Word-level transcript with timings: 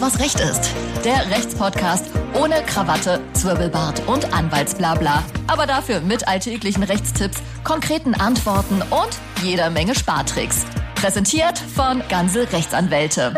Was 0.00 0.20
Recht 0.20 0.38
ist. 0.38 0.72
Der 1.04 1.28
Rechtspodcast 1.28 2.12
ohne 2.40 2.62
Krawatte, 2.66 3.20
Zwirbelbart 3.32 4.06
und 4.06 4.32
Anwaltsblabla. 4.32 5.24
Aber 5.48 5.66
dafür 5.66 6.00
mit 6.00 6.28
alltäglichen 6.28 6.84
Rechtstipps, 6.84 7.42
konkreten 7.64 8.14
Antworten 8.14 8.76
und 8.76 9.18
jeder 9.42 9.70
Menge 9.70 9.96
Spartricks. 9.96 10.66
Präsentiert 10.94 11.58
von 11.58 12.00
Ganze 12.08 12.52
Rechtsanwälte. 12.52 13.34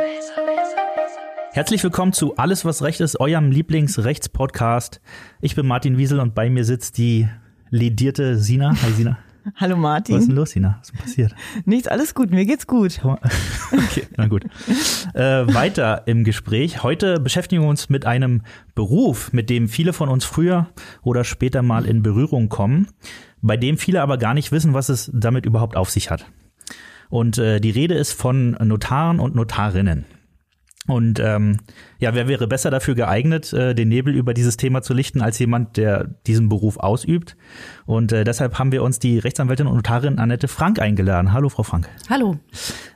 Herzlich 1.52 1.82
willkommen 1.82 2.12
zu 2.12 2.36
Alles, 2.36 2.66
was 2.66 2.82
Recht 2.82 3.00
ist, 3.00 3.18
eurem 3.18 3.50
Lieblingsrechtspodcast. 3.50 5.00
Ich 5.40 5.54
bin 5.54 5.66
Martin 5.66 5.96
Wiesel 5.96 6.20
und 6.20 6.34
bei 6.34 6.50
mir 6.50 6.66
sitzt 6.66 6.98
die 6.98 7.27
ledierte 7.70 8.36
Sina. 8.36 8.74
Hi 8.82 8.92
Sina. 8.92 9.16
Hallo 9.57 9.77
Martin. 9.77 10.14
Was 10.14 10.22
ist 10.22 10.29
denn 10.29 10.36
los, 10.36 10.50
Sina? 10.50 10.79
Was 10.79 10.88
ist 10.88 10.93
denn 10.95 11.00
passiert? 11.00 11.34
Nichts, 11.64 11.89
alles 11.89 12.14
gut, 12.14 12.30
mir 12.30 12.45
geht's 12.46 12.66
gut. 12.66 13.00
Okay, 13.72 14.07
na 14.16 14.27
gut. 14.27 14.45
Äh, 15.14 15.54
weiter 15.54 16.03
im 16.07 16.25
Gespräch. 16.25 16.82
Heute 16.82 17.21
beschäftigen 17.21 17.63
wir 17.63 17.68
uns 17.68 17.89
mit 17.89 18.04
einem 18.04 18.43
Beruf, 18.75 19.32
mit 19.32 19.49
dem 19.49 19.68
viele 19.68 19.93
von 19.93 20.08
uns 20.08 20.25
früher 20.25 20.68
oder 21.03 21.22
später 21.22 21.63
mal 21.63 21.86
in 21.86 22.03
Berührung 22.03 22.49
kommen, 22.49 22.89
bei 23.43 23.57
dem 23.57 23.79
viele 23.79 24.03
aber 24.03 24.18
gar 24.18 24.35
nicht 24.35 24.50
wissen, 24.50 24.75
was 24.75 24.89
es 24.89 25.11
damit 25.14 25.46
überhaupt 25.46 25.77
auf 25.77 25.88
sich 25.88 26.11
hat. 26.11 26.27
Und 27.11 27.38
äh, 27.38 27.61
die 27.61 27.71
Rede 27.71 27.94
ist 27.94 28.13
von 28.13 28.52
Notaren 28.61 29.21
und 29.21 29.36
Notarinnen. 29.36 30.04
Und 30.86 31.20
ähm, 31.20 31.58
ja, 31.98 32.14
wer 32.14 32.27
wäre 32.27 32.48
besser 32.48 32.70
dafür 32.70 32.94
geeignet, 32.94 33.52
äh, 33.52 33.75
den 33.75 33.88
Nebel 33.88 34.14
über 34.14 34.33
dieses 34.33 34.56
Thema 34.56 34.80
zu 34.80 34.94
lichten, 34.94 35.20
als 35.20 35.38
jemand, 35.38 35.77
der 35.77 36.08
diesen 36.27 36.48
Beruf 36.48 36.78
ausübt? 36.78 37.36
Und 37.84 38.12
äh, 38.12 38.25
deshalb 38.25 38.58
haben 38.58 38.72
wir 38.72 38.83
uns 38.83 38.98
die 38.98 39.19
Rechtsanwältin 39.19 39.66
und 39.66 39.77
Notarin 39.77 40.19
Annette 40.19 40.48
Frank 40.48 40.80
eingeladen. 40.80 41.34
Hallo, 41.34 41.50
Frau 41.50 41.64
Frank. 41.64 41.86
Hallo. 42.08 42.38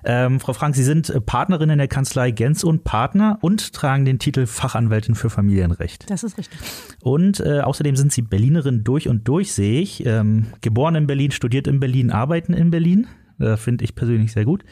Ähm, 0.02 0.40
Frau 0.40 0.54
Frank, 0.54 0.74
Sie 0.74 0.82
sind 0.82 1.12
Partnerin 1.26 1.68
in 1.68 1.78
der 1.78 1.88
Kanzlei 1.88 2.30
Gens 2.30 2.64
und 2.64 2.84
Partner 2.84 3.38
und 3.42 3.74
tragen 3.74 4.06
den 4.06 4.18
Titel 4.18 4.46
Fachanwältin 4.46 5.14
für 5.14 5.28
Familienrecht. 5.28 6.10
Das 6.10 6.24
ist 6.24 6.38
richtig. 6.38 6.58
Und 7.02 7.40
äh, 7.40 7.60
außerdem 7.60 7.96
sind 7.96 8.12
Sie 8.12 8.22
Berlinerin 8.22 8.82
durch 8.82 9.08
und 9.08 9.28
durch, 9.28 9.52
sehe 9.52 9.82
ich. 9.82 10.06
Ähm, 10.06 10.46
geboren 10.62 10.94
in 10.94 11.06
Berlin, 11.06 11.32
studiert 11.32 11.66
in 11.66 11.80
Berlin, 11.80 12.10
arbeiten 12.10 12.54
in 12.54 12.70
Berlin. 12.70 13.06
Äh, 13.38 13.56
Finde 13.56 13.84
ich 13.84 13.94
persönlich 13.94 14.32
sehr 14.32 14.44
gut. 14.44 14.64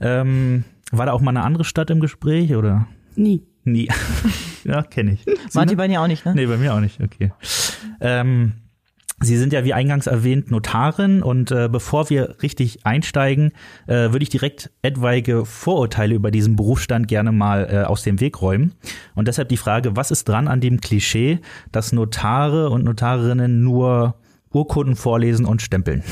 Ähm, 0.00 0.64
war 0.92 1.06
da 1.06 1.12
auch 1.12 1.20
mal 1.20 1.30
eine 1.30 1.42
andere 1.42 1.64
Stadt 1.64 1.90
im 1.90 2.00
Gespräch 2.00 2.54
oder? 2.54 2.86
Nie. 3.14 3.42
Nie. 3.64 3.88
ja, 4.64 4.82
kenne 4.82 5.12
ich. 5.12 5.26
Martin 5.54 5.76
bei 5.76 5.88
dir 5.88 6.00
auch 6.00 6.06
nicht, 6.06 6.24
ne? 6.24 6.34
Nee, 6.34 6.46
bei 6.46 6.56
mir 6.56 6.74
auch 6.74 6.80
nicht, 6.80 7.00
okay. 7.00 7.32
Ähm, 8.00 8.52
Sie 9.20 9.36
sind 9.36 9.52
ja 9.52 9.64
wie 9.64 9.74
eingangs 9.74 10.06
erwähnt 10.06 10.52
Notarin 10.52 11.24
und 11.24 11.50
äh, 11.50 11.68
bevor 11.68 12.08
wir 12.08 12.36
richtig 12.40 12.86
einsteigen, 12.86 13.50
äh, 13.88 14.12
würde 14.12 14.22
ich 14.22 14.28
direkt 14.28 14.70
etwaige 14.82 15.44
Vorurteile 15.44 16.14
über 16.14 16.30
diesen 16.30 16.54
Berufsstand 16.54 17.08
gerne 17.08 17.32
mal 17.32 17.68
äh, 17.68 17.82
aus 17.82 18.04
dem 18.04 18.20
Weg 18.20 18.40
räumen. 18.40 18.74
Und 19.16 19.26
deshalb 19.26 19.48
die 19.48 19.56
Frage, 19.56 19.96
was 19.96 20.12
ist 20.12 20.28
dran 20.28 20.46
an 20.46 20.60
dem 20.60 20.80
Klischee, 20.80 21.40
dass 21.72 21.90
Notare 21.90 22.70
und 22.70 22.84
Notarinnen 22.84 23.64
nur 23.64 24.14
Urkunden 24.50 24.94
vorlesen 24.94 25.46
und 25.46 25.62
stempeln? 25.62 26.04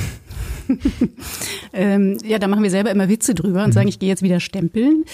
ähm, 1.73 2.19
ja, 2.25 2.39
da 2.39 2.49
machen 2.49 2.63
wir 2.63 2.71
selber 2.71 2.91
immer 2.91 3.09
Witze 3.09 3.35
drüber 3.35 3.63
und 3.63 3.71
mhm. 3.71 3.73
sagen, 3.73 3.89
ich 3.89 3.99
gehe 3.99 4.09
jetzt 4.09 4.23
wieder 4.23 4.41
stempeln. 4.41 5.05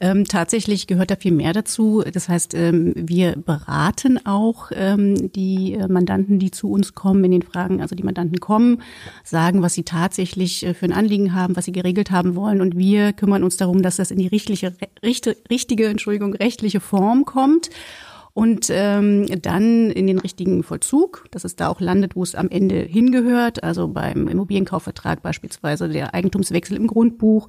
Ähm, 0.00 0.24
tatsächlich 0.24 0.86
gehört 0.86 1.10
da 1.10 1.16
viel 1.16 1.32
mehr 1.32 1.52
dazu. 1.52 2.02
Das 2.12 2.28
heißt, 2.28 2.54
ähm, 2.54 2.92
wir 2.96 3.36
beraten 3.36 4.24
auch 4.24 4.70
ähm, 4.74 5.32
die 5.32 5.74
äh, 5.74 5.88
Mandanten, 5.88 6.38
die 6.38 6.50
zu 6.50 6.70
uns 6.70 6.94
kommen 6.94 7.24
in 7.24 7.32
den 7.32 7.42
Fragen. 7.42 7.80
Also 7.80 7.94
die 7.94 8.02
Mandanten 8.02 8.40
kommen, 8.40 8.82
sagen, 9.24 9.62
was 9.62 9.74
sie 9.74 9.84
tatsächlich 9.84 10.64
äh, 10.64 10.74
für 10.74 10.86
ein 10.86 10.92
Anliegen 10.92 11.34
haben, 11.34 11.56
was 11.56 11.64
sie 11.64 11.72
geregelt 11.72 12.10
haben 12.10 12.34
wollen. 12.34 12.60
Und 12.60 12.76
wir 12.76 13.12
kümmern 13.12 13.44
uns 13.44 13.56
darum, 13.56 13.82
dass 13.82 13.96
das 13.96 14.10
in 14.10 14.18
die 14.18 14.28
richtige, 14.28 14.74
richtige, 15.02 15.86
Entschuldigung, 15.86 16.34
rechtliche 16.34 16.80
Form 16.80 17.24
kommt 17.24 17.70
und 18.40 18.68
ähm, 18.70 19.26
dann 19.42 19.90
in 19.90 20.06
den 20.06 20.18
richtigen 20.18 20.62
Vollzug, 20.62 21.26
dass 21.30 21.44
es 21.44 21.56
da 21.56 21.68
auch 21.68 21.78
landet, 21.78 22.16
wo 22.16 22.22
es 22.22 22.34
am 22.34 22.48
Ende 22.48 22.76
hingehört, 22.80 23.62
also 23.62 23.88
beim 23.88 24.28
Immobilienkaufvertrag 24.28 25.22
beispielsweise 25.22 25.90
der 25.90 26.14
Eigentumswechsel 26.14 26.74
im 26.78 26.86
Grundbuch 26.86 27.48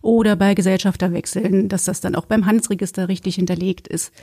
oder 0.00 0.36
bei 0.36 0.54
Gesellschafterwechseln, 0.54 1.68
dass 1.68 1.84
das 1.84 2.00
dann 2.00 2.14
auch 2.14 2.24
beim 2.24 2.46
Handelsregister 2.46 3.08
richtig 3.08 3.34
hinterlegt 3.34 3.86
ist. 3.86 4.14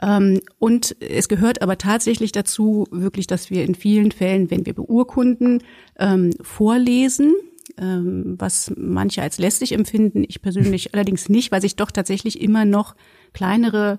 Ähm, 0.00 0.40
und 0.58 0.96
es 1.02 1.28
gehört 1.28 1.60
aber 1.60 1.76
tatsächlich 1.76 2.32
dazu, 2.32 2.86
wirklich, 2.90 3.26
dass 3.26 3.50
wir 3.50 3.62
in 3.66 3.74
vielen 3.74 4.10
Fällen, 4.10 4.50
wenn 4.50 4.64
wir 4.64 4.72
beurkunden, 4.72 5.62
ähm, 5.98 6.30
vorlesen, 6.40 7.34
ähm, 7.76 8.36
was 8.38 8.72
manche 8.74 9.20
als 9.20 9.36
lästig 9.36 9.72
empfinden, 9.72 10.24
ich 10.26 10.40
persönlich 10.40 10.94
allerdings 10.94 11.28
nicht, 11.28 11.52
weil 11.52 11.60
sich 11.60 11.76
doch 11.76 11.90
tatsächlich 11.90 12.40
immer 12.40 12.64
noch 12.64 12.96
kleinere 13.34 13.98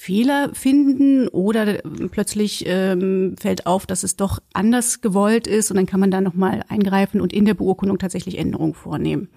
Fehler 0.00 0.54
finden 0.54 1.26
oder 1.26 1.80
plötzlich 2.12 2.62
ähm, 2.68 3.34
fällt 3.36 3.66
auf, 3.66 3.84
dass 3.84 4.04
es 4.04 4.14
doch 4.14 4.38
anders 4.52 5.00
gewollt 5.00 5.48
ist 5.48 5.72
und 5.72 5.76
dann 5.76 5.86
kann 5.86 5.98
man 5.98 6.12
da 6.12 6.20
nochmal 6.20 6.62
eingreifen 6.68 7.20
und 7.20 7.32
in 7.32 7.44
der 7.44 7.54
Beurkundung 7.54 7.98
tatsächlich 7.98 8.38
Änderungen 8.38 8.74
vornehmen. 8.74 9.28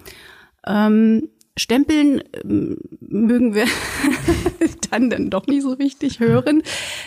Ähm, 0.68 1.30
Stempeln 1.58 2.24
ähm, 2.44 2.78
mögen 3.02 3.54
wir 3.54 3.66
dann 4.92 5.10
dann 5.10 5.30
doch 5.30 5.48
nicht 5.48 5.64
so 5.64 5.74
richtig 5.74 6.20
hören, 6.20 6.62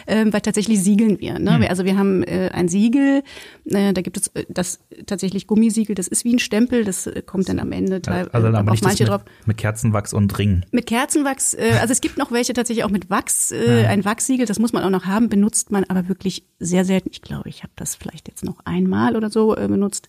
äh, 0.07 0.27
weil 0.27 0.41
tatsächlich 0.43 0.83
siegeln 0.83 1.19
wir. 1.21 1.39
Ne? 1.39 1.59
Mhm. 1.59 1.67
Also 1.69 1.85
wir 1.85 1.97
haben 1.97 2.23
äh, 2.25 2.51
ein 2.53 2.69
Siegel, 2.69 3.23
äh, 3.65 3.93
da 3.93 4.03
gibt 4.03 4.19
es 4.19 4.29
äh, 4.29 4.45
das 4.49 4.81
tatsächlich 5.07 5.47
Gummisiegel, 5.47 5.95
das 5.95 6.09
ist 6.09 6.25
wie 6.25 6.35
ein 6.35 6.39
Stempel, 6.39 6.85
das 6.85 7.07
äh, 7.07 7.23
kommt 7.23 7.49
dann 7.49 7.59
am 7.59 7.73
Ende 7.73 8.03
teilweise 8.03 8.35
also 8.35 8.53
dann 8.53 8.69
auf 8.69 8.83
manche 8.83 9.05
mit, 9.05 9.09
drauf. 9.09 9.25
Mit 9.47 9.57
Kerzenwachs 9.57 10.13
und 10.13 10.39
Ring. 10.39 10.65
Mit 10.73 10.87
Kerzenwachs, 10.87 11.55
äh, 11.55 11.79
also 11.81 11.93
es 11.93 12.03
gibt 12.03 12.19
noch 12.19 12.31
welche 12.31 12.53
tatsächlich 12.53 12.85
auch 12.85 12.91
mit 12.91 13.09
Wachs, 13.09 13.51
äh, 13.51 13.83
ja. 13.83 13.89
ein 13.89 14.05
Wachsiegel, 14.05 14.45
das 14.45 14.59
muss 14.59 14.75
man 14.75 14.85
auch 14.85 14.91
noch 14.91 15.07
haben, 15.07 15.31
benutzt 15.31 15.73
man 15.73 15.85
aber 15.85 16.09
wirklich 16.09 16.45
sehr 16.59 16.85
selten. 16.85 17.09
Ich 17.11 17.23
glaube, 17.23 17.49
ich 17.49 17.63
habe 17.63 17.73
das 17.77 17.95
vielleicht 17.95 18.29
jetzt 18.29 18.45
noch 18.45 18.61
einmal 18.67 19.17
oder 19.17 19.31
so 19.31 19.57
äh, 19.57 19.69
benutzt. 19.69 20.09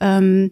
Ähm, 0.00 0.50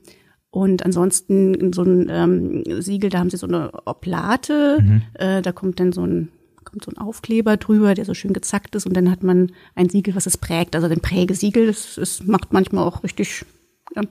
und 0.52 0.84
ansonsten 0.84 1.72
so 1.72 1.82
ein 1.82 2.08
ähm, 2.10 2.82
Siegel, 2.82 3.08
da 3.08 3.20
haben 3.20 3.30
sie 3.30 3.38
so 3.38 3.46
eine 3.46 3.72
Oplate, 3.86 4.82
mhm. 4.82 5.02
äh, 5.14 5.40
da 5.40 5.50
kommt 5.50 5.80
dann 5.80 5.92
so 5.92 6.04
ein 6.04 6.28
kommt 6.62 6.84
so 6.84 6.92
ein 6.92 6.98
Aufkleber 6.98 7.56
drüber, 7.56 7.94
der 7.94 8.04
so 8.04 8.12
schön 8.12 8.34
gezackt 8.34 8.76
ist 8.76 8.86
und 8.86 8.94
dann 8.94 9.10
hat 9.10 9.22
man 9.22 9.52
ein 9.74 9.88
Siegel, 9.88 10.14
was 10.14 10.26
es 10.26 10.36
prägt. 10.36 10.76
Also 10.76 10.86
ein 10.88 11.00
Prägesiegel, 11.00 11.66
das, 11.66 11.94
das 11.96 12.24
macht 12.26 12.52
manchmal 12.52 12.84
auch 12.84 13.02
richtig, 13.02 13.46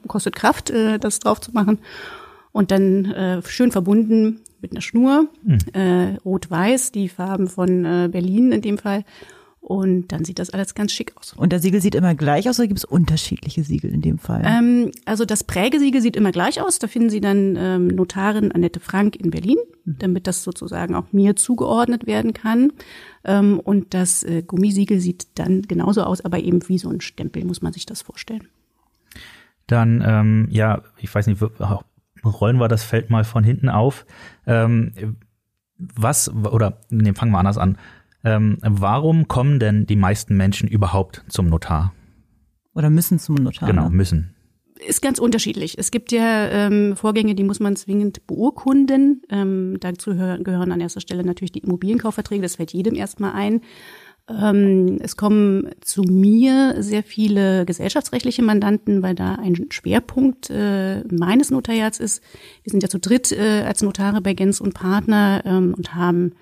kostet 0.07 0.35
Kraft, 0.35 0.71
äh, 0.71 0.97
das 0.97 1.19
drauf 1.19 1.39
zu 1.39 1.51
machen. 1.51 1.77
Und 2.51 2.71
dann 2.71 3.05
äh, 3.05 3.41
schön 3.43 3.71
verbunden 3.71 4.41
mit 4.61 4.71
einer 4.71 4.81
Schnur, 4.81 5.27
mhm. 5.43 5.59
äh, 5.73 6.15
rot-weiß, 6.25 6.91
die 6.91 7.07
Farben 7.07 7.47
von 7.47 7.85
äh, 7.85 8.09
Berlin 8.11 8.51
in 8.51 8.61
dem 8.61 8.79
Fall. 8.79 9.05
Und 9.61 10.11
dann 10.11 10.25
sieht 10.25 10.39
das 10.39 10.49
alles 10.49 10.73
ganz 10.73 10.91
schick 10.91 11.15
aus. 11.15 11.33
Und 11.33 11.51
der 11.51 11.59
Siegel 11.59 11.81
sieht 11.81 11.93
immer 11.93 12.15
gleich 12.15 12.49
aus 12.49 12.57
oder 12.59 12.67
gibt 12.67 12.79
es 12.79 12.83
unterschiedliche 12.83 13.63
Siegel 13.63 13.93
in 13.93 14.01
dem 14.01 14.17
Fall? 14.17 14.41
Ähm, 14.43 14.91
also 15.05 15.23
das 15.23 15.43
Prägesiegel 15.43 16.01
sieht 16.01 16.15
immer 16.15 16.31
gleich 16.31 16.59
aus. 16.59 16.79
Da 16.79 16.87
finden 16.87 17.11
Sie 17.11 17.21
dann 17.21 17.55
ähm, 17.55 17.87
Notarin 17.87 18.51
Annette 18.51 18.79
Frank 18.79 19.15
in 19.15 19.29
Berlin, 19.29 19.57
mhm. 19.85 19.97
damit 19.99 20.25
das 20.25 20.41
sozusagen 20.43 20.95
auch 20.95 21.13
mir 21.13 21.35
zugeordnet 21.35 22.07
werden 22.07 22.33
kann. 22.33 22.73
Ähm, 23.23 23.59
und 23.59 23.93
das 23.93 24.23
äh, 24.23 24.41
Gummisiegel 24.41 24.99
sieht 24.99 25.27
dann 25.35 25.61
genauso 25.61 26.03
aus, 26.03 26.25
aber 26.25 26.39
eben 26.39 26.67
wie 26.67 26.79
so 26.79 26.89
ein 26.89 26.99
Stempel, 26.99 27.45
muss 27.45 27.61
man 27.61 27.71
sich 27.71 27.85
das 27.85 28.01
vorstellen. 28.01 28.47
Dann, 29.67 30.03
ähm, 30.03 30.47
ja, 30.49 30.81
ich 30.97 31.13
weiß 31.13 31.27
nicht, 31.27 31.39
rollen 32.25 32.57
wir 32.57 32.67
das 32.67 32.83
Feld 32.83 33.11
mal 33.11 33.23
von 33.23 33.43
hinten 33.43 33.69
auf. 33.69 34.07
Ähm, 34.47 35.17
was, 35.77 36.33
oder, 36.33 36.79
nee, 36.89 37.13
fangen 37.13 37.31
wir 37.31 37.39
anders 37.39 37.59
an. 37.59 37.77
Ähm, 38.23 38.57
warum 38.61 39.27
kommen 39.27 39.59
denn 39.59 39.85
die 39.85 39.95
meisten 39.95 40.37
Menschen 40.37 40.67
überhaupt 40.67 41.23
zum 41.27 41.47
Notar? 41.49 41.93
Oder 42.73 42.89
müssen 42.89 43.19
zum 43.19 43.35
Notar? 43.35 43.67
Genau, 43.67 43.89
ne? 43.89 43.95
müssen. 43.95 44.35
Ist 44.87 45.01
ganz 45.01 45.19
unterschiedlich. 45.19 45.77
Es 45.77 45.91
gibt 45.91 46.11
ja 46.11 46.47
ähm, 46.49 46.95
Vorgänge, 46.95 47.35
die 47.35 47.43
muss 47.43 47.59
man 47.59 47.75
zwingend 47.75 48.25
beurkunden. 48.25 49.21
Ähm, 49.29 49.77
dazu 49.79 50.11
gehören 50.11 50.71
an 50.71 50.81
erster 50.81 51.01
Stelle 51.01 51.23
natürlich 51.23 51.51
die 51.51 51.59
Immobilienkaufverträge. 51.59 52.41
Das 52.41 52.55
fällt 52.55 52.73
jedem 52.73 52.95
erstmal 52.95 53.33
ein. 53.33 53.61
Ähm, 54.27 54.97
es 55.01 55.17
kommen 55.17 55.69
zu 55.81 56.03
mir 56.03 56.75
sehr 56.79 57.03
viele 57.03 57.65
gesellschaftsrechtliche 57.65 58.43
Mandanten, 58.43 59.03
weil 59.03 59.15
da 59.15 59.35
ein 59.35 59.67
Schwerpunkt 59.69 60.49
äh, 60.49 61.03
meines 61.07 61.51
Notariats 61.51 61.99
ist. 61.99 62.23
Wir 62.63 62.71
sind 62.71 62.83
ja 62.83 62.89
zu 62.89 62.99
dritt 62.99 63.31
äh, 63.31 63.63
als 63.65 63.81
Notare 63.81 64.21
bei 64.21 64.33
Gens 64.33 64.61
und 64.61 64.73
Partner 64.73 65.41
ähm, 65.45 65.73
und 65.75 65.95
haben 65.95 66.33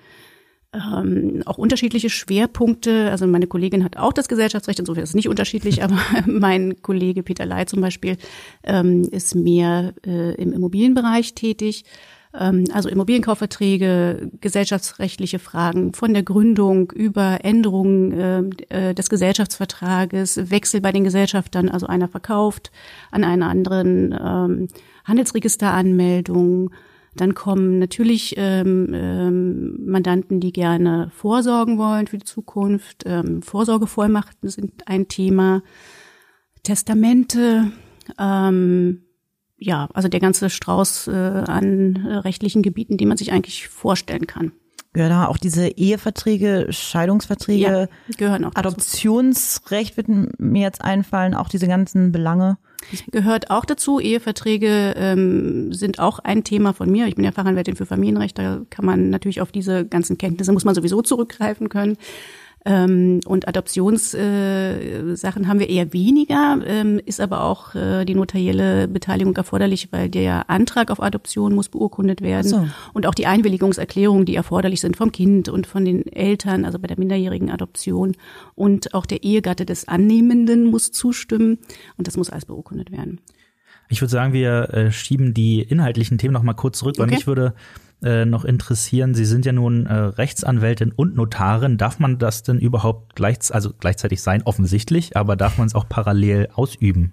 ähm, 0.72 1.42
auch 1.46 1.58
unterschiedliche 1.58 2.10
Schwerpunkte. 2.10 3.10
Also 3.10 3.26
meine 3.26 3.46
Kollegin 3.46 3.84
hat 3.84 3.96
auch 3.96 4.12
das 4.12 4.28
Gesellschaftsrecht, 4.28 4.78
insofern 4.78 5.02
ist 5.02 5.10
es 5.10 5.14
nicht 5.16 5.28
unterschiedlich, 5.28 5.82
aber 5.84 5.98
mein 6.26 6.80
Kollege 6.82 7.22
Peter 7.22 7.46
Ley 7.46 7.66
zum 7.66 7.80
Beispiel 7.80 8.16
ähm, 8.62 9.02
ist 9.02 9.34
mehr 9.34 9.94
äh, 10.06 10.34
im 10.34 10.52
Immobilienbereich 10.52 11.34
tätig. 11.34 11.84
Ähm, 12.32 12.64
also 12.72 12.88
Immobilienkaufverträge, 12.88 14.30
gesellschaftsrechtliche 14.40 15.38
Fragen 15.38 15.92
von 15.92 16.14
der 16.14 16.22
Gründung 16.22 16.92
über 16.92 17.44
Änderungen 17.44 18.12
äh, 18.70 18.90
äh, 18.90 18.94
des 18.94 19.10
Gesellschaftsvertrages, 19.10 20.50
Wechsel 20.50 20.80
bei 20.80 20.92
den 20.92 21.04
Gesellschaftern, 21.04 21.68
also 21.68 21.86
einer 21.86 22.08
verkauft 22.08 22.70
an 23.10 23.24
einen 23.24 23.42
anderen, 23.42 24.12
ähm, 24.12 24.68
Handelsregisteranmeldung, 25.04 26.70
Dann 27.16 27.34
kommen 27.34 27.78
natürlich 27.78 28.34
ähm, 28.36 28.88
ähm, 28.94 29.84
Mandanten, 29.84 30.40
die 30.40 30.52
gerne 30.52 31.10
vorsorgen 31.14 31.76
wollen 31.76 32.06
für 32.06 32.18
die 32.18 32.24
Zukunft. 32.24 33.02
Ähm, 33.04 33.42
Vorsorgevollmachten 33.42 34.48
sind 34.48 34.86
ein 34.86 35.08
Thema. 35.08 35.62
Testamente, 36.62 37.72
ähm, 38.18 39.02
ja, 39.56 39.88
also 39.92 40.08
der 40.08 40.20
ganze 40.20 40.50
Strauß 40.50 41.08
äh, 41.08 41.10
an 41.10 42.06
äh, 42.06 42.14
rechtlichen 42.16 42.62
Gebieten, 42.62 42.96
die 42.96 43.06
man 43.06 43.16
sich 43.16 43.32
eigentlich 43.32 43.68
vorstellen 43.68 44.26
kann. 44.26 44.52
Gehören 44.92 45.10
da 45.10 45.26
auch 45.26 45.38
diese 45.38 45.68
Eheverträge, 45.68 46.66
Scheidungsverträge, 46.70 47.60
Ja, 47.62 48.14
gehören 48.16 48.44
auch 48.44 48.54
dazu. 48.54 48.68
Adoptionsrecht 48.68 49.96
wird 49.96 50.08
mir 50.40 50.62
jetzt 50.62 50.82
einfallen, 50.82 51.34
auch 51.34 51.48
diese 51.48 51.68
ganzen 51.68 52.10
Belange. 52.10 52.58
gehört 53.12 53.50
auch 53.50 53.64
dazu. 53.64 54.00
Eheverträge 54.00 54.94
ähm, 54.96 55.72
sind 55.72 56.00
auch 56.00 56.18
ein 56.18 56.42
Thema 56.42 56.72
von 56.72 56.90
mir. 56.90 57.06
Ich 57.06 57.14
bin 57.14 57.24
ja 57.24 57.30
Fachanwältin 57.30 57.76
für 57.76 57.86
Familienrecht. 57.86 58.36
Da 58.36 58.62
kann 58.70 58.84
man 58.84 59.10
natürlich 59.10 59.40
auf 59.40 59.52
diese 59.52 59.86
ganzen 59.86 60.18
Kenntnisse, 60.18 60.52
muss 60.52 60.64
man 60.64 60.74
sowieso 60.74 61.02
zurückgreifen 61.02 61.68
können. 61.68 61.96
Ähm, 62.66 63.20
und 63.24 63.48
Adoptionssachen 63.48 65.44
äh, 65.44 65.46
haben 65.46 65.60
wir 65.60 65.70
eher 65.70 65.94
weniger, 65.94 66.58
ähm, 66.66 67.00
ist 67.04 67.20
aber 67.20 67.44
auch 67.44 67.74
äh, 67.74 68.04
die 68.04 68.14
notarielle 68.14 68.86
Beteiligung 68.86 69.34
erforderlich, 69.34 69.88
weil 69.92 70.10
der 70.10 70.50
Antrag 70.50 70.90
auf 70.90 71.02
Adoption 71.02 71.54
muss 71.54 71.70
beurkundet 71.70 72.20
werden 72.20 72.48
so. 72.48 72.68
und 72.92 73.06
auch 73.06 73.14
die 73.14 73.26
Einwilligungserklärungen, 73.26 74.26
die 74.26 74.34
erforderlich 74.34 74.82
sind 74.82 74.98
vom 74.98 75.10
Kind 75.10 75.48
und 75.48 75.66
von 75.66 75.86
den 75.86 76.06
Eltern, 76.12 76.66
also 76.66 76.78
bei 76.78 76.86
der 76.86 76.98
minderjährigen 76.98 77.50
Adoption 77.50 78.14
und 78.54 78.92
auch 78.92 79.06
der 79.06 79.22
Ehegatte 79.22 79.64
des 79.64 79.88
Annehmenden 79.88 80.66
muss 80.66 80.92
zustimmen 80.92 81.58
und 81.96 82.08
das 82.08 82.18
muss 82.18 82.28
alles 82.28 82.44
beurkundet 82.44 82.92
werden. 82.92 83.20
Ich 83.90 84.00
würde 84.00 84.10
sagen, 84.10 84.32
wir 84.32 84.72
äh, 84.72 84.92
schieben 84.92 85.34
die 85.34 85.60
inhaltlichen 85.60 86.16
Themen 86.16 86.32
noch 86.32 86.42
mal 86.44 86.54
kurz 86.54 86.78
zurück, 86.78 86.96
weil 86.98 87.06
Okay. 87.06 87.16
mich 87.16 87.26
würde 87.26 87.54
äh, 88.02 88.24
noch 88.24 88.44
interessieren, 88.44 89.14
Sie 89.14 89.24
sind 89.26 89.44
ja 89.44 89.52
nun 89.52 89.84
äh, 89.86 89.92
Rechtsanwältin 89.92 90.92
und 90.92 91.16
Notarin. 91.16 91.76
Darf 91.76 91.98
man 91.98 92.18
das 92.18 92.42
denn 92.42 92.58
überhaupt 92.58 93.14
gleich, 93.16 93.38
also 93.50 93.72
gleichzeitig 93.78 94.22
sein? 94.22 94.42
Offensichtlich, 94.44 95.16
aber 95.16 95.36
darf 95.36 95.58
man 95.58 95.66
es 95.66 95.74
auch 95.74 95.88
parallel 95.88 96.48
ausüben? 96.54 97.12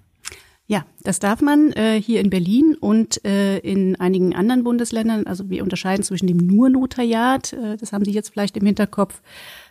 Ja, 0.70 0.84
das 1.02 1.18
darf 1.18 1.40
man 1.40 1.72
äh, 1.72 2.00
hier 2.00 2.20
in 2.20 2.28
Berlin 2.28 2.76
und 2.78 3.24
äh, 3.24 3.58
in 3.58 3.96
einigen 3.96 4.34
anderen 4.34 4.64
Bundesländern. 4.64 5.26
Also 5.26 5.48
wir 5.48 5.62
unterscheiden 5.62 6.02
zwischen 6.04 6.26
dem 6.26 6.36
Nur-Notariat, 6.36 7.54
äh, 7.54 7.76
das 7.78 7.92
haben 7.92 8.04
Sie 8.04 8.12
jetzt 8.12 8.28
vielleicht 8.28 8.56
im 8.56 8.66
Hinterkopf, 8.66 9.22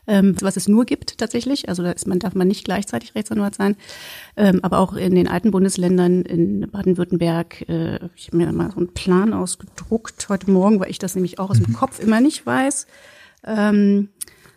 ähm, 0.08 0.36
was 0.42 0.58
es 0.58 0.68
nur 0.68 0.86
gibt 0.86 1.18
tatsächlich. 1.18 1.70
Also 1.70 1.84
da 1.84 1.92
ist 1.92 2.08
man, 2.08 2.20
darf 2.20 2.34
man 2.34 2.48
nicht 2.48 2.66
gleichzeitig 2.66 3.14
Rechtsanwalt 3.14 3.56
sein. 3.56 3.76
Ähm, 4.36 4.60
aber 4.64 4.80
auch 4.80 4.94
in 4.96 5.16
den 5.16 5.28
alten 5.28 5.52
Bundesländern, 5.52 6.24
in 6.24 6.70
Baden-Württemberg, 6.72 7.68
äh, 7.70 8.00
ich 8.16 8.28
habe 8.28 8.38
mir 8.38 8.52
mal 8.52 8.72
so 8.72 8.78
einen 8.78 8.94
Plan 8.94 9.34
ausgedruckt 9.34 10.30
heute 10.30 10.50
Morgen, 10.50 10.80
weil 10.80 10.90
ich 10.90 11.00
das 11.00 11.16
nämlich 11.16 11.40
auch 11.40 11.50
aus 11.50 11.60
dem 11.60 11.74
Kopf 11.74 12.00
immer 12.00 12.22
nicht 12.22 12.46
weiß. 12.46 12.88
Ähm, 13.46 14.10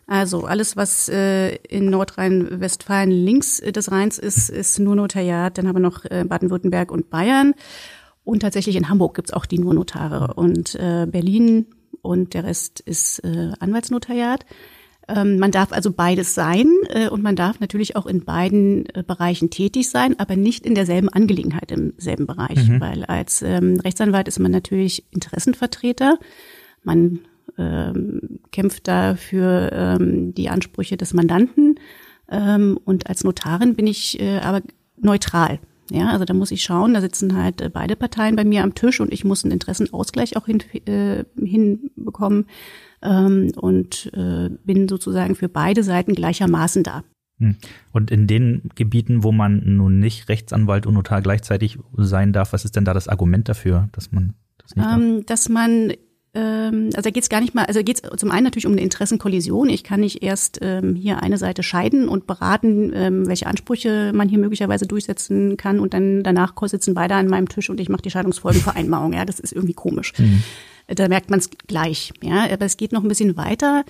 also 0.07 0.45
alles, 0.45 0.77
was 0.77 1.09
äh, 1.09 1.55
in 1.69 1.89
Nordrhein-Westfalen 1.91 3.11
links 3.11 3.61
äh, 3.61 3.71
des 3.71 3.93
Rheins 3.93 4.19
ist, 4.19 4.51
ist 4.51 4.79
nur 4.81 4.97
Notariat. 4.97 5.57
Dann 5.57 5.69
haben 5.69 5.77
wir 5.77 5.81
noch 5.81 6.05
äh, 6.05 6.25
Baden-Württemberg 6.27 6.91
und 6.91 7.11
Bayern. 7.11 7.55
Und 8.25 8.41
tatsächlich 8.41 8.77
in 8.77 8.89
Hamburg 8.89 9.15
gibt's 9.15 9.33
auch 9.33 9.47
die 9.47 9.59
nur 9.59 9.75
Notare. 9.75 10.35
Und 10.35 10.75
äh, 10.75 11.07
Berlin 11.09 11.67
und 12.03 12.35
der 12.35 12.45
Rest 12.45 12.81
ist 12.81 13.21
äh, 13.21 13.53
Anwaltsnotariat. 13.61 14.45
Ähm, 15.15 15.39
man 15.39 15.51
darf 15.51 15.73
also 15.73 15.93
beides 15.93 16.35
sein 16.35 16.69
äh, 16.89 17.09
und 17.09 17.23
man 17.23 17.37
darf 17.37 17.61
natürlich 17.61 17.97
auch 17.97 18.07
in 18.07 18.25
beiden 18.25 18.87
äh, 18.95 19.03
Bereichen 19.03 19.51
tätig 19.51 19.91
sein, 19.91 20.19
aber 20.19 20.37
nicht 20.37 20.65
in 20.65 20.75
derselben 20.75 21.09
Angelegenheit 21.09 21.73
im 21.73 21.95
selben 21.97 22.27
Bereich. 22.27 22.59
Weil 22.81 23.05
als 23.05 23.43
ähm, 23.43 23.81
Rechtsanwalt 23.81 24.29
ist 24.29 24.39
man 24.39 24.53
natürlich 24.53 25.05
Interessenvertreter. 25.11 26.19
Man 26.83 27.21
ähm, 27.59 28.41
kämpft 28.53 28.89
da 28.89 29.17
für 29.17 29.71
ähm, 29.73 30.35
die 30.35 30.49
Ansprüche 30.49 30.97
des 30.97 31.15
Mandanten. 31.15 31.77
Ähm, 32.31 32.79
und 32.85 33.09
als 33.09 33.25
Notarin 33.25 33.75
bin 33.75 33.87
ich 33.87 34.21
äh, 34.21 34.39
aber 34.39 34.63
neutral. 34.97 35.59
Ja, 35.91 36.11
also 36.11 36.25
da 36.25 36.35
muss 36.35 36.51
ich 36.51 36.63
schauen, 36.63 36.95
da 36.95 37.01
sitzen 37.01 37.37
halt 37.37 37.61
äh, 37.61 37.69
beide 37.69 37.97
Parteien 37.97 38.37
bei 38.37 38.45
mir 38.45 38.63
am 38.63 38.75
Tisch 38.75 39.01
und 39.01 39.13
ich 39.13 39.25
muss 39.25 39.45
einen 39.45 39.53
Interessenausgleich 39.53 40.37
auch 40.37 40.47
hin, 40.47 40.63
äh, 40.87 41.25
hinbekommen 41.37 42.47
ähm, 43.03 43.53
und 43.57 44.11
äh, 44.15 44.51
bin 44.65 44.89
sozusagen 44.89 45.35
für 45.35 45.49
beide 45.49 45.83
Seiten 45.83 46.15
gleichermaßen 46.15 46.83
da. 46.83 47.03
Hm. 47.39 47.57
Und 47.93 48.11
in 48.11 48.27
den 48.27 48.71
Gebieten, 48.75 49.25
wo 49.25 49.33
man 49.33 49.63
nun 49.77 49.99
nicht 49.99 50.29
Rechtsanwalt 50.29 50.87
und 50.87 50.95
Notar 50.95 51.23
gleichzeitig 51.23 51.79
sein 51.97 52.33
darf, 52.33 52.53
was 52.53 52.65
ist 52.65 52.77
denn 52.77 52.85
da 52.85 52.95
das 52.95 53.09
Argument 53.09 53.49
dafür, 53.49 53.89
dass 53.93 54.13
man 54.13 54.35
das 54.59 54.77
nicht 54.77 54.87
darf? 54.87 54.97
Ähm, 54.97 55.27
dass 55.27 55.49
man 55.49 55.93
ähm, 56.33 56.91
also 56.95 57.03
da 57.03 57.11
geht 57.11 57.25
es 57.25 57.29
gar 57.29 57.41
nicht 57.41 57.55
mal, 57.55 57.65
also 57.65 57.83
geht 57.83 58.03
es 58.03 58.19
zum 58.19 58.31
einen 58.31 58.45
natürlich 58.45 58.67
um 58.67 58.73
eine 58.73 58.83
Interessenkollision. 58.83 59.69
Ich 59.69 59.83
kann 59.83 60.01
nicht 60.01 60.23
erst 60.23 60.59
ähm, 60.63 60.95
hier 60.95 61.23
eine 61.23 61.39
Seite 61.39 61.63
scheiden 61.63 62.09
und 62.09 62.27
beraten, 62.27 62.93
ähm, 62.95 63.27
welche 63.27 63.47
Ansprüche 63.47 64.13
man 64.15 64.29
hier 64.29 64.39
möglicherweise 64.39 64.87
durchsetzen 64.87 65.57
kann 65.57 65.81
und 65.81 65.93
dann 65.93 66.23
danach 66.23 66.55
sitzen 66.63 66.95
beide 66.95 67.15
an 67.15 67.27
meinem 67.27 67.49
Tisch 67.49 67.69
und 67.69 67.81
ich 67.81 67.89
mache 67.89 68.03
die 68.03 68.11
Scheidungsfolgenvereinbarung. 68.11 69.13
Ja, 69.13 69.25
das 69.25 69.41
ist 69.41 69.53
irgendwie 69.53 69.75
komisch. 69.75 70.13
Da 70.87 71.09
merkt 71.09 71.31
man 71.31 71.39
es 71.39 71.51
gleich. 71.51 72.13
Ja, 72.23 72.45
aber 72.53 72.65
es 72.65 72.77
geht 72.77 72.93
noch 72.93 73.03
ein 73.03 73.09
bisschen 73.09 73.37
weiter. 73.37 73.85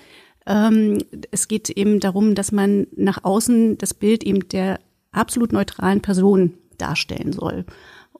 Ähm, 0.45 1.03
es 1.29 1.47
geht 1.47 1.69
eben 1.69 1.99
darum, 1.99 2.35
dass 2.35 2.51
man 2.51 2.87
nach 2.95 3.23
außen 3.23 3.77
das 3.77 3.93
Bild 3.93 4.23
eben 4.23 4.47
der 4.49 4.79
absolut 5.11 5.51
neutralen 5.51 6.01
Person 6.01 6.53
darstellen 6.77 7.33
soll. 7.33 7.65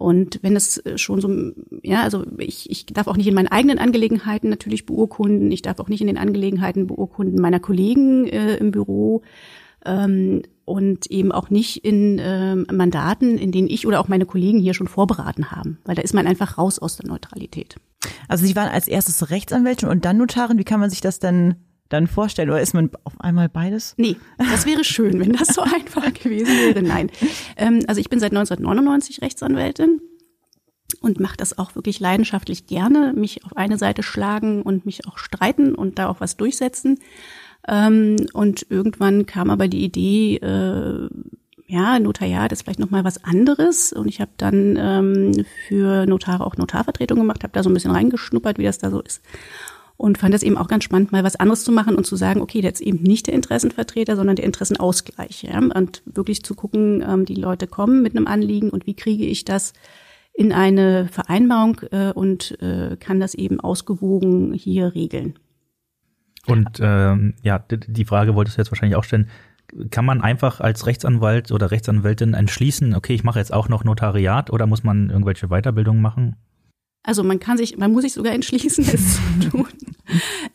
Und 0.01 0.39
wenn 0.41 0.55
es 0.55 0.81
schon 0.95 1.21
so, 1.21 1.29
ja, 1.83 2.01
also 2.01 2.25
ich, 2.39 2.71
ich 2.71 2.87
darf 2.87 3.05
auch 3.05 3.17
nicht 3.17 3.27
in 3.27 3.35
meinen 3.35 3.49
eigenen 3.49 3.77
Angelegenheiten 3.77 4.49
natürlich 4.49 4.87
beurkunden, 4.87 5.51
ich 5.51 5.61
darf 5.61 5.79
auch 5.79 5.89
nicht 5.89 6.01
in 6.01 6.07
den 6.07 6.17
Angelegenheiten 6.17 6.87
beurkunden 6.87 7.39
meiner 7.39 7.59
Kollegen 7.59 8.25
äh, 8.25 8.55
im 8.55 8.71
Büro 8.71 9.21
ähm, 9.85 10.41
und 10.65 11.05
eben 11.11 11.31
auch 11.31 11.51
nicht 11.51 11.85
in 11.85 12.19
ähm, 12.19 12.65
Mandaten, 12.71 13.37
in 13.37 13.51
denen 13.51 13.69
ich 13.69 13.85
oder 13.85 13.99
auch 13.99 14.07
meine 14.07 14.25
Kollegen 14.25 14.57
hier 14.57 14.73
schon 14.73 14.87
vorberaten 14.87 15.51
haben, 15.51 15.77
weil 15.85 15.93
da 15.93 16.01
ist 16.01 16.15
man 16.15 16.25
einfach 16.25 16.57
raus 16.57 16.79
aus 16.79 16.97
der 16.97 17.07
Neutralität. 17.07 17.75
Also 18.27 18.43
Sie 18.47 18.55
waren 18.55 18.69
als 18.69 18.87
erstes 18.87 19.29
Rechtsanwältin 19.29 19.87
und 19.87 20.03
dann 20.03 20.17
Notarin. 20.17 20.57
Wie 20.57 20.63
kann 20.63 20.79
man 20.79 20.89
sich 20.89 21.01
das 21.01 21.19
denn 21.19 21.57
dann 21.93 22.07
vorstellen? 22.07 22.49
Oder 22.49 22.61
ist 22.61 22.73
man 22.73 22.89
auf 23.03 23.19
einmal 23.19 23.49
beides? 23.49 23.93
Nee, 23.97 24.17
das 24.37 24.65
wäre 24.65 24.83
schön, 24.83 25.19
wenn 25.19 25.33
das 25.33 25.49
so 25.49 25.61
einfach 25.61 26.13
gewesen 26.13 26.53
wäre. 26.57 26.81
Nein. 26.81 27.11
Ähm, 27.57 27.81
also 27.87 27.99
ich 27.99 28.09
bin 28.09 28.19
seit 28.19 28.31
1999 28.31 29.21
Rechtsanwältin 29.21 30.01
und 31.01 31.19
mache 31.19 31.37
das 31.37 31.57
auch 31.57 31.75
wirklich 31.75 31.99
leidenschaftlich 31.99 32.67
gerne, 32.67 33.13
mich 33.15 33.45
auf 33.45 33.55
eine 33.55 33.77
Seite 33.77 34.03
schlagen 34.03 34.61
und 34.61 34.85
mich 34.85 35.07
auch 35.07 35.17
streiten 35.17 35.75
und 35.75 35.99
da 35.99 36.07
auch 36.07 36.19
was 36.19 36.37
durchsetzen. 36.37 36.99
Ähm, 37.67 38.15
und 38.33 38.65
irgendwann 38.69 39.25
kam 39.25 39.49
aber 39.49 39.67
die 39.67 39.83
Idee, 39.83 40.37
äh, 40.37 41.09
ja, 41.67 41.99
Notariat 41.99 42.51
ist 42.51 42.63
vielleicht 42.63 42.79
noch 42.79 42.89
mal 42.89 43.05
was 43.05 43.23
anderes. 43.23 43.93
Und 43.93 44.07
ich 44.09 44.19
habe 44.19 44.31
dann 44.35 44.75
ähm, 44.77 45.45
für 45.67 46.05
Notare 46.05 46.45
auch 46.45 46.57
Notarvertretung 46.57 47.17
gemacht, 47.17 47.43
habe 47.43 47.53
da 47.53 47.63
so 47.63 47.69
ein 47.69 47.73
bisschen 47.73 47.91
reingeschnuppert, 47.91 48.57
wie 48.57 48.65
das 48.65 48.77
da 48.77 48.89
so 48.91 48.99
ist. 48.99 49.21
Und 50.01 50.17
fand 50.17 50.33
das 50.33 50.41
eben 50.41 50.57
auch 50.57 50.67
ganz 50.67 50.83
spannend, 50.83 51.11
mal 51.11 51.23
was 51.23 51.35
anderes 51.35 51.63
zu 51.63 51.71
machen 51.71 51.95
und 51.95 52.07
zu 52.07 52.15
sagen, 52.15 52.41
okay, 52.41 52.59
jetzt 52.59 52.81
eben 52.81 53.03
nicht 53.03 53.27
der 53.27 53.35
Interessenvertreter, 53.35 54.15
sondern 54.15 54.35
der 54.35 54.45
Interessenausgleich. 54.45 55.43
Ja? 55.43 55.59
Und 55.59 56.01
wirklich 56.05 56.43
zu 56.43 56.55
gucken, 56.55 57.03
ähm, 57.07 57.25
die 57.25 57.35
Leute 57.35 57.67
kommen 57.67 58.01
mit 58.01 58.17
einem 58.17 58.25
Anliegen 58.25 58.71
und 58.71 58.87
wie 58.87 58.95
kriege 58.95 59.25
ich 59.25 59.45
das 59.45 59.73
in 60.33 60.53
eine 60.53 61.07
Vereinbarung 61.07 61.81
äh, 61.91 62.13
und 62.13 62.59
äh, 62.63 62.97
kann 62.99 63.19
das 63.19 63.35
eben 63.35 63.59
ausgewogen 63.59 64.53
hier 64.53 64.95
regeln. 64.95 65.37
Und 66.47 66.79
ähm, 66.81 67.35
ja, 67.43 67.59
die 67.59 68.05
Frage 68.05 68.33
wolltest 68.33 68.57
du 68.57 68.61
jetzt 68.61 68.71
wahrscheinlich 68.71 68.95
auch 68.95 69.03
stellen. 69.03 69.29
Kann 69.91 70.05
man 70.05 70.21
einfach 70.21 70.61
als 70.61 70.87
Rechtsanwalt 70.87 71.51
oder 71.51 71.69
Rechtsanwältin 71.69 72.33
entschließen, 72.33 72.95
okay, 72.95 73.13
ich 73.13 73.23
mache 73.23 73.37
jetzt 73.37 73.53
auch 73.53 73.69
noch 73.69 73.83
Notariat 73.83 74.49
oder 74.49 74.65
muss 74.65 74.83
man 74.83 75.11
irgendwelche 75.11 75.49
Weiterbildungen 75.49 76.01
machen? 76.01 76.37
Also 77.03 77.23
man 77.23 77.39
kann 77.39 77.57
sich, 77.57 77.77
man 77.77 77.91
muss 77.91 78.03
sich 78.03 78.13
sogar 78.13 78.33
entschließen, 78.33 78.85
es 78.93 79.15
zu 79.39 79.49
tun. 79.49 79.67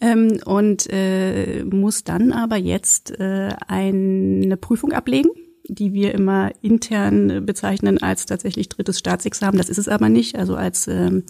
ähm, 0.01 0.39
und 0.45 0.87
äh, 0.93 1.65
muss 1.65 2.05
dann 2.05 2.33
aber 2.33 2.57
jetzt 2.57 3.19
äh, 3.19 3.51
eine 3.67 4.57
Prüfung 4.57 4.93
ablegen, 4.93 5.31
die 5.69 5.93
wir 5.93 6.15
immer 6.15 6.53
intern 6.63 7.31
äh, 7.31 7.41
bezeichnen 7.41 8.01
als 8.03 8.27
tatsächlich 8.27 8.69
drittes 8.69 8.99
Staatsexamen. 8.99 9.59
Das 9.59 9.69
ist 9.69 9.79
es 9.79 9.89
aber 9.89 10.09
nicht. 10.09 10.37
Also 10.37 10.55
als 10.55 10.87
ähm, 10.87 11.25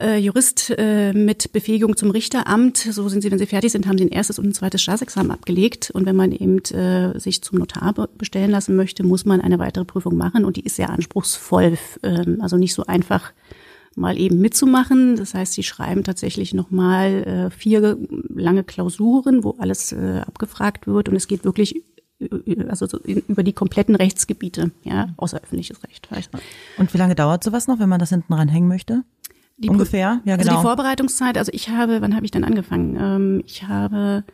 äh, 0.00 0.16
Jurist 0.18 0.72
äh, 0.78 1.12
mit 1.12 1.52
Befähigung 1.52 1.96
zum 1.96 2.10
Richteramt, 2.10 2.78
so 2.78 3.08
sind 3.08 3.20
sie, 3.20 3.30
wenn 3.30 3.38
sie 3.38 3.46
fertig 3.46 3.72
sind, 3.72 3.86
haben 3.86 3.98
sie 3.98 4.04
ein 4.04 4.12
erstes 4.12 4.38
und 4.38 4.46
ein 4.46 4.54
zweites 4.54 4.80
Staatsexamen 4.80 5.32
abgelegt. 5.32 5.90
Und 5.90 6.06
wenn 6.06 6.16
man 6.16 6.32
eben 6.32 6.58
äh, 6.72 7.18
sich 7.18 7.42
zum 7.42 7.58
Notar 7.58 7.92
be- 7.92 8.08
bestellen 8.16 8.50
lassen 8.50 8.76
möchte, 8.76 9.02
muss 9.02 9.24
man 9.24 9.40
eine 9.40 9.58
weitere 9.58 9.84
Prüfung 9.84 10.16
machen 10.16 10.44
und 10.44 10.56
die 10.56 10.64
ist 10.64 10.76
sehr 10.76 10.90
anspruchsvoll, 10.90 11.76
ähm, 12.04 12.38
also 12.40 12.56
nicht 12.56 12.74
so 12.74 12.84
einfach 12.86 13.32
mal 13.96 14.18
eben 14.18 14.40
mitzumachen. 14.40 15.16
Das 15.16 15.34
heißt, 15.34 15.52
sie 15.54 15.62
schreiben 15.62 16.04
tatsächlich 16.04 16.54
nochmal 16.54 17.24
äh, 17.24 17.50
vier 17.50 17.98
lange 18.28 18.64
Klausuren, 18.64 19.44
wo 19.44 19.56
alles 19.58 19.92
äh, 19.92 20.22
abgefragt 20.26 20.86
wird 20.86 21.08
und 21.08 21.16
es 21.16 21.28
geht 21.28 21.44
wirklich 21.44 21.82
äh, 22.20 22.64
also 22.68 22.86
so 22.86 22.98
in, 22.98 23.22
über 23.28 23.42
die 23.42 23.52
kompletten 23.52 23.94
Rechtsgebiete, 23.94 24.70
ja, 24.84 25.08
außeröffentliches 25.16 25.82
Recht. 25.84 26.10
Heißt. 26.10 26.30
Und 26.76 26.92
wie 26.94 26.98
lange 26.98 27.14
dauert 27.14 27.44
sowas 27.44 27.66
noch, 27.66 27.78
wenn 27.78 27.88
man 27.88 28.00
das 28.00 28.10
hinten 28.10 28.32
ranhängen 28.32 28.68
möchte? 28.68 29.04
Die 29.56 29.68
ungefähr? 29.68 30.20
Ja, 30.24 30.34
Also 30.34 30.48
genau. 30.48 30.60
die 30.60 30.66
Vorbereitungszeit, 30.66 31.36
also 31.36 31.50
ich 31.52 31.68
habe, 31.68 32.00
wann 32.00 32.14
habe 32.14 32.24
ich 32.24 32.30
denn 32.30 32.44
angefangen? 32.44 32.96
Ähm, 32.96 33.42
ich 33.44 33.64
habe 33.64 34.24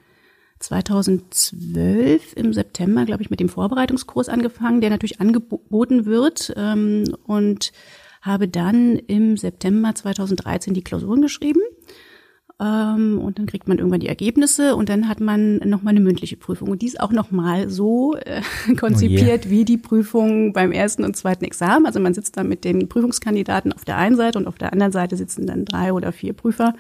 2012 0.59 2.35
im 2.37 2.53
September, 2.53 3.05
glaube 3.05 3.23
ich, 3.23 3.31
mit 3.31 3.41
dem 3.41 3.49
Vorbereitungskurs 3.49 4.29
angefangen, 4.29 4.81
der 4.81 4.91
natürlich 4.91 5.21
angeboten 5.21 6.05
wird 6.05 6.53
ähm, 6.57 7.05
und 7.25 7.73
habe 8.25 8.49
dann 8.49 8.97
im 8.97 9.37
September 9.37 9.95
2013 9.95 10.73
die 10.73 10.83
Klausuren 10.83 11.21
geschrieben. 11.21 11.61
Ähm, 12.61 13.19
und 13.19 13.39
dann 13.39 13.47
kriegt 13.47 13.69
man 13.69 13.79
irgendwann 13.79 14.01
die 14.01 14.09
Ergebnisse 14.09 14.77
und 14.77 14.89
dann 14.89 15.09
hat 15.09 15.21
man 15.21 15.57
nochmal 15.59 15.91
eine 15.91 16.01
mündliche 16.01 16.37
Prüfung. 16.37 16.71
Und 16.71 16.83
die 16.83 16.87
ist 16.87 17.01
auch 17.01 17.11
nochmal 17.11 17.69
so 17.69 18.15
äh, 18.17 18.43
konzipiert 18.77 19.51
wie 19.51 19.65
die 19.65 19.77
Prüfung 19.77 20.53
beim 20.53 20.73
ersten 20.73 21.05
und 21.05 21.17
zweiten 21.17 21.45
Examen. 21.45 21.85
Also 21.85 22.01
man 22.01 22.15
sitzt 22.15 22.37
da 22.37 22.45
mit 22.45 22.65
den 22.65 22.89
Prüfungskandidaten 22.89 23.73
auf 23.73 23.85
der 23.85 23.99
einen 23.99 24.17
Seite 24.17 24.39
und 24.39 24.47
auf 24.47 24.57
der 24.57 24.73
anderen 24.73 24.93
Seite 24.93 25.17
sitzen 25.17 25.47
dann 25.47 25.65
drei 25.65 25.93
oder 25.93 26.13
vier 26.13 26.33
Prüfer. 26.33 26.75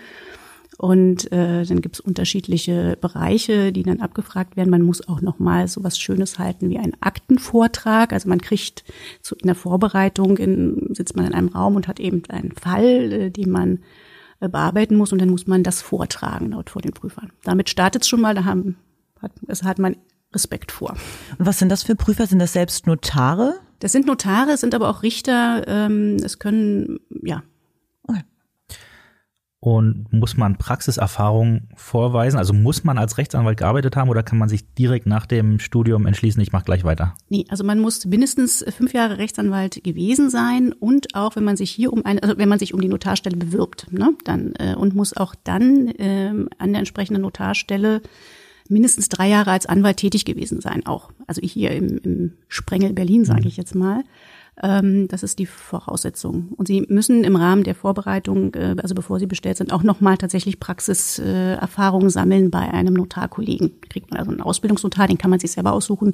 Und 0.78 1.31
äh, 1.31 1.64
dann 1.64 1.81
gibt's 1.81 2.00
unterschiedliche 2.00 2.99
Bereiche, 3.00 3.73
die 3.73 3.85
dann 3.85 4.00
abgefragt 4.00 4.57
werden. 4.57 4.71
Man 4.71 4.83
muss 4.83 5.07
auch 5.09 5.21
nochmal 5.21 5.69
so 5.69 5.85
was 5.85 5.99
Schönes 5.99 6.38
halten 6.38 6.69
wie 6.69 6.78
einen 6.78 6.97
Aktenvortrag. 7.00 8.12
Also 8.12 8.28
man 8.28 8.40
kriegt 8.40 8.85
zu, 9.23 9.37
in 9.37 9.47
der 9.47 9.54
Vorbereitung, 9.54 10.37
in, 10.37 10.88
sitzt 10.93 11.16
man 11.16 11.26
in 11.26 11.35
einem 11.35 11.49
Raum 11.49 11.76
und 11.76 11.87
hat 11.87 12.00
eben 12.00 12.23
einen 12.28 12.52
Fall, 12.52 13.12
äh, 13.12 13.31
den 13.31 13.50
man 13.50 13.78
äh, 14.40 14.49
bearbeiten 14.49 14.97
muss 14.97 15.12
und 15.12 15.21
dann 15.21 15.31
muss 15.31 15.47
man 15.47 15.62
das 15.62 15.81
vortragen 15.81 16.50
dort 16.50 16.71
vor 16.71 16.83
den 16.83 16.93
Prüfern. 16.93 17.31
Damit 17.45 17.71
startet 17.71 18.04
schon 18.04 18.21
mal, 18.21 18.35
da 18.35 18.45
haben, 18.45 18.76
hat, 19.21 19.33
es 19.47 19.62
hat 19.62 19.78
man 19.78 19.97
Respekt 20.35 20.73
vor. 20.73 20.97
Und 21.38 21.47
was 21.47 21.59
sind 21.59 21.69
das 21.69 21.85
für 21.85 21.95
Prüfer? 21.95 22.26
Sind 22.26 22.40
das 22.40 22.52
selbst 22.52 22.87
Notare? 22.87 23.61
Das 23.78 23.93
sind 23.93 24.07
Notare, 24.07 24.52
es 24.52 24.61
sind 24.61 24.75
aber 24.75 24.88
auch 24.88 25.02
Richter, 25.02 25.64
ähm, 25.69 26.16
es 26.23 26.38
können, 26.38 26.99
ja, 27.23 27.43
Und 29.64 30.12
muss 30.12 30.37
man 30.37 30.59
Praxiserfahrung 30.59 31.68
vorweisen? 31.75 32.37
Also 32.37 32.52
muss 32.52 32.85
man 32.85 32.99
als 32.99 33.16
Rechtsanwalt 33.16 33.56
gearbeitet 33.56 33.97
haben 33.97 34.11
oder 34.11 34.23
kann 34.23 34.37
man 34.37 34.50
sich 34.50 34.75
direkt 34.75 35.06
nach 35.06 35.25
dem 35.25 35.59
Studium 35.59 36.04
entschließen, 36.04 36.42
ich 36.42 36.52
mache 36.52 36.66
gleich 36.66 36.85
weiter? 36.85 37.14
Nee, 37.30 37.47
also 37.49 37.64
man 37.64 37.78
muss 37.80 38.04
mindestens 38.04 38.62
fünf 38.76 38.92
Jahre 38.92 39.16
Rechtsanwalt 39.16 39.83
gewesen 39.83 40.28
sein 40.28 40.75
und 40.78 41.14
auch 41.14 41.35
wenn 41.37 41.44
man 41.44 41.56
sich 41.56 41.71
hier 41.71 41.94
um 41.94 42.04
eine, 42.04 42.23
also 42.23 42.37
wenn 42.37 42.50
man 42.50 42.59
sich 42.59 42.75
um 42.75 42.80
die 42.83 42.88
Notarstelle 42.88 43.38
bewirbt, 43.38 43.90
ne, 43.90 44.11
dann 44.25 44.52
äh, 44.59 44.75
und 44.75 44.94
muss 44.94 45.16
auch 45.16 45.35
dann 45.44 45.90
ähm, 45.97 46.50
an 46.59 46.73
der 46.73 46.80
entsprechenden 46.80 47.23
Notarstelle 47.23 48.02
mindestens 48.68 49.09
drei 49.09 49.30
Jahre 49.30 49.50
als 49.50 49.64
Anwalt 49.64 49.97
tätig 49.97 50.26
gewesen 50.26 50.61
sein, 50.61 50.85
auch. 50.85 51.11
Also 51.26 51.40
hier 51.40 51.71
im, 51.71 51.97
im 52.04 52.33
Sprengel 52.49 52.92
Berlin, 52.92 53.25
sage 53.25 53.49
ich 53.49 53.56
jetzt 53.56 53.75
mal. 53.75 54.04
Ähm, 54.62 55.08
das 55.08 55.23
ist 55.23 55.38
die 55.38 55.46
Voraussetzung. 55.46 56.52
Und 56.56 56.68
Sie 56.68 56.84
müssen 56.88 57.25
im 57.25 57.37
Rahmen 57.37 57.64
der 57.64 57.75
Vorbereitung, 57.75 58.54
äh, 58.54 58.76
also 58.80 58.94
bevor 58.94 59.18
Sie 59.18 59.26
bestellt 59.26 59.56
sind, 59.56 59.73
auch 59.73 59.82
nochmal 59.82 60.16
tatsächlich 60.16 60.61
Praxiserfahrung 60.61 62.11
sammeln 62.11 62.50
bei 62.50 62.70
einem 62.70 62.94
Notarkollegen. 62.94 63.80
Kriegt 63.88 64.11
man 64.11 64.20
also 64.20 64.30
einen 64.30 64.40
Ausbildungsnotar, 64.40 65.08
den 65.08 65.18
kann 65.18 65.30
man 65.30 65.40
sich 65.40 65.52
selber 65.52 65.73
aussuchen 65.73 66.12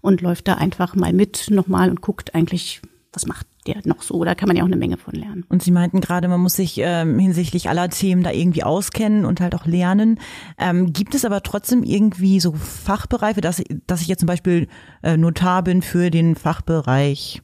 und 0.00 0.20
läuft 0.20 0.48
da 0.48 0.54
einfach 0.54 0.94
mal 0.94 1.12
mit 1.12 1.48
nochmal 1.50 1.90
und 1.90 2.00
guckt 2.00 2.34
eigentlich, 2.34 2.80
was 3.12 3.26
macht 3.26 3.46
der 3.66 3.76
noch 3.84 4.02
so. 4.02 4.24
Da 4.24 4.34
kann 4.34 4.48
man 4.48 4.56
ja 4.56 4.62
auch 4.62 4.68
eine 4.68 4.76
Menge 4.76 4.96
von 4.96 5.14
lernen. 5.14 5.44
Und 5.48 5.62
Sie 5.62 5.70
meinten 5.70 6.00
gerade, 6.00 6.28
man 6.28 6.40
muss 6.40 6.54
sich 6.54 6.78
ähm, 6.78 7.18
hinsichtlich 7.18 7.68
aller 7.68 7.88
Themen 7.88 8.22
da 8.22 8.32
irgendwie 8.32 8.64
auskennen 8.64 9.24
und 9.24 9.40
halt 9.40 9.54
auch 9.54 9.66
lernen. 9.66 10.18
Ähm, 10.58 10.92
gibt 10.92 11.14
es 11.14 11.24
aber 11.24 11.42
trotzdem 11.42 11.82
irgendwie 11.84 12.40
so 12.40 12.52
Fachbereiche, 12.52 13.40
dass, 13.40 13.62
dass 13.86 14.02
ich 14.02 14.08
jetzt 14.08 14.20
zum 14.20 14.26
Beispiel 14.26 14.68
äh, 15.02 15.16
Notar 15.16 15.62
bin 15.62 15.82
für 15.82 16.10
den 16.10 16.34
Fachbereich 16.34 17.42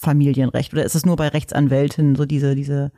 Familienrecht 0.00 0.72
oder 0.72 0.84
ist 0.84 0.94
es 0.94 1.04
nur 1.04 1.16
bei 1.16 1.28
Rechtsanwälten 1.28 2.16
so 2.16 2.24
diese 2.24 2.54
diese 2.54 2.90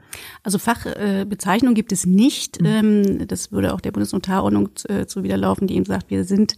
Also 0.45 0.59
Fachbezeichnung 0.59 1.75
gibt 1.75 1.91
es 1.91 2.07
nicht. 2.07 2.59
Ähm, 2.65 3.27
das 3.27 3.51
würde 3.51 3.75
auch 3.75 3.81
der 3.81 3.91
Bundesnotarordnung 3.91 4.69
äh, 4.89 5.07
zuwiderlaufen, 5.07 5.67
die 5.67 5.75
eben 5.75 5.85
sagt, 5.85 6.11
wir 6.11 6.25
sind 6.25 6.55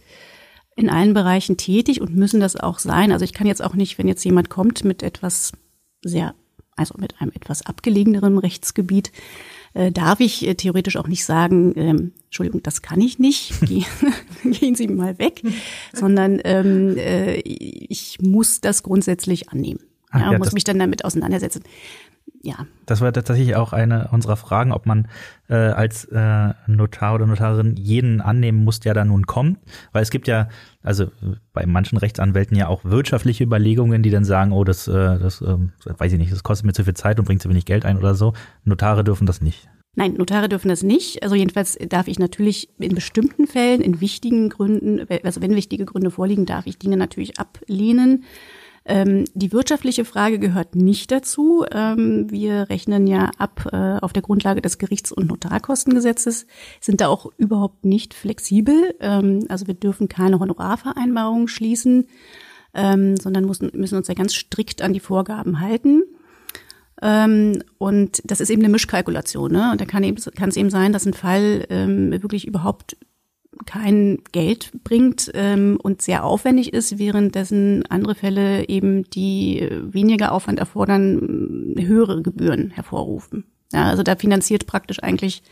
in 0.75 0.87
allen 0.87 1.15
Bereichen 1.15 1.57
tätig 1.57 1.99
und 1.99 2.15
müssen 2.15 2.39
das 2.39 2.55
auch 2.55 2.77
sein. 2.77 3.11
Also 3.11 3.25
ich 3.25 3.33
kann 3.33 3.47
jetzt 3.47 3.63
auch 3.63 3.73
nicht, 3.73 3.97
wenn 3.97 4.07
jetzt 4.07 4.23
jemand 4.23 4.51
kommt 4.51 4.83
mit 4.83 5.01
etwas 5.01 5.53
sehr, 6.03 6.35
also 6.75 6.93
mit 6.99 7.19
einem 7.19 7.31
etwas 7.33 7.65
abgelegeneren 7.65 8.37
Rechtsgebiet, 8.37 9.11
äh, 9.73 9.91
darf 9.91 10.19
ich 10.19 10.45
äh, 10.45 10.53
theoretisch 10.53 10.97
auch 10.97 11.07
nicht 11.07 11.25
sagen, 11.25 11.73
ähm, 11.75 12.11
Entschuldigung, 12.25 12.61
das 12.61 12.83
kann 12.83 13.01
ich 13.01 13.17
nicht, 13.17 13.53
Geh, 13.65 13.83
gehen 14.43 14.75
Sie 14.75 14.89
mal 14.89 15.17
weg, 15.17 15.41
sondern 15.91 16.39
ähm, 16.43 16.97
äh, 16.97 17.37
ich 17.39 18.19
muss 18.21 18.61
das 18.61 18.83
grundsätzlich 18.83 19.49
annehmen. 19.49 19.79
Ja, 20.15 20.31
ja, 20.31 20.37
muss 20.37 20.53
mich 20.53 20.63
dann 20.63 20.79
damit 20.79 21.05
auseinandersetzen. 21.05 21.63
Ja, 22.41 22.67
Das 22.85 23.01
war 23.01 23.11
tatsächlich 23.11 23.55
auch 23.55 23.73
eine 23.73 24.09
unserer 24.11 24.35
Fragen, 24.35 24.71
ob 24.71 24.85
man 24.85 25.07
äh, 25.47 25.55
als 25.55 26.05
äh, 26.05 26.53
Notar 26.67 27.15
oder 27.15 27.25
Notarin 27.25 27.75
jeden 27.75 28.21
annehmen 28.21 28.63
muss, 28.63 28.79
der 28.79 28.93
da 28.93 29.03
nun 29.03 29.25
kommt. 29.25 29.59
Weil 29.93 30.03
es 30.03 30.11
gibt 30.11 30.27
ja, 30.27 30.49
also 30.83 31.07
bei 31.53 31.65
manchen 31.65 31.97
Rechtsanwälten 31.97 32.55
ja 32.55 32.67
auch 32.67 32.83
wirtschaftliche 32.83 33.43
Überlegungen, 33.43 34.03
die 34.03 34.11
dann 34.11 34.25
sagen, 34.25 34.51
oh, 34.51 34.63
das, 34.63 34.87
äh, 34.87 34.91
das 35.19 35.41
ähm, 35.41 35.71
weiß 35.85 36.13
ich 36.13 36.19
nicht, 36.19 36.31
das 36.31 36.43
kostet 36.43 36.65
mir 36.65 36.73
zu 36.73 36.83
viel 36.83 36.93
Zeit 36.93 37.19
und 37.19 37.25
bringt 37.25 37.41
zu 37.41 37.49
wenig 37.49 37.65
Geld 37.65 37.85
ein 37.85 37.97
oder 37.97 38.13
so. 38.13 38.33
Notare 38.63 39.03
dürfen 39.03 39.25
das 39.25 39.41
nicht. 39.41 39.67
Nein, 39.95 40.13
Notare 40.13 40.49
dürfen 40.49 40.67
das 40.67 40.83
nicht. 40.83 41.23
Also 41.23 41.35
jedenfalls 41.35 41.77
darf 41.89 42.07
ich 42.07 42.19
natürlich 42.19 42.69
in 42.77 42.93
bestimmten 42.93 43.47
Fällen, 43.47 43.81
in 43.81 44.01
wichtigen 44.01 44.49
Gründen, 44.49 45.07
also 45.23 45.41
wenn 45.41 45.55
wichtige 45.55 45.85
Gründe 45.85 46.11
vorliegen, 46.11 46.45
darf 46.45 46.67
ich 46.67 46.77
Dinge 46.77 46.97
natürlich 46.97 47.39
ablehnen. 47.39 48.25
Ähm, 48.87 49.25
die 49.33 49.51
wirtschaftliche 49.51 50.05
Frage 50.05 50.37
gehört 50.37 50.75
nicht 50.75 51.11
dazu. 51.11 51.65
Ähm, 51.71 52.29
wir 52.29 52.69
rechnen 52.69 53.07
ja 53.07 53.31
ab 53.39 53.67
äh, 53.71 53.97
auf 53.99 54.13
der 54.13 54.21
Grundlage 54.21 54.61
des 54.61 54.77
Gerichts- 54.77 55.11
und 55.11 55.27
Notarkostengesetzes, 55.27 56.45
sind 56.79 57.01
da 57.01 57.07
auch 57.07 57.31
überhaupt 57.37 57.83
nicht 57.83 58.13
flexibel. 58.13 58.95
Ähm, 58.99 59.45
also 59.49 59.65
wir 59.65 59.73
dürfen 59.73 60.07
keine 60.07 60.39
Honorarvereinbarungen 60.39 61.47
schließen, 61.47 62.07
ähm, 62.75 63.17
sondern 63.17 63.45
müssen, 63.45 63.71
müssen 63.73 63.97
uns 63.97 64.07
ja 64.07 64.13
ganz 64.13 64.35
strikt 64.35 64.83
an 64.83 64.93
die 64.93 64.99
Vorgaben 64.99 65.61
halten. 65.61 66.03
Ähm, 67.01 67.63
und 67.79 68.21
das 68.23 68.39
ist 68.39 68.51
eben 68.51 68.61
eine 68.61 68.71
Mischkalkulation. 68.71 69.51
Ne? 69.51 69.71
Und 69.71 69.81
da 69.81 69.85
kann, 69.85 70.03
eben, 70.03 70.17
es 70.17 70.57
eben 70.57 70.69
sein, 70.69 70.93
dass 70.93 71.07
ein 71.07 71.13
Fall 71.13 71.65
ähm, 71.69 72.11
wirklich 72.21 72.47
überhaupt 72.47 72.97
kein 73.65 74.19
Geld 74.31 74.71
bringt 74.83 75.31
ähm, 75.33 75.77
und 75.81 76.01
sehr 76.01 76.23
aufwendig 76.23 76.73
ist, 76.73 76.97
währenddessen 76.97 77.85
andere 77.87 78.15
Fälle 78.15 78.67
eben, 78.67 79.09
die 79.09 79.59
äh, 79.59 79.93
weniger 79.93 80.31
Aufwand 80.31 80.59
erfordern, 80.59 81.75
äh, 81.75 81.85
höhere 81.85 82.21
Gebühren 82.21 82.71
hervorrufen. 82.71 83.45
Ja, 83.73 83.85
also 83.85 84.03
da 84.03 84.15
finanziert 84.15 84.67
praktisch 84.67 85.01
eigentlich 85.01 85.43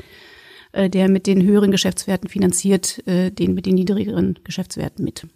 äh, 0.74 0.90
der 0.90 1.10
mit 1.10 1.28
den 1.28 1.44
höheren 1.44 1.72
Geschäftswerten 1.72 2.30
finanziert 2.30 3.06
äh, 3.08 3.32
den 3.32 3.54
mit 3.54 3.66
den 3.66 3.76
niedrigeren 3.76 4.40
Geschäftswerten 4.44 5.04
mit. 5.06 5.28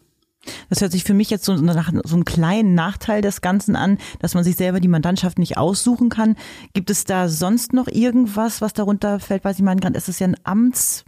Das 0.70 0.82
hört 0.82 0.92
sich 0.92 1.04
für 1.04 1.14
mich 1.14 1.30
jetzt 1.30 1.46
so 1.46 1.56
nach 1.56 1.92
so 2.04 2.16
einem 2.16 2.26
kleinen 2.26 2.74
Nachteil 2.74 3.22
des 3.22 3.42
Ganzen 3.42 3.76
an, 3.76 3.98
dass 4.20 4.34
man 4.34 4.44
sich 4.44 4.56
selber 4.56 4.80
die 4.80 4.88
Mandantschaft 4.88 5.40
nicht 5.40 5.58
aussuchen 5.58 6.10
kann. 6.10 6.36
Gibt 6.74 6.90
es 6.90 7.04
da 7.04 7.28
sonst 7.28 7.74
noch 7.74 7.88
irgendwas, 7.88 8.62
was 8.62 8.74
darunter 8.74 9.20
fällt? 9.20 9.44
Weil 9.44 9.56
Sie 9.56 9.64
meinen 9.64 9.96
es 9.96 10.08
ist 10.08 10.20
ja 10.20 10.28
ein 10.28 10.38
Amts 10.44 11.06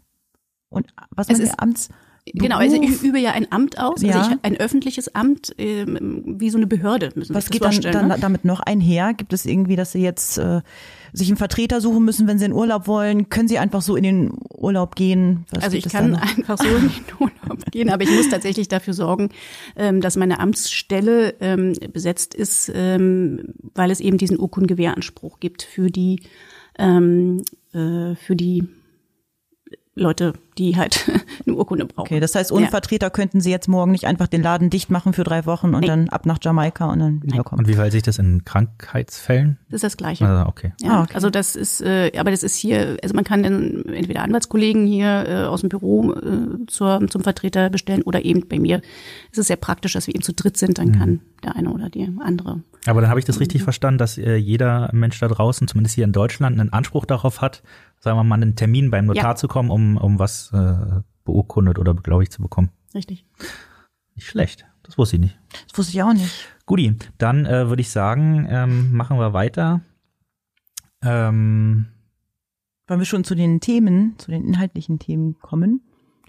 und 0.69 0.87
was 1.11 1.27
Es 1.27 1.33
meinen 1.37 1.41
ist- 1.43 1.51
Sie, 1.53 1.59
Amts 1.59 1.89
Genau, 2.31 2.57
also 2.57 2.79
ich 2.79 3.01
übe 3.01 3.17
ja 3.17 3.31
ein 3.31 3.51
Amt 3.51 3.79
aus, 3.79 4.03
Ja. 4.03 4.19
also 4.19 4.31
ich, 4.31 4.37
ein 4.43 4.55
öffentliches 4.57 5.15
Amt, 5.15 5.51
ähm, 5.57 6.35
wie 6.39 6.51
so 6.51 6.57
eine 6.57 6.67
Behörde 6.67 7.09
müssen 7.15 7.33
Was 7.33 7.49
geht 7.49 7.63
dann, 7.63 7.81
dann 7.81 8.07
ne? 8.09 8.17
damit 8.21 8.45
noch 8.45 8.59
einher? 8.59 9.15
Gibt 9.15 9.33
es 9.33 9.47
irgendwie, 9.47 9.75
dass 9.75 9.93
Sie 9.93 10.01
jetzt 10.03 10.37
äh, 10.37 10.61
sich 11.11 11.29
einen 11.29 11.37
Vertreter 11.37 11.81
suchen 11.81 12.05
müssen, 12.05 12.27
wenn 12.27 12.37
Sie 12.37 12.45
in 12.45 12.53
Urlaub 12.53 12.85
wollen? 12.85 13.29
Können 13.29 13.47
Sie 13.47 13.57
einfach 13.57 13.81
so 13.81 13.95
in 13.95 14.03
den 14.03 14.33
Urlaub 14.55 14.95
gehen? 14.95 15.45
Was 15.51 15.63
Also 15.63 15.77
ich 15.77 15.89
kann 15.89 16.13
einfach 16.37 16.59
so 16.59 16.67
in 16.67 16.89
den 16.89 16.91
Urlaub 17.19 17.65
gehen, 17.71 17.89
aber 17.89 18.03
ich 18.03 18.11
muss 18.11 18.29
tatsächlich 18.29 18.67
dafür 18.67 18.93
sorgen, 18.93 19.29
ähm, 19.75 19.99
dass 19.99 20.15
meine 20.15 20.39
Amtsstelle 20.39 21.33
ähm, 21.39 21.73
besetzt 21.93 22.35
ist, 22.35 22.71
ähm, 22.75 23.55
weil 23.73 23.89
es 23.89 24.01
eben 24.01 24.19
diesen 24.19 24.39
Urkundengewähranspruch 24.39 25.39
gibt 25.39 25.63
für 25.63 25.89
die 25.89 26.21
ähm, 26.77 27.41
äh, 27.73 28.13
für 28.15 28.35
die 28.35 28.67
Leute, 29.99 30.33
die 30.57 30.75
halt 30.77 31.09
eine 31.45 31.55
Urkunde 31.55 31.85
brauchen. 31.85 32.01
Okay, 32.07 32.19
das 32.19 32.33
heißt, 32.35 32.51
ohne 32.51 32.65
Ja. 32.65 32.69
Vertreter 32.69 33.09
könnten 33.09 33.41
Sie 33.41 33.51
jetzt 33.51 33.67
morgen 33.67 33.91
nicht 33.91 34.05
einfach 34.05 34.27
den 34.27 34.41
Laden 34.41 34.69
dicht 34.69 34.89
machen 34.89 35.13
für 35.13 35.23
drei 35.23 35.45
Wochen 35.45 35.73
und 35.75 35.81
Nee. 35.81 35.87
dann 35.87 36.09
ab 36.09 36.25
nach 36.25 36.37
Jamaika 36.41 36.85
und 36.91 36.99
dann 36.99 37.23
wiederkommen. 37.23 37.59
Und 37.59 37.67
wie 37.67 37.73
verhält 37.73 37.93
sich 37.93 38.03
das 38.03 38.17
in 38.17 38.43
Krankheitsfällen? 38.45 39.57
Das 39.69 39.75
ist 39.77 39.83
das 39.83 39.97
Gleiche. 39.97 40.25
Also, 40.27 40.47
okay. 40.49 40.73
Ja, 40.81 40.91
Ah, 40.91 41.03
okay. 41.03 41.13
also 41.13 41.29
das 41.29 41.55
ist, 41.55 41.81
äh, 41.81 42.11
aber 42.17 42.31
das 42.31 42.43
ist 42.43 42.55
hier, 42.55 42.97
also 43.03 43.13
man 43.15 43.23
kann 43.23 43.43
dann 43.43 43.85
entweder 43.85 44.23
Anwaltskollegen 44.23 44.87
hier 44.87 45.25
äh, 45.27 45.43
aus 45.45 45.61
dem 45.61 45.69
Büro 45.69 46.13
äh, 46.13 46.65
zur, 46.67 47.05
zum 47.09 47.21
Vertreter 47.23 47.69
bestellen 47.69 48.01
oder 48.03 48.23
eben 48.25 48.47
bei 48.47 48.59
mir 48.59 48.77
ist 49.31 49.37
es 49.37 49.47
sehr 49.47 49.55
praktisch, 49.57 49.93
dass 49.93 50.07
wir 50.07 50.15
eben 50.15 50.23
zu 50.23 50.33
dritt 50.33 50.57
sind, 50.57 50.77
dann 50.77 50.91
kann 50.97 51.19
der 51.43 51.55
eine 51.55 51.71
oder 51.71 51.89
die 51.89 52.09
andere. 52.19 52.61
Aber 52.85 53.01
dann 53.01 53.09
habe 53.09 53.19
ich 53.19 53.25
das 53.25 53.39
richtig 53.39 53.63
verstanden, 53.63 53.97
dass 53.97 54.17
äh, 54.17 54.35
jeder 54.35 54.89
Mensch 54.93 55.19
da 55.19 55.27
draußen, 55.27 55.67
zumindest 55.67 55.95
hier 55.95 56.05
in 56.05 56.13
Deutschland, 56.13 56.59
einen 56.59 56.71
Anspruch 56.71 57.05
darauf 57.05 57.41
hat, 57.41 57.61
sagen 57.99 58.17
wir 58.17 58.23
mal, 58.23 58.35
einen 58.35 58.55
Termin 58.55 58.89
beim 58.89 59.05
Notar 59.05 59.31
Ja. 59.31 59.35
zu 59.35 59.47
kommen, 59.47 59.69
um, 59.69 59.97
um 59.97 60.17
was 60.19 60.51
äh, 60.53 61.01
beurkundet 61.25 61.77
oder 61.77 61.93
beglaubigt 61.93 62.31
zu 62.31 62.41
bekommen. 62.41 62.69
Richtig. 62.95 63.25
Nicht 64.15 64.27
schlecht. 64.27 64.65
Das 64.83 64.97
wusste 64.97 65.17
ich 65.17 65.21
nicht. 65.21 65.39
Das 65.67 65.77
wusste 65.77 65.93
ich 65.93 66.01
auch 66.01 66.13
nicht. 66.13 66.47
Guti, 66.65 66.95
dann 67.17 67.45
äh, 67.45 67.67
würde 67.69 67.81
ich 67.81 67.89
sagen, 67.89 68.47
ähm, 68.49 68.93
machen 68.93 69.17
wir 69.19 69.33
weiter. 69.33 69.81
Ähm, 71.03 71.87
Wollen 72.87 72.99
wir 73.01 73.05
schon 73.05 73.23
zu 73.23 73.35
den 73.35 73.59
Themen, 73.59 74.15
zu 74.17 74.31
den 74.31 74.45
inhaltlichen 74.45 74.99
Themen 74.99 75.37
kommen? 75.39 75.81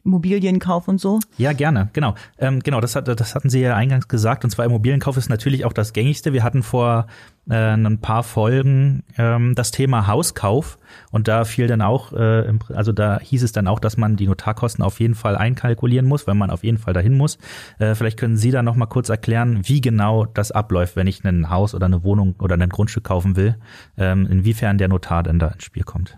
Immobilienkauf 0.04 0.88
und 0.88 1.00
so? 1.00 1.20
Ja, 1.36 1.52
gerne, 1.52 1.90
genau. 1.92 2.14
Ähm, 2.38 2.60
genau, 2.60 2.80
das, 2.80 2.96
hat, 2.96 3.08
das 3.08 3.34
hatten 3.34 3.50
Sie 3.50 3.60
ja 3.60 3.76
eingangs 3.76 4.08
gesagt. 4.08 4.44
Und 4.44 4.50
zwar 4.50 4.64
Immobilienkauf 4.64 5.16
ist 5.16 5.28
natürlich 5.28 5.64
auch 5.64 5.72
das 5.72 5.92
gängigste. 5.92 6.32
Wir 6.32 6.42
hatten 6.42 6.62
vor 6.62 7.06
äh, 7.48 7.54
ein 7.54 8.00
paar 8.00 8.22
Folgen 8.22 9.02
ähm, 9.18 9.54
das 9.54 9.70
Thema 9.70 10.06
Hauskauf. 10.06 10.78
Und 11.10 11.28
da 11.28 11.44
fiel 11.44 11.66
dann 11.66 11.82
auch, 11.82 12.12
äh, 12.12 12.52
also 12.74 12.92
da 12.92 13.18
hieß 13.20 13.42
es 13.42 13.52
dann 13.52 13.66
auch, 13.66 13.78
dass 13.78 13.96
man 13.96 14.16
die 14.16 14.26
Notarkosten 14.26 14.84
auf 14.84 15.00
jeden 15.00 15.14
Fall 15.14 15.36
einkalkulieren 15.36 16.06
muss, 16.06 16.26
weil 16.26 16.34
man 16.34 16.50
auf 16.50 16.64
jeden 16.64 16.78
Fall 16.78 16.94
dahin 16.94 17.16
muss. 17.16 17.38
Äh, 17.78 17.94
vielleicht 17.94 18.18
können 18.18 18.36
Sie 18.36 18.50
da 18.50 18.62
noch 18.62 18.76
mal 18.76 18.86
kurz 18.86 19.08
erklären, 19.08 19.60
wie 19.64 19.80
genau 19.80 20.24
das 20.24 20.50
abläuft, 20.50 20.96
wenn 20.96 21.06
ich 21.06 21.24
ein 21.24 21.50
Haus 21.50 21.74
oder 21.74 21.86
eine 21.86 22.02
Wohnung 22.04 22.34
oder 22.38 22.56
ein 22.56 22.68
Grundstück 22.68 23.04
kaufen 23.04 23.36
will, 23.36 23.56
ähm, 23.96 24.26
inwiefern 24.30 24.78
der 24.78 24.88
Notar 24.88 25.22
denn 25.22 25.38
da 25.38 25.48
ins 25.48 25.64
Spiel 25.64 25.84
kommt. 25.84 26.16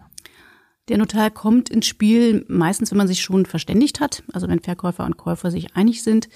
Der 0.89 0.99
Notar 0.99 1.31
kommt 1.31 1.71
ins 1.71 1.87
Spiel 1.87 2.45
meistens, 2.49 2.91
wenn 2.91 2.99
man 2.99 3.09
sich 3.09 3.21
schon 3.21 3.47
verständigt 3.47 4.01
hat, 4.01 4.25
also 4.33 4.49
wenn 4.49 4.61
Verkäufer 4.61 5.05
und 5.05 5.17
Käufer 5.17 5.51
sich 5.51 5.77
einig 5.77 6.03
sind, 6.03 6.29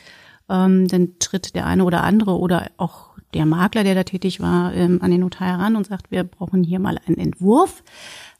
ähm, 0.49 0.87
dann 0.87 1.19
tritt 1.19 1.55
der 1.57 1.67
eine 1.67 1.85
oder 1.85 2.05
andere 2.05 2.39
oder 2.39 2.71
auch 2.77 3.17
der 3.35 3.45
Makler, 3.45 3.83
der 3.83 3.97
da 3.97 4.05
tätig 4.05 4.41
war, 4.41 4.73
ähm, 4.75 5.01
an 5.03 5.11
den 5.11 5.21
Notar 5.21 5.49
heran 5.49 5.75
und 5.75 5.87
sagt, 5.87 6.11
wir 6.13 6.23
brauchen 6.23 6.63
hier 6.63 6.79
mal 6.79 6.99
einen 7.07 7.19
Entwurf. 7.19 7.83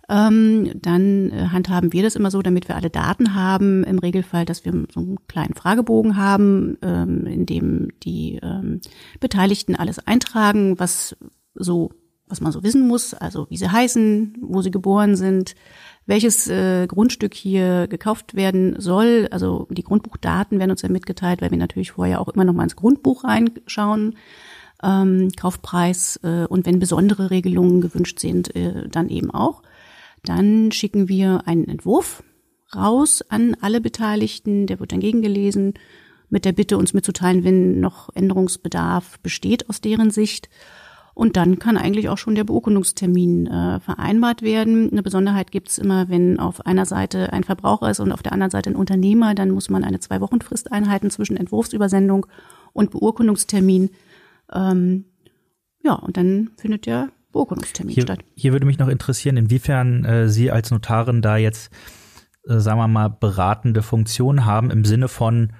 Ähm, 0.09 0.71
dann 0.81 1.33
äh, 1.33 1.49
handhaben 1.49 1.93
wir 1.93 2.05
das 2.05 2.15
immer 2.15 2.31
so, 2.31 2.41
damit 2.41 2.69
wir 2.69 2.77
alle 2.77 2.91
Daten 2.91 3.35
haben, 3.35 3.83
im 3.83 3.99
Regelfall, 3.99 4.45
dass 4.45 4.65
wir 4.65 4.73
so 4.95 5.01
einen 5.01 5.19
kleinen 5.27 5.55
Fragebogen 5.55 6.17
haben, 6.17 6.79
ähm, 6.83 7.27
in 7.27 7.45
dem 7.45 7.89
die 8.05 8.39
ähm, 8.41 8.81
Beteiligten 9.19 9.75
alles 9.75 9.99
eintragen, 9.99 10.79
was 10.79 11.17
so 11.55 11.91
was 12.29 12.41
man 12.41 12.53
so 12.53 12.63
wissen 12.65 12.87
muss, 12.87 13.15
also 13.15 13.47
wie 13.51 13.57
sie 13.57 13.71
heißen, 13.71 14.39
wo 14.41 14.61
sie 14.61 14.71
geboren 14.73 15.15
sind, 15.15 15.55
welches 16.07 16.49
äh, 16.49 16.87
Grundstück 16.87 17.35
hier 17.35 17.89
gekauft 17.89 18.35
werden 18.35 18.81
soll. 18.81 19.29
Also 19.31 19.67
die 19.71 19.83
Grundbuchdaten 19.83 20.59
werden 20.59 20.71
uns 20.71 20.83
ja 20.83 20.89
mitgeteilt, 20.89 21.43
weil 21.43 21.51
wir 21.51 21.59
natürlich 21.59 21.93
vorher 21.93 22.21
auch 22.21 22.29
immer 22.29 22.45
noch 22.45 22.55
mal 22.55 22.63
ins 22.63 22.77
Grundbuch 22.77 23.25
reinschauen. 23.25 24.17
Ähm, 24.83 25.31
Kaufpreis 25.37 26.21
äh, 26.23 26.47
und 26.47 26.67
wenn 26.67 26.79
besondere 26.79 27.31
Regelungen 27.31 27.81
gewünscht 27.81 28.21
sind, 28.21 28.55
äh, 28.55 28.89
dann 28.89 29.09
eben 29.09 29.31
auch. 29.31 29.63
Dann 30.25 30.71
schicken 30.71 31.09
wir 31.09 31.43
einen 31.47 31.67
Entwurf 31.67 32.23
raus 32.75 33.23
an 33.29 33.57
alle 33.61 33.81
Beteiligten, 33.81 34.67
der 34.67 34.81
wird 34.81 34.93
dann 34.93 35.01
gegengelesen 35.01 35.75
mit 36.29 36.45
der 36.45 36.53
Bitte, 36.53 36.77
uns 36.77 36.93
mitzuteilen, 36.93 37.45
wenn 37.45 37.81
noch 37.81 38.15
Änderungsbedarf 38.15 39.19
besteht 39.21 39.69
aus 39.71 39.81
deren 39.81 40.11
Sicht. 40.11 40.49
Und 41.17 41.39
dann 41.39 41.59
kann 41.59 41.79
eigentlich 41.79 42.11
auch 42.11 42.19
schon 42.19 42.35
der 42.35 42.45
Beurkundungstermin 42.45 43.47
äh, 43.47 43.81
vereinbart 43.81 44.43
werden. 44.43 44.91
Eine 44.93 45.03
Besonderheit 45.03 45.51
gibt's 45.51 45.79
immer, 45.79 46.11
wenn 46.11 46.39
auf 46.39 46.67
einer 46.67 46.85
Seite 46.85 47.33
ein 47.33 47.43
Verbraucher 47.43 47.91
ist 47.91 48.01
und 48.01 48.13
auf 48.13 48.23
der 48.23 48.35
anderen 48.35 48.51
Seite 48.51 48.69
ein 48.69 48.77
Unternehmer, 48.77 49.35
dann 49.35 49.51
muss 49.51 49.71
man 49.71 49.83
eine 49.83 49.99
zwei 49.99 50.21
Wochen 50.21 50.43
Frist 50.43 50.71
einhalten 50.71 51.09
zwischen 51.09 51.39
Entwurfsübersendung 51.39 52.27
und 52.75 52.91
Beurkundungstermin. 52.91 53.89
Ähm, 54.53 55.07
ja, 55.83 55.95
und 55.95 56.19
dann 56.19 56.51
findet 56.59 56.85
der 56.85 57.09
Beurkundungstermin 57.33 57.95
hier, 57.95 58.03
statt. 58.03 58.19
Hier 58.35 58.53
würde 58.53 58.67
mich 58.67 58.79
noch 58.79 58.89
interessieren, 58.89 59.39
inwiefern 59.39 60.05
äh, 60.05 60.29
Sie 60.29 60.51
als 60.51 60.71
Notarin 60.71 61.23
da 61.23 61.39
jetzt, 61.39 61.73
äh, 62.47 62.59
sagen 62.59 62.79
wir 62.79 62.89
mal, 62.89 63.09
beratende 63.09 63.81
Funktion 63.81 64.45
haben 64.45 64.71
im 64.71 64.85
Sinne 64.85 65.09
von, 65.09 65.55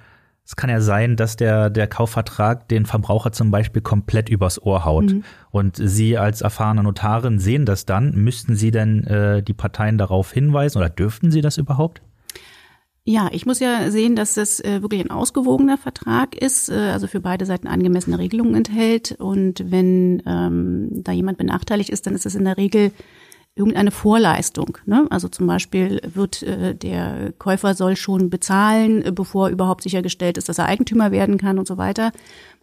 es 0.47 0.55
kann 0.55 0.69
ja 0.69 0.79
sein, 0.79 1.17
dass 1.17 1.35
der, 1.35 1.69
der 1.69 1.87
Kaufvertrag 1.87 2.69
den 2.69 2.85
Verbraucher 2.85 3.33
zum 3.33 3.51
Beispiel 3.51 3.81
komplett 3.81 4.29
übers 4.29 4.61
Ohr 4.61 4.85
haut. 4.85 5.11
Mhm. 5.11 5.23
Und 5.51 5.75
Sie 5.75 6.17
als 6.17 6.39
erfahrene 6.39 6.83
Notarin 6.83 7.37
sehen 7.37 7.65
das 7.65 7.85
dann. 7.85 8.15
Müssten 8.15 8.55
Sie 8.55 8.71
denn 8.71 9.03
äh, 9.03 9.43
die 9.43 9.53
Parteien 9.53 9.97
darauf 9.97 10.31
hinweisen 10.31 10.77
oder 10.77 10.89
dürften 10.89 11.31
Sie 11.31 11.41
das 11.41 11.57
überhaupt? 11.57 12.01
Ja, 13.03 13.29
ich 13.33 13.45
muss 13.45 13.59
ja 13.59 13.91
sehen, 13.91 14.15
dass 14.15 14.35
das 14.35 14.61
äh, 14.61 14.81
wirklich 14.81 15.01
ein 15.01 15.11
ausgewogener 15.11 15.77
Vertrag 15.77 16.33
ist, 16.33 16.69
äh, 16.69 16.75
also 16.75 17.07
für 17.07 17.19
beide 17.19 17.45
Seiten 17.45 17.67
angemessene 17.67 18.17
Regelungen 18.17 18.55
enthält. 18.55 19.17
Und 19.19 19.69
wenn 19.69 20.23
ähm, 20.25 21.03
da 21.03 21.11
jemand 21.11 21.37
benachteiligt 21.37 21.89
ist, 21.89 22.07
dann 22.07 22.15
ist 22.15 22.25
es 22.25 22.35
in 22.35 22.45
der 22.45 22.55
Regel 22.55 22.91
irgendeine 23.57 23.91
Vorleistung. 23.91 24.77
Ne? 24.85 25.05
Also 25.09 25.27
zum 25.27 25.47
Beispiel 25.47 26.01
wird 26.13 26.43
äh, 26.43 26.75
der 26.75 27.33
Käufer 27.37 27.73
soll 27.73 27.95
schon 27.95 28.29
bezahlen, 28.29 29.03
äh, 29.03 29.11
bevor 29.11 29.49
überhaupt 29.49 29.83
sichergestellt 29.83 30.37
ist, 30.37 30.49
dass 30.49 30.59
er 30.59 30.67
Eigentümer 30.67 31.11
werden 31.11 31.37
kann 31.37 31.59
und 31.59 31.67
so 31.67 31.77
weiter. 31.77 32.11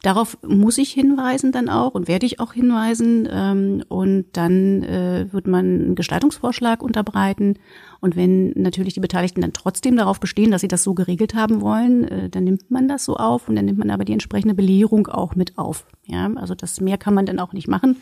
Darauf 0.02 0.36
muss 0.46 0.76
ich 0.76 0.92
hinweisen 0.92 1.50
dann 1.50 1.70
auch 1.70 1.94
und 1.94 2.08
werde 2.08 2.26
ich 2.26 2.38
auch 2.38 2.52
hinweisen. 2.52 3.26
Ähm, 3.30 3.84
und 3.88 4.26
dann 4.32 4.82
äh, 4.82 5.26
wird 5.32 5.46
man 5.46 5.64
einen 5.64 5.94
Gestaltungsvorschlag 5.94 6.82
unterbreiten. 6.82 7.54
Und 8.00 8.14
wenn 8.14 8.50
natürlich 8.50 8.92
die 8.92 9.00
Beteiligten 9.00 9.40
dann 9.40 9.54
trotzdem 9.54 9.96
darauf 9.96 10.20
bestehen, 10.20 10.50
dass 10.50 10.60
sie 10.60 10.68
das 10.68 10.84
so 10.84 10.92
geregelt 10.92 11.34
haben 11.34 11.62
wollen, 11.62 12.04
äh, 12.04 12.28
dann 12.28 12.44
nimmt 12.44 12.70
man 12.70 12.86
das 12.86 13.04
so 13.04 13.16
auf 13.16 13.48
und 13.48 13.56
dann 13.56 13.64
nimmt 13.64 13.78
man 13.78 13.90
aber 13.90 14.04
die 14.04 14.12
entsprechende 14.12 14.54
Belehrung 14.54 15.06
auch 15.06 15.34
mit 15.34 15.56
auf. 15.56 15.86
Ja, 16.06 16.30
also 16.34 16.54
das 16.54 16.80
mehr 16.82 16.98
kann 16.98 17.14
man 17.14 17.24
dann 17.24 17.40
auch 17.40 17.54
nicht 17.54 17.68
machen. 17.68 17.96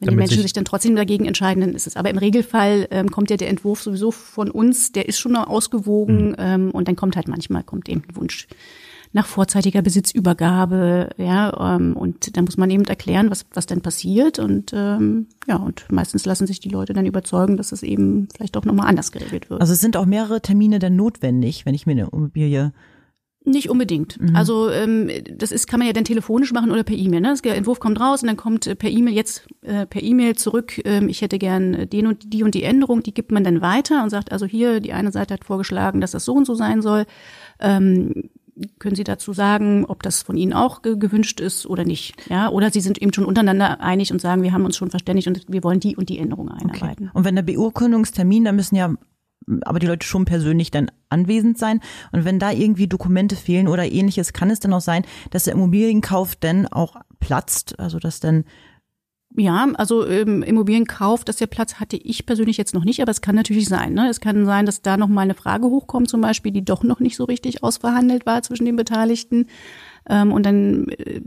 Wenn 0.00 0.10
die 0.10 0.16
Menschen 0.16 0.42
sich 0.42 0.52
dann 0.52 0.64
trotzdem 0.64 0.96
dagegen 0.96 1.24
entscheiden, 1.24 1.60
dann 1.60 1.74
ist 1.74 1.86
es. 1.86 1.96
Aber 1.96 2.10
im 2.10 2.18
Regelfall 2.18 2.88
ähm, 2.90 3.10
kommt 3.10 3.30
ja 3.30 3.36
der 3.36 3.48
Entwurf 3.48 3.82
sowieso 3.82 4.10
von 4.10 4.50
uns, 4.50 4.92
der 4.92 5.08
ist 5.08 5.18
schon 5.18 5.32
noch 5.32 5.48
ausgewogen 5.48 6.30
mhm. 6.30 6.36
ähm, 6.38 6.70
und 6.70 6.88
dann 6.88 6.96
kommt 6.96 7.16
halt 7.16 7.28
manchmal 7.28 7.62
kommt 7.62 7.88
eben 7.88 8.02
ein 8.08 8.16
Wunsch 8.16 8.46
nach 9.12 9.26
vorzeitiger 9.26 9.80
Besitzübergabe, 9.82 11.10
ja, 11.16 11.76
ähm, 11.76 11.96
und 11.96 12.36
da 12.36 12.42
muss 12.42 12.58
man 12.58 12.70
eben 12.70 12.84
erklären, 12.84 13.30
was 13.30 13.46
was 13.54 13.64
denn 13.64 13.80
passiert 13.80 14.38
und 14.38 14.72
ähm, 14.74 15.28
ja, 15.46 15.56
und 15.56 15.86
meistens 15.90 16.26
lassen 16.26 16.46
sich 16.46 16.60
die 16.60 16.68
Leute 16.68 16.92
dann 16.92 17.06
überzeugen, 17.06 17.56
dass 17.56 17.72
es 17.72 17.82
eben 17.82 18.28
vielleicht 18.34 18.56
auch 18.56 18.64
nochmal 18.64 18.88
anders 18.88 19.12
geregelt 19.12 19.48
wird. 19.48 19.60
Also 19.60 19.72
es 19.72 19.80
sind 19.80 19.96
auch 19.96 20.06
mehrere 20.06 20.42
Termine 20.42 20.78
dann 20.78 20.96
notwendig, 20.96 21.64
wenn 21.64 21.74
ich 21.74 21.86
mir 21.86 21.92
eine 21.92 22.08
Immobilie 22.12 22.72
nicht 23.46 23.70
unbedingt. 23.70 24.20
Mhm. 24.20 24.34
Also 24.34 24.70
ähm, 24.70 25.10
das 25.36 25.52
ist 25.52 25.66
kann 25.66 25.78
man 25.78 25.86
ja 25.86 25.92
dann 25.92 26.04
telefonisch 26.04 26.52
machen 26.52 26.70
oder 26.70 26.82
per 26.82 26.96
E-Mail. 26.96 27.20
Ne? 27.20 27.34
Der 27.44 27.56
Entwurf 27.56 27.80
kommt 27.80 28.00
raus 28.00 28.22
und 28.22 28.26
dann 28.26 28.36
kommt 28.36 28.66
äh, 28.66 28.74
per 28.74 28.90
E-Mail 28.90 29.14
jetzt 29.14 29.46
äh, 29.62 29.86
per 29.86 30.02
E-Mail 30.02 30.36
zurück. 30.36 30.80
Ähm, 30.84 31.08
ich 31.08 31.22
hätte 31.22 31.38
gern 31.38 31.88
den 31.88 32.06
und 32.06 32.32
die 32.32 32.42
und 32.42 32.54
die 32.54 32.64
Änderung. 32.64 33.02
Die 33.02 33.14
gibt 33.14 33.32
man 33.32 33.44
dann 33.44 33.60
weiter 33.60 34.02
und 34.02 34.10
sagt 34.10 34.32
also 34.32 34.46
hier 34.46 34.80
die 34.80 34.92
eine 34.92 35.12
Seite 35.12 35.34
hat 35.34 35.44
vorgeschlagen, 35.44 36.00
dass 36.00 36.10
das 36.10 36.24
so 36.24 36.34
und 36.34 36.46
so 36.46 36.54
sein 36.54 36.82
soll. 36.82 37.06
Ähm, 37.60 38.30
können 38.78 38.96
Sie 38.96 39.04
dazu 39.04 39.32
sagen, 39.32 39.84
ob 39.84 40.02
das 40.02 40.22
von 40.22 40.36
Ihnen 40.36 40.52
auch 40.52 40.82
ge 40.82 40.96
gewünscht 40.96 41.40
ist 41.40 41.66
oder 41.66 41.84
nicht? 41.84 42.14
Ja, 42.30 42.48
oder 42.48 42.70
Sie 42.70 42.80
sind 42.80 43.00
eben 43.00 43.12
schon 43.12 43.26
untereinander 43.26 43.80
einig 43.80 44.12
und 44.12 44.20
sagen, 44.20 44.42
wir 44.42 44.52
haben 44.52 44.64
uns 44.64 44.76
schon 44.76 44.90
verständigt 44.90 45.28
und 45.28 45.44
wir 45.48 45.62
wollen 45.62 45.80
die 45.80 45.96
und 45.96 46.08
die 46.08 46.18
Änderung 46.18 46.48
einarbeiten. 46.48 47.08
Okay. 47.08 47.10
Und 47.12 47.24
wenn 47.24 47.34
der 47.34 47.42
Beurkundungstermin, 47.42 48.44
da 48.44 48.52
müssen 48.52 48.76
ja 48.76 48.94
aber 49.62 49.78
die 49.78 49.86
Leute 49.86 50.06
schon 50.06 50.24
persönlich 50.24 50.70
dann 50.70 50.90
anwesend 51.08 51.58
sein. 51.58 51.80
Und 52.12 52.24
wenn 52.24 52.38
da 52.38 52.50
irgendwie 52.50 52.88
Dokumente 52.88 53.36
fehlen 53.36 53.68
oder 53.68 53.90
ähnliches, 53.90 54.32
kann 54.32 54.50
es 54.50 54.60
dann 54.60 54.72
auch 54.72 54.80
sein, 54.80 55.04
dass 55.30 55.44
der 55.44 55.54
Immobilienkauf 55.54 56.36
dann 56.36 56.66
auch 56.66 56.96
platzt, 57.20 57.78
also 57.78 57.98
dass 57.98 58.20
dann 58.20 58.44
ja, 59.38 59.68
also 59.74 60.06
ähm, 60.06 60.42
Immobilienkauf, 60.42 61.22
dass 61.24 61.36
der 61.36 61.46
Platz 61.46 61.74
hatte 61.74 61.96
ich 61.96 62.24
persönlich 62.24 62.56
jetzt 62.56 62.74
noch 62.74 62.84
nicht, 62.84 63.02
aber 63.02 63.10
es 63.10 63.20
kann 63.20 63.34
natürlich 63.34 63.68
sein. 63.68 63.92
Ne? 63.92 64.08
Es 64.08 64.20
kann 64.20 64.46
sein, 64.46 64.64
dass 64.64 64.80
da 64.80 64.96
noch 64.96 65.08
mal 65.08 65.22
eine 65.22 65.34
Frage 65.34 65.66
hochkommt, 65.66 66.08
zum 66.08 66.22
Beispiel, 66.22 66.52
die 66.52 66.64
doch 66.64 66.82
noch 66.82 67.00
nicht 67.00 67.16
so 67.16 67.24
richtig 67.24 67.62
ausverhandelt 67.62 68.24
war 68.24 68.42
zwischen 68.42 68.64
den 68.64 68.76
Beteiligten. 68.76 69.46
Ähm, 70.08 70.32
und 70.32 70.46
dann 70.46 70.88
äh, 70.88 71.20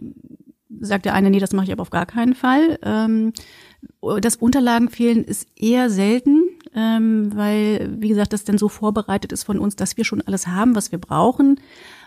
sagt 0.80 1.06
der 1.06 1.14
eine, 1.14 1.30
nee, 1.30 1.40
das 1.40 1.54
mache 1.54 1.66
ich 1.66 1.72
aber 1.72 1.84
auf 1.84 1.92
gar 1.92 2.08
keinen 2.08 2.34
Fall. 2.34 2.80
Ähm, 2.82 3.34
das 4.22 4.38
Unterlagen 4.38 4.90
fehlen 4.90 5.24
ist 5.24 5.48
eher 5.56 5.92
selten 5.92 6.49
ähm, 6.76 7.32
weil, 7.36 7.96
wie 8.00 8.10
gesagt, 8.10 8.34
das 8.34 8.44
dann 8.44 8.58
so 8.58 8.70
vorbereitet 8.70 9.32
ist 9.32 9.44
von 9.44 9.60
uns, 9.60 9.76
dass 9.76 9.98
wir 9.98 10.06
schon 10.06 10.22
alles 10.22 10.48
haben, 10.48 10.76
was 10.76 10.92
wir 10.92 11.00
brauchen. 11.00 11.60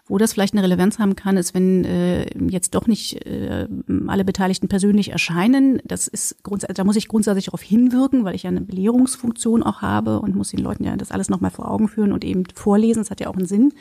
Wo 0.09 0.19
das 0.19 0.33
vielleicht 0.33 0.55
eine 0.55 0.65
Relevanz 0.65 0.99
haben 0.99 1.15
kann, 1.15 1.37
ist, 1.37 1.55
wenn 1.55 1.85
äh, 1.85 2.27
jetzt 2.49 2.75
doch 2.75 2.89
nicht 2.89 3.25
äh, 3.25 3.69
alle 4.09 4.25
Beteiligten 4.25 4.67
persönlich 4.67 5.11
erscheinen. 5.11 5.81
Das 5.85 6.09
ist 6.09 6.43
grundsätzlich, 6.43 6.77
da 6.77 6.85
muss 6.85 6.97
ich 6.97 7.07
grundsätzlich 7.07 7.47
darauf 7.47 7.63
hinwirken, 7.63 8.25
weil 8.25 8.35
ich 8.35 8.43
ja 8.43 8.51
eine 8.51 8.63
Belehrungsfunktion 8.63 9.63
auch 9.63 9.81
habe 9.81 10.21
und 10.21 10.35
muss 10.35 10.51
den 10.51 10.59
Leuten 10.59 10.83
ja 10.85 10.97
das 10.97 11.13
alles 11.13 11.29
nochmal 11.29 11.53
vor 11.53 11.71
Augen 11.71 11.89
führen 11.89 12.13
und 12.13 12.25
eben 12.25 12.45
vorlesen. 12.53 13.01
Das 13.01 13.11
hat 13.13 13.21
ja 13.21 13.29
auch 13.29 13.37
einen 13.37 13.47
Sinn. 13.47 13.73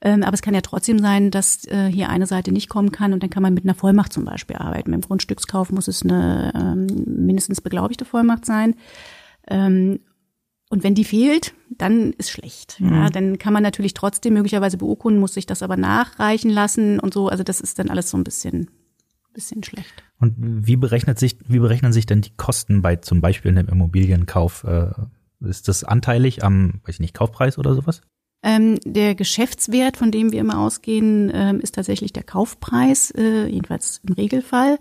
Ähm, 0.00 0.24
aber 0.24 0.34
es 0.34 0.42
kann 0.42 0.54
ja 0.54 0.60
trotzdem 0.60 0.98
sein, 0.98 1.30
dass 1.30 1.64
äh, 1.66 1.86
hier 1.86 2.10
eine 2.10 2.26
Seite 2.26 2.52
nicht 2.52 2.68
kommen 2.68 2.92
kann 2.92 3.12
und 3.12 3.22
dann 3.22 3.30
kann 3.30 3.42
man 3.42 3.54
mit 3.54 3.64
einer 3.64 3.74
Vollmacht 3.74 4.12
zum 4.12 4.24
Beispiel 4.24 4.56
arbeiten. 4.56 4.90
Beim 4.90 5.00
Grundstückskauf 5.00 5.70
muss 5.70 5.88
es 5.88 6.02
eine 6.02 6.52
ähm, 6.54 6.86
mindestens 7.06 7.60
beglaubigte 7.60 8.04
Vollmacht 8.04 8.44
sein. 8.44 8.74
Ähm, 9.48 10.00
und 10.68 10.82
wenn 10.82 10.94
die 10.94 11.04
fehlt, 11.04 11.54
dann 11.70 12.12
ist 12.14 12.30
schlecht. 12.30 12.80
Mhm. 12.80 12.92
Ja, 12.92 13.10
dann 13.10 13.38
kann 13.38 13.52
man 13.52 13.62
natürlich 13.62 13.94
trotzdem 13.94 14.34
möglicherweise 14.34 14.78
beurkunden, 14.78 15.20
muss 15.20 15.34
sich 15.34 15.46
das 15.46 15.62
aber 15.62 15.76
nachreichen 15.76 16.50
lassen 16.50 16.98
und 16.98 17.14
so. 17.14 17.28
Also 17.28 17.44
das 17.44 17.60
ist 17.60 17.78
dann 17.78 17.90
alles 17.90 18.10
so 18.10 18.16
ein 18.16 18.24
bisschen, 18.24 18.70
bisschen 19.32 19.62
schlecht. 19.62 20.02
Und 20.18 20.34
wie 20.38 20.76
berechnet 20.76 21.18
sich, 21.18 21.36
wie 21.46 21.60
berechnen 21.60 21.92
sich 21.92 22.06
denn 22.06 22.20
die 22.20 22.34
Kosten 22.36 22.82
bei 22.82 22.96
zum 22.96 23.20
Beispiel 23.20 23.52
einem 23.52 23.68
Immobilienkauf? 23.68 24.64
Äh, 24.64 24.90
ist 25.40 25.68
das 25.68 25.84
anteilig 25.84 26.42
am, 26.42 26.80
weiß 26.84 26.96
ich 26.96 27.00
nicht, 27.00 27.14
Kaufpreis 27.14 27.58
oder 27.58 27.74
sowas? 27.74 28.00
Ähm, 28.42 28.78
der 28.84 29.14
Geschäftswert, 29.14 29.96
von 29.96 30.10
dem 30.10 30.32
wir 30.32 30.40
immer 30.40 30.58
ausgehen, 30.58 31.30
ähm, 31.34 31.60
ist 31.60 31.74
tatsächlich 31.74 32.12
der 32.12 32.22
Kaufpreis, 32.22 33.10
äh, 33.12 33.46
jedenfalls 33.46 34.00
im 34.06 34.14
Regelfall. 34.14 34.78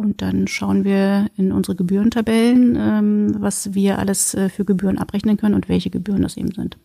Und 0.00 0.22
dann 0.22 0.48
schauen 0.48 0.84
wir 0.84 1.26
in 1.36 1.52
unsere 1.52 1.76
Gebührentabellen, 1.76 2.76
ähm, 2.78 3.36
was 3.38 3.74
wir 3.74 3.98
alles 3.98 4.34
äh, 4.34 4.48
für 4.48 4.64
Gebühren 4.64 4.98
abrechnen 4.98 5.36
können 5.36 5.54
und 5.54 5.68
welche 5.68 5.90
Gebühren 5.90 6.22
das 6.22 6.36
eben 6.36 6.52
sind. 6.52 6.78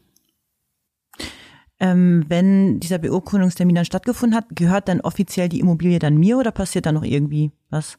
Ähm, 1.80 2.26
wenn 2.28 2.80
dieser 2.80 3.00
Beurkundungstermin 3.00 3.76
dann 3.76 3.86
stattgefunden 3.86 4.36
hat, 4.38 4.56
gehört 4.56 4.88
dann 4.88 5.02
offiziell 5.02 5.50
die 5.50 5.60
Immobilie 5.60 6.00
dann 6.00 6.18
mir 6.18 6.38
oder 6.38 6.52
passiert 6.52 6.86
da 6.86 6.92
noch 6.92 7.04
irgendwie 7.04 7.52
was? 7.70 7.98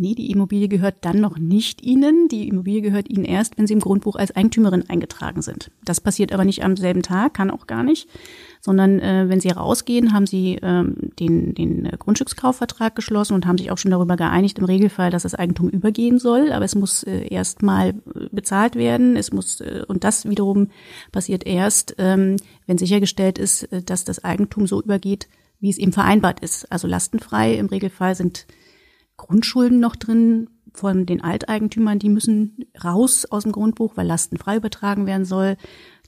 Nee, 0.00 0.14
die 0.14 0.30
Immobilie 0.30 0.68
gehört 0.68 0.98
dann 1.00 1.20
noch 1.20 1.38
nicht 1.38 1.82
Ihnen. 1.82 2.28
Die 2.28 2.46
Immobilie 2.46 2.82
gehört 2.82 3.10
Ihnen 3.10 3.24
erst, 3.24 3.58
wenn 3.58 3.66
Sie 3.66 3.74
im 3.74 3.80
Grundbuch 3.80 4.14
als 4.14 4.34
Eigentümerin 4.34 4.88
eingetragen 4.88 5.42
sind. 5.42 5.72
Das 5.84 6.00
passiert 6.00 6.32
aber 6.32 6.44
nicht 6.44 6.62
am 6.62 6.76
selben 6.76 7.02
Tag, 7.02 7.34
kann 7.34 7.50
auch 7.50 7.66
gar 7.66 7.82
nicht, 7.82 8.08
sondern 8.60 9.00
äh, 9.00 9.28
wenn 9.28 9.40
Sie 9.40 9.48
rausgehen, 9.48 10.12
haben 10.12 10.28
Sie 10.28 10.56
ähm, 10.62 10.94
den, 11.18 11.52
den 11.52 11.90
Grundstückskaufvertrag 11.98 12.94
geschlossen 12.94 13.34
und 13.34 13.44
haben 13.44 13.58
sich 13.58 13.72
auch 13.72 13.78
schon 13.78 13.90
darüber 13.90 14.14
geeinigt, 14.14 14.60
im 14.60 14.66
Regelfall, 14.66 15.10
dass 15.10 15.24
das 15.24 15.34
Eigentum 15.34 15.68
übergehen 15.68 16.20
soll. 16.20 16.52
Aber 16.52 16.64
es 16.64 16.76
muss 16.76 17.02
äh, 17.02 17.26
erst 17.26 17.62
mal 17.62 17.94
bezahlt 18.30 18.76
werden. 18.76 19.16
Es 19.16 19.32
muss 19.32 19.60
äh, 19.60 19.82
und 19.88 20.04
das 20.04 20.28
wiederum 20.28 20.68
passiert 21.10 21.44
erst, 21.44 21.96
ähm, 21.98 22.36
wenn 22.68 22.78
sichergestellt 22.78 23.36
ist, 23.36 23.64
äh, 23.72 23.82
dass 23.82 24.04
das 24.04 24.22
Eigentum 24.22 24.68
so 24.68 24.80
übergeht, 24.80 25.28
wie 25.58 25.70
es 25.70 25.78
eben 25.78 25.92
vereinbart 25.92 26.38
ist. 26.38 26.70
Also 26.70 26.86
lastenfrei. 26.86 27.54
Im 27.54 27.66
Regelfall 27.66 28.14
sind 28.14 28.46
Grundschulden 29.18 29.80
noch 29.80 29.96
drin 29.96 30.48
von 30.72 31.04
den 31.04 31.22
Alteigentümern, 31.22 31.98
die 31.98 32.08
müssen 32.08 32.64
raus 32.82 33.26
aus 33.26 33.42
dem 33.42 33.52
Grundbuch, 33.52 33.96
weil 33.96 34.06
lastenfrei 34.06 34.56
übertragen 34.56 35.06
werden 35.06 35.26
soll. 35.26 35.56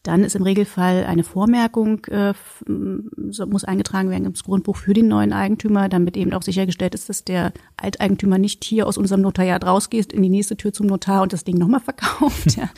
Dann 0.03 0.25
ist 0.25 0.35
im 0.35 0.43
Regelfall 0.43 1.05
eine 1.05 1.25
Vormerkung, 1.25 2.07
äh, 2.07 2.33
muss 2.67 3.65
eingetragen 3.65 4.09
werden 4.09 4.25
ins 4.25 4.45
Grundbuch 4.45 4.77
für 4.77 4.95
den 4.95 5.09
neuen 5.09 5.35
Eigentümer, 5.35 5.91
damit 5.91 6.17
eben 6.17 6.33
auch 6.33 6.41
sichergestellt 6.41 6.95
ist, 6.95 7.11
dass 7.11 7.25
der 7.25 7.53
Alteigentümer 7.77 8.39
nicht 8.39 8.65
hier 8.65 8.87
aus 8.87 8.97
unserem 8.97 9.21
Notariat 9.21 9.63
rausgeht, 9.67 10.15
in 10.15 10.23
die 10.23 10.31
nächste 10.31 10.57
Tür 10.57 10.73
zum 10.73 10.87
Notar 10.87 11.23
und 11.23 11.35
das 11.35 11.45
Ding 11.45 11.59
nochmal 11.59 11.81
verkauft. 11.81 12.53
ja. 12.57 12.71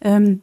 ähm, 0.00 0.40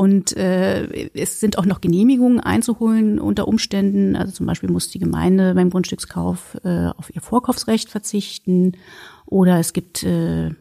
und 0.00 0.34
äh, 0.34 1.10
es 1.12 1.40
sind 1.40 1.58
auch 1.58 1.66
noch 1.66 1.82
Genehmigungen 1.82 2.40
einzuholen 2.40 3.20
unter 3.20 3.46
Umständen. 3.46 4.16
Also 4.16 4.32
zum 4.32 4.46
Beispiel 4.46 4.70
muss 4.70 4.88
die 4.88 4.98
Gemeinde 4.98 5.52
beim 5.54 5.68
Grundstückskauf 5.68 6.56
äh, 6.64 6.86
auf 6.86 7.14
ihr 7.14 7.20
Vorkaufsrecht 7.20 7.90
verzichten. 7.90 8.78
Oder 9.26 9.58
es 9.58 9.74
gibt 9.74 10.02
äh, 10.02 10.52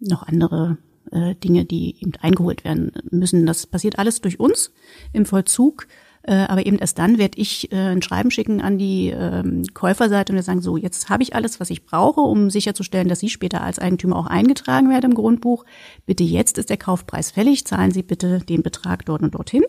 noch 0.00 0.24
andere 0.24 0.78
äh, 1.12 1.36
Dinge, 1.36 1.64
die 1.64 1.94
eben 2.00 2.14
eingeholt 2.22 2.64
werden 2.64 2.90
müssen. 3.08 3.46
Das 3.46 3.68
passiert 3.68 4.00
alles 4.00 4.20
durch 4.20 4.40
uns 4.40 4.72
im 5.12 5.26
Vollzug. 5.26 5.86
Äh, 6.24 6.34
aber 6.34 6.66
eben 6.66 6.78
erst 6.78 6.98
dann 6.98 7.18
werde 7.18 7.38
ich 7.38 7.72
äh, 7.72 7.76
ein 7.76 8.02
Schreiben 8.02 8.30
schicken 8.30 8.60
an 8.60 8.78
die 8.78 9.08
ähm, 9.08 9.64
Käuferseite 9.74 10.32
und 10.32 10.36
wir 10.36 10.42
sagen, 10.44 10.62
so, 10.62 10.76
jetzt 10.76 11.08
habe 11.08 11.22
ich 11.22 11.34
alles, 11.34 11.58
was 11.58 11.70
ich 11.70 11.84
brauche, 11.84 12.20
um 12.20 12.48
sicherzustellen, 12.48 13.08
dass 13.08 13.20
Sie 13.20 13.28
später 13.28 13.62
als 13.62 13.80
Eigentümer 13.80 14.16
auch 14.16 14.26
eingetragen 14.26 14.88
werden 14.88 15.10
im 15.10 15.16
Grundbuch. 15.16 15.64
Bitte 16.06 16.22
jetzt 16.22 16.58
ist 16.58 16.70
der 16.70 16.76
Kaufpreis 16.76 17.32
fällig, 17.32 17.64
zahlen 17.66 17.90
Sie 17.90 18.02
bitte 18.02 18.38
den 18.38 18.62
Betrag 18.62 19.04
dort 19.04 19.22
und 19.22 19.34
dorthin. 19.34 19.64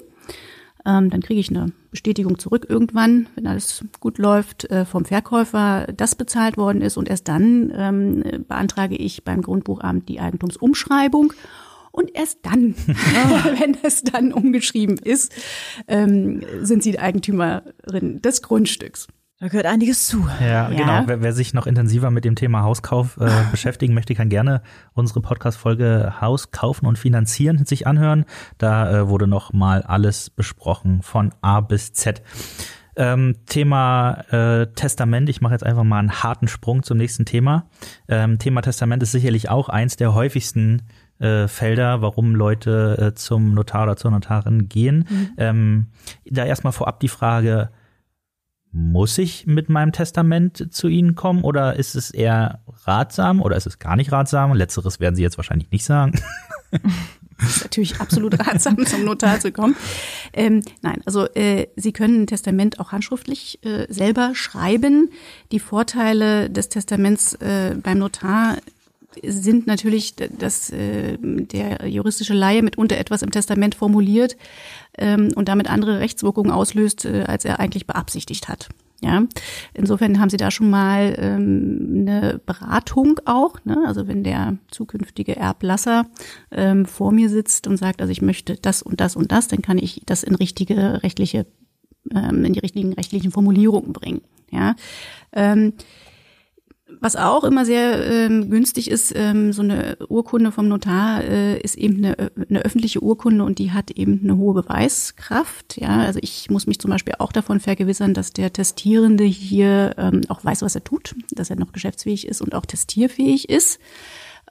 Ähm, 0.86 1.10
dann 1.10 1.22
kriege 1.22 1.39
ich 1.39 1.50
eine 1.50 1.72
Bestätigung 1.92 2.38
zurück 2.38 2.68
irgendwann, 2.70 3.28
wenn 3.36 3.48
alles 3.48 3.86
gut 4.00 4.18
läuft, 4.18 4.70
äh, 4.70 4.86
vom 4.86 5.06
Verkäufer, 5.06 5.88
das 5.96 6.16
bezahlt 6.16 6.58
worden 6.58 6.82
ist. 6.82 6.98
Und 6.98 7.10
erst 7.10 7.30
dann 7.30 7.72
ähm, 7.76 8.44
beantrage 8.48 8.96
ich 8.96 9.24
beim 9.24 9.42
Grundbuchamt 9.42 10.10
die 10.10 10.20
Eigentumsumschreibung 10.20 11.34
und 11.93 12.10
erst 12.15 12.39
dann, 12.41 12.75
wenn 12.86 13.77
es 13.84 14.03
dann 14.03 14.34
umgeschrieben 14.34 14.97
ist, 14.97 15.32
ähm, 15.88 16.41
sind 16.62 16.84
sie 16.84 16.91
die 16.91 16.99
Eigentümerin 16.99 18.21
des 18.21 18.41
Grundstücks. 18.41 19.08
Da 19.39 19.49
gehört 19.49 19.65
einiges 19.65 20.08
zu. 20.08 20.25
Ja, 20.39 20.69
ja. 20.69 20.69
genau. 20.69 21.03
Wer, 21.06 21.21
wer, 21.21 21.34
sich 21.34 21.53
noch 21.53 21.67
intensiver 21.67 22.12
mit 22.12 22.23
dem 22.25 22.36
Thema 22.36 22.63
Hauskauf 22.63 23.17
äh, 23.17 23.29
beschäftigen 23.51 23.93
möchte, 23.93 24.15
kann 24.15 24.29
gerne 24.29 24.62
unsere 24.93 25.21
Podcast-Folge 25.21 26.21
Haus 26.21 26.51
kaufen 26.51 26.86
und 26.86 26.97
finanzieren 26.97 27.65
sich 27.65 27.86
anhören. 27.86 28.25
Da 28.58 29.01
äh, 29.01 29.10
wurde 29.10 29.27
noch 29.27 29.53
mal 29.53 29.84
alles 29.84 30.29
besprochen 30.29 31.01
von 31.01 31.34
A 31.41 31.62
bis 31.62 31.93
Z. 31.93 32.23
Ähm, 32.95 33.36
Thema 33.45 34.23
äh, 34.32 34.67
Testament. 34.75 35.27
Ich 35.27 35.41
mache 35.41 35.53
jetzt 35.53 35.65
einfach 35.65 35.84
mal 35.84 35.99
einen 35.99 36.23
harten 36.23 36.47
Sprung 36.47 36.84
zum 36.84 36.97
nächsten 36.97 37.25
Thema. 37.25 37.67
Ähm, 38.08 38.39
Thema 38.39 38.62
Testament 38.62 39.03
ist 39.03 39.12
sicherlich 39.12 39.49
auch 39.49 39.67
eins 39.67 39.95
der 39.95 40.13
häufigsten 40.13 40.84
äh, 41.24 41.48
Felder, 41.48 42.02
warum 42.02 42.36
Leute 42.36 42.98
äh, 43.00 43.16
zum 43.16 43.54
Notar 43.54 43.84
oder 43.84 43.96
zur 43.96 44.12
Notarin 44.12 44.68
gehen. 44.68 45.08
Mhm. 45.10 45.30
Ähm, 45.38 45.88
da 46.26 46.46
erstmal 46.46 46.74
vorab 46.74 47.00
die 47.00 47.08
Frage, 47.08 47.70
muss 48.72 49.18
ich 49.20 49.46
mit 49.46 49.70
meinem 49.70 49.92
Testament 49.92 50.74
zu 50.74 50.88
Ihnen 50.88 51.16
kommen 51.16 51.44
oder 51.44 51.76
ist 51.76 51.96
es 51.96 52.10
eher 52.12 52.62
ratsam 52.86 53.42
oder 53.42 53.56
ist 53.56 53.68
es 53.68 53.80
gar 53.80 53.96
nicht 53.96 54.12
ratsam? 54.12 54.54
Letzteres 54.54 55.00
werden 55.00 55.16
Sie 55.16 55.22
jetzt 55.22 55.38
wahrscheinlich 55.38 55.72
nicht 55.72 55.86
sagen. 55.86 56.20
Das 57.40 57.58
ist 57.58 57.64
natürlich 57.64 58.00
absolut 58.00 58.40
ratsam, 58.40 58.86
zum 58.86 59.04
Notar 59.04 59.40
zu 59.40 59.52
kommen. 59.52 59.76
Ähm, 60.34 60.62
nein, 60.82 61.02
also 61.06 61.28
äh, 61.34 61.68
Sie 61.76 61.92
können 61.92 62.22
ein 62.22 62.28
Testament 62.28 62.80
auch 62.80 62.92
handschriftlich 62.92 63.60
äh, 63.66 63.92
selber 63.92 64.34
schreiben. 64.34 65.10
Die 65.52 65.60
Vorteile 65.60 66.50
des 66.50 66.70
Testaments 66.70 67.34
äh, 67.36 67.76
beim 67.82 67.98
Notar 67.98 68.58
sind 69.21 69.67
natürlich, 69.67 70.15
dass 70.15 70.69
äh, 70.69 71.17
der 71.19 71.88
juristische 71.88 72.34
Laie 72.34 72.62
mitunter 72.62 72.97
etwas 72.97 73.21
im 73.21 73.32
Testament 73.32 73.76
formuliert 73.76 74.38
ähm, 74.97 75.30
und 75.36 75.47
damit 75.49 75.69
andere 75.69 75.99
Rechtswirkungen 75.99 76.52
auslöst, 76.52 77.06
äh, 77.06 77.23
als 77.28 77.45
er 77.45 77.60
eigentlich 77.60 77.88
beabsichtigt 77.88 78.47
hat. 78.49 78.69
Ja, 79.04 79.23
insofern 79.73 80.17
haben 80.19 80.30
Sie 80.30 80.38
da 80.38 80.49
schon 80.49 80.69
mal 80.69 81.13
ähm, 81.17 82.08
eine 82.08 82.39
Beratung 82.45 83.19
auch. 83.26 83.56
Ne? 83.65 83.84
Also 83.86 84.08
wenn 84.08 84.23
der 84.23 84.58
zukünftige 84.71 85.36
Erblasser 85.36 86.06
ähm, 86.52 86.86
vor 86.86 87.12
mir 87.12 87.30
sitzt 87.30 87.67
und 87.67 87.76
sagt, 87.76 87.99
also 88.02 88.12
ich 88.12 88.21
möchte 88.21 88.56
das 88.56 88.82
und 88.82 89.02
das 89.02 89.17
und 89.17 89.34
das, 89.34 89.49
dann 89.49 89.62
kann 89.62 89.78
ich 89.78 90.04
das 90.06 90.23
in 90.23 90.36
richtige 90.36 91.04
rechtliche, 91.04 91.45
ähm, 92.15 92.45
in 92.45 92.54
die 92.54 92.60
richtigen 92.60 92.93
rechtlichen 92.93 93.32
Formulierungen 93.32 93.91
bringen. 93.91 94.21
Ja. 94.52 94.76
Ähm, 95.34 95.73
was 96.99 97.15
auch 97.15 97.43
immer 97.43 97.65
sehr 97.65 98.06
ähm, 98.06 98.49
günstig 98.49 98.89
ist, 98.89 99.13
ähm, 99.15 99.53
so 99.53 99.62
eine 99.62 99.97
Urkunde 100.10 100.51
vom 100.51 100.67
Notar 100.67 101.23
äh, 101.23 101.60
ist 101.60 101.75
eben 101.75 101.97
eine, 101.97 102.32
eine 102.49 102.60
öffentliche 102.63 103.01
Urkunde 103.01 103.43
und 103.43 103.60
die 103.60 103.71
hat 103.71 103.91
eben 103.91 104.21
eine 104.23 104.38
hohe 104.38 104.53
Beweiskraft. 104.53 105.77
Ja, 105.79 106.01
also 106.01 106.19
ich 106.21 106.49
muss 106.49 106.67
mich 106.67 106.79
zum 106.79 106.91
Beispiel 106.91 107.15
auch 107.19 107.32
davon 107.32 107.60
vergewissern, 107.60 108.13
dass 108.13 108.34
der 108.34 108.53
Testierende 108.53 109.23
hier 109.23 109.95
ähm, 109.97 110.21
auch 110.29 110.43
weiß, 110.43 110.62
was 110.62 110.75
er 110.75 110.84
tut, 110.84 111.15
dass 111.32 111.49
er 111.49 111.56
noch 111.56 111.71
geschäftsfähig 111.71 112.27
ist 112.27 112.41
und 112.41 112.56
auch 112.56 112.65
testierfähig 112.65 113.49
ist. 113.49 113.79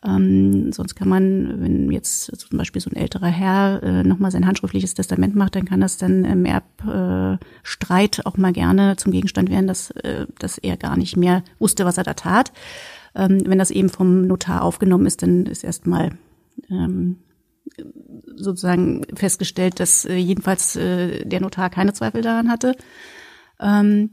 Ähm, 0.05 0.73
sonst 0.73 0.97
kann 0.97 1.09
man, 1.09 1.61
wenn 1.61 1.91
jetzt 1.93 2.37
zum 2.37 2.59
Beispiel 2.59 2.83
so 2.83 2.91
ein 2.91 2.97
älterer 2.97 3.29
Herr 3.29 3.83
äh, 3.83 4.03
nochmal 4.03 4.33
sein 4.33 4.47
handschriftliches 4.47 4.95
Testament 4.95 5.37
macht, 5.37 5.55
dann 5.55 5.65
kann 5.65 5.81
das 5.81 5.97
dann 5.97 6.25
im 6.25 6.45
Erbstreit 6.45 8.19
äh, 8.19 8.23
auch 8.25 8.37
mal 8.37 8.53
gerne 8.53 8.97
zum 8.97 9.13
Gegenstand 9.13 9.49
werden, 9.51 9.69
dass, 9.69 9.91
äh, 9.93 10.27
dass 10.39 10.59
er 10.59 10.77
gar 10.77 10.97
nicht 10.97 11.17
mehr 11.17 11.45
wusste, 11.61 11.85
was 11.85 11.99
er 11.99 12.05
da 12.05 12.15
tat. 12.15 12.53
Ähm, 13.15 13.43
wenn 13.45 13.59
das 13.59 13.71
eben 13.71 13.91
vom 13.91 14.27
Notar 14.27 14.63
aufgenommen 14.63 15.07
ist, 15.07 15.23
dann 15.23 15.47
ist 15.47 15.63
erstmal 15.63 16.11
ähm, 16.69 17.19
sozusagen 18.35 19.03
festgestellt, 19.15 19.79
dass 19.79 20.05
äh, 20.05 20.17
jedenfalls 20.17 20.75
äh, 20.75 21.25
der 21.25 21.41
Notar 21.41 21.71
keine 21.71 21.93
Zweifel 21.93 22.23
daran 22.23 22.51
hatte. 22.51 22.75
Ähm, 23.61 24.11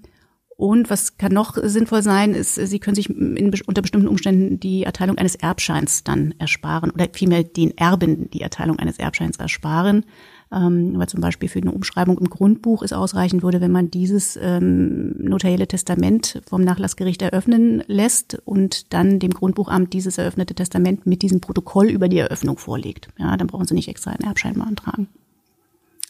und 0.60 0.90
was 0.90 1.16
kann 1.16 1.32
noch 1.32 1.56
sinnvoll 1.56 2.04
sein, 2.04 2.34
ist, 2.34 2.56
Sie 2.56 2.80
können 2.80 2.94
sich 2.94 3.10
in, 3.10 3.50
unter 3.66 3.82
bestimmten 3.82 4.10
Umständen 4.10 4.60
die 4.60 4.84
Erteilung 4.84 5.18
eines 5.18 5.36
Erbscheins 5.36 6.04
dann 6.04 6.36
ersparen 6.38 6.92
oder 6.92 7.08
vielmehr 7.14 7.46
den 7.46 7.78
Erben 7.78 8.30
die 8.32 8.42
Erteilung 8.42 8.78
eines 8.78 9.00
Erbscheins 9.00 9.38
ersparen. 9.38 10.04
Ähm, 10.52 11.00
weil 11.00 11.08
zum 11.08 11.22
Beispiel 11.22 11.48
für 11.48 11.62
eine 11.62 11.72
Umschreibung 11.72 12.18
im 12.18 12.30
Grundbuch 12.30 12.84
es 12.84 12.92
ausreichen 12.92 13.42
würde, 13.42 13.62
wenn 13.62 13.72
man 13.72 13.90
dieses 13.90 14.38
ähm, 14.42 15.16
notarielle 15.18 15.66
Testament 15.66 16.42
vom 16.46 16.62
Nachlassgericht 16.62 17.22
eröffnen 17.22 17.82
lässt 17.88 18.42
und 18.44 18.92
dann 18.92 19.20
dem 19.20 19.32
Grundbuchamt 19.32 19.94
dieses 19.94 20.18
eröffnete 20.18 20.56
Testament 20.56 21.06
mit 21.06 21.22
diesem 21.22 21.40
Protokoll 21.40 21.90
über 21.90 22.10
die 22.10 22.18
Eröffnung 22.18 22.58
vorlegt. 22.58 23.08
Ja, 23.18 23.38
dann 23.38 23.48
brauchen 23.48 23.66
Sie 23.66 23.76
nicht 23.76 23.88
extra 23.88 24.12
einen 24.12 24.28
Erbschein 24.28 24.56
beantragen. 24.56 25.08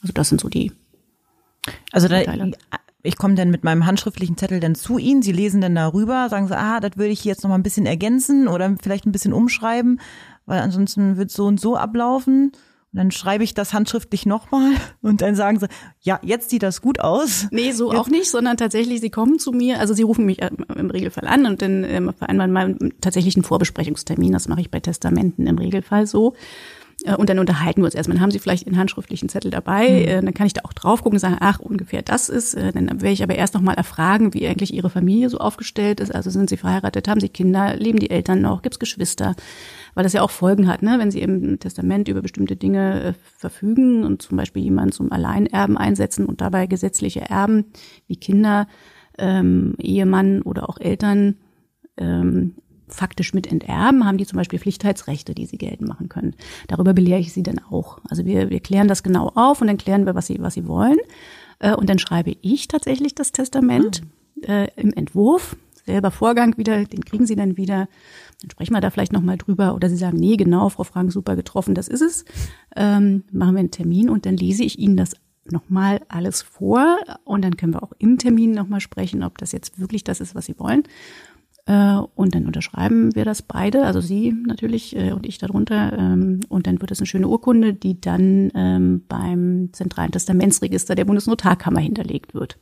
Also 0.02 0.12
das 0.12 0.30
sind 0.30 0.42
so 0.42 0.50
die 0.50 0.72
also 1.92 2.08
da, 2.08 2.24
ich 3.02 3.18
komme 3.18 3.36
dann 3.36 3.50
mit 3.50 3.64
meinem 3.64 3.86
handschriftlichen 3.86 4.38
Zettel 4.38 4.60
dann 4.60 4.76
zu 4.76 4.98
Ihnen, 4.98 5.22
Sie 5.22 5.32
lesen 5.32 5.62
dann 5.62 5.76
darüber, 5.76 6.28
sagen 6.30 6.48
Sie, 6.48 6.58
ah, 6.58 6.80
das 6.80 6.98
würde 6.98 7.12
ich 7.12 7.24
jetzt 7.24 7.44
noch 7.44 7.50
mal 7.50 7.56
ein 7.56 7.64
bisschen 7.64 7.86
ergänzen 7.86 8.48
oder 8.48 8.76
vielleicht 8.82 9.06
ein 9.06 9.12
bisschen 9.12 9.34
umschreiben, 9.34 10.02
weil 10.46 10.60
ansonsten 10.60 11.18
wird 11.18 11.32
so 11.32 11.46
und 11.46 11.60
so 11.60 11.78
ablaufen. 11.78 12.52
Und 12.92 12.98
dann 12.98 13.12
schreibe 13.12 13.44
ich 13.44 13.54
das 13.54 13.72
handschriftlich 13.72 14.26
nochmal 14.26 14.72
und 15.02 15.22
dann 15.22 15.36
sagen 15.36 15.60
sie, 15.60 15.68
ja, 16.02 16.20
jetzt 16.24 16.50
sieht 16.50 16.64
das 16.64 16.82
gut 16.82 17.00
aus. 17.00 17.48
Nee, 17.52 17.72
so 17.72 17.92
jetzt. 17.92 18.00
auch 18.00 18.08
nicht, 18.10 18.30
sondern 18.30 18.58
tatsächlich, 18.58 19.00
sie 19.00 19.12
kommen 19.12 19.38
zu 19.38 19.52
mir, 19.52 19.80
also 19.80 19.94
sie 19.94 20.02
rufen 20.02 20.26
mich 20.26 20.42
äh, 20.42 20.50
im 20.76 20.90
Regelfall 20.90 21.28
an 21.28 21.46
und 21.46 21.62
dann 21.62 21.84
ähm, 21.84 22.12
vereinbaren 22.18 22.52
mal 22.52 22.76
tatsächlich 23.00 23.36
einen 23.36 23.44
Vorbesprechungstermin. 23.44 24.34
Das 24.34 24.48
mache 24.48 24.62
ich 24.62 24.72
bei 24.72 24.80
Testamenten 24.80 25.46
im 25.46 25.58
Regelfall 25.60 26.08
so. 26.08 26.34
Äh, 27.04 27.16
und 27.16 27.30
dann 27.30 27.40
unterhalten 27.40 27.82
wir 27.82 27.86
uns 27.86 27.96
erstmal. 27.96 28.16
Dann 28.16 28.24
haben 28.24 28.32
Sie 28.32 28.40
vielleicht 28.40 28.68
einen 28.68 28.78
handschriftlichen 28.78 29.30
Zettel 29.30 29.52
dabei. 29.52 30.20
Mhm. 30.22 30.26
Dann 30.26 30.34
kann 30.34 30.48
ich 30.48 30.54
da 30.54 30.62
auch 30.64 30.74
drauf 30.74 31.04
gucken 31.04 31.18
und 31.18 31.20
sagen, 31.20 31.38
ach, 31.40 31.60
ungefähr 31.60 32.02
das 32.02 32.30
ist. 32.30 32.56
Dann 32.56 33.02
werde 33.02 33.12
ich 33.12 33.24
aber 33.24 33.36
erst 33.36 33.54
noch 33.54 33.62
mal 33.62 33.74
erfragen, 33.74 34.34
wie 34.34 34.48
eigentlich 34.48 34.74
Ihre 34.74 34.90
Familie 34.90 35.30
so 35.30 35.38
aufgestellt 35.38 36.00
ist. 36.00 36.14
Also 36.14 36.30
sind 36.30 36.50
Sie 36.50 36.58
verheiratet, 36.58 37.08
haben 37.08 37.20
Sie 37.20 37.30
Kinder, 37.30 37.76
leben 37.76 38.00
die 38.00 38.10
Eltern 38.10 38.42
noch, 38.42 38.62
gibt 38.62 38.76
es 38.76 38.80
Geschwister? 38.80 39.36
Weil 39.94 40.04
das 40.04 40.14
ja 40.14 40.22
auch 40.22 40.32
Folgen 40.32 40.68
hat, 40.68 40.82
ne? 40.82 40.96
wenn 41.00 41.12
Sie 41.12 41.22
im 41.22 41.60
Testament 41.60 42.08
über 42.08 42.22
bestimmte 42.22 42.56
Dinge 42.56 43.04
äh, 43.04 43.14
verfügen 43.38 44.04
und 44.04 44.22
zum 44.22 44.38
Beispiel 44.38 44.64
jemanden 44.64 44.92
zum 44.92 45.12
Alleinerben 45.12 45.78
einsetzen 45.78 46.26
und 46.26 46.42
dabei 46.42 46.68
gesetzliche 46.68 47.22
Erben 47.22 47.66
wie 48.08 48.18
Kinder, 48.18 48.68
ähm, 49.18 49.76
Ehemann 49.80 50.42
oder 50.42 50.70
auch 50.70 50.80
Eltern 50.80 51.36
ähm, 51.98 52.56
faktisch 52.89 53.34
mit 53.34 53.52
enterben, 53.52 54.06
haben 54.06 54.17
die 54.17 54.25
zum 54.25 54.38
Beispiel 54.38 54.60
Pflichtheitsrechte, 54.60 55.34
die 55.34 55.45
sie 55.45 55.58
geltend 55.58 55.88
machen 55.88 56.10
können. 56.10 56.36
Darüber 56.67 56.93
belehre 56.93 57.19
ich 57.19 57.34
sie 57.34 57.43
dann 57.43 57.60
auch. 57.69 57.99
Also 58.10 58.25
wir, 58.25 58.49
wir 58.49 58.60
klären 58.60 58.88
das 58.88 59.04
genau 59.04 59.32
auf 59.36 59.62
und 59.62 59.67
dann 59.67 59.78
klären 59.78 60.06
wir, 60.06 60.15
was 60.15 60.28
sie, 60.28 60.39
was 60.39 60.54
sie 60.54 60.67
wollen. 60.67 60.97
Äh, 61.60 61.75
und 61.75 61.89
dann 61.89 61.99
schreibe 61.99 62.36
ich 62.41 62.67
tatsächlich 62.67 63.15
das 63.15 63.32
Testament 63.32 64.02
äh, 64.41 64.67
im 64.75 64.93
Entwurf. 64.93 65.56
Selber 65.86 66.12
Vorgang 66.12 66.58
wieder, 66.58 66.86
den 66.86 67.04
kriegen 67.04 67.25
sie 67.25 67.36
dann 67.36 67.58
wieder. 67.58 67.88
Dann 68.41 68.52
sprechen 68.52 68.73
wir 68.73 68.82
da 68.82 68.89
vielleicht 68.89 69.13
nochmal 69.13 69.38
drüber. 69.38 69.73
Oder 69.75 69.89
sie 69.89 69.95
sagen, 69.95 70.17
nee, 70.17 70.38
genau, 70.38 70.69
Frau 70.69 70.84
Frank, 70.84 71.12
super 71.12 71.36
getroffen, 71.36 71.73
das 71.75 71.88
ist 71.88 72.02
es. 72.02 72.25
Ähm, 72.75 73.23
machen 73.32 73.56
wir 73.56 73.60
einen 73.60 73.71
Termin 73.71 74.10
und 74.10 74.25
dann 74.25 74.38
lese 74.38 74.63
ich 74.63 74.78
Ihnen 74.78 74.97
das 74.97 75.13
nochmal 75.52 76.02
alles 76.10 76.41
vor 76.41 76.97
und 77.23 77.43
dann 77.43 77.58
können 77.58 77.73
wir 77.73 77.84
auch 77.84 77.93
im 77.97 78.17
Termin 78.17 78.52
nochmal 78.52 78.82
sprechen, 78.82 79.23
ob 79.23 79.38
das 79.38 79.52
jetzt 79.52 79.80
wirklich 79.80 80.04
das 80.04 80.21
ist, 80.21 80.36
was 80.36 80.45
Sie 80.45 80.60
wollen. 80.60 80.84
Äh, 81.65 81.98
und 82.15 82.36
dann 82.36 82.45
unterschreiben 82.45 83.15
wir 83.15 83.26
das 83.26 83.41
beide, 83.41 83.86
also 83.86 84.02
Sie 84.02 84.34
natürlich 84.45 84.95
äh, 84.95 85.12
und 85.12 85.26
ich 85.26 85.38
darunter. 85.38 85.93
Ähm, 85.98 86.39
und 86.50 86.67
dann 86.67 86.82
wird 86.82 86.91
es 86.91 87.00
eine 87.00 87.08
schöne 87.08 87.28
Urkunde, 87.28 87.74
die 87.74 88.00
dann 88.00 88.52
ähm, 88.56 89.04
beim 89.08 89.69
Zentralen 89.74 90.12
Testamentsregister 90.12 90.95
der 90.95 91.06
Bundesnotarkammer 91.06 91.80
hinterlegt 91.80 92.34
wird. 92.34 92.58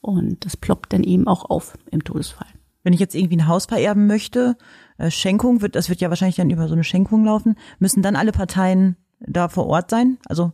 Und 0.00 0.44
das 0.44 0.56
ploppt 0.56 0.92
dann 0.92 1.04
eben 1.04 1.26
auch 1.26 1.48
auf 1.48 1.76
im 1.90 2.04
Todesfall. 2.04 2.48
Wenn 2.82 2.92
ich 2.92 3.00
jetzt 3.00 3.14
irgendwie 3.14 3.36
ein 3.36 3.48
Haus 3.48 3.66
vererben 3.66 4.06
möchte, 4.06 4.56
äh, 4.98 5.10
Schenkung 5.10 5.62
wird, 5.62 5.74
das 5.74 5.88
wird 5.88 6.00
ja 6.00 6.08
wahrscheinlich 6.08 6.36
dann 6.36 6.50
über 6.50 6.68
so 6.68 6.74
eine 6.74 6.84
Schenkung 6.84 7.24
laufen, 7.24 7.56
müssen 7.78 8.02
dann 8.02 8.16
alle 8.16 8.32
Parteien 8.32 8.96
da 9.20 9.48
vor 9.48 9.66
Ort 9.66 9.90
sein? 9.90 10.18
Also 10.26 10.52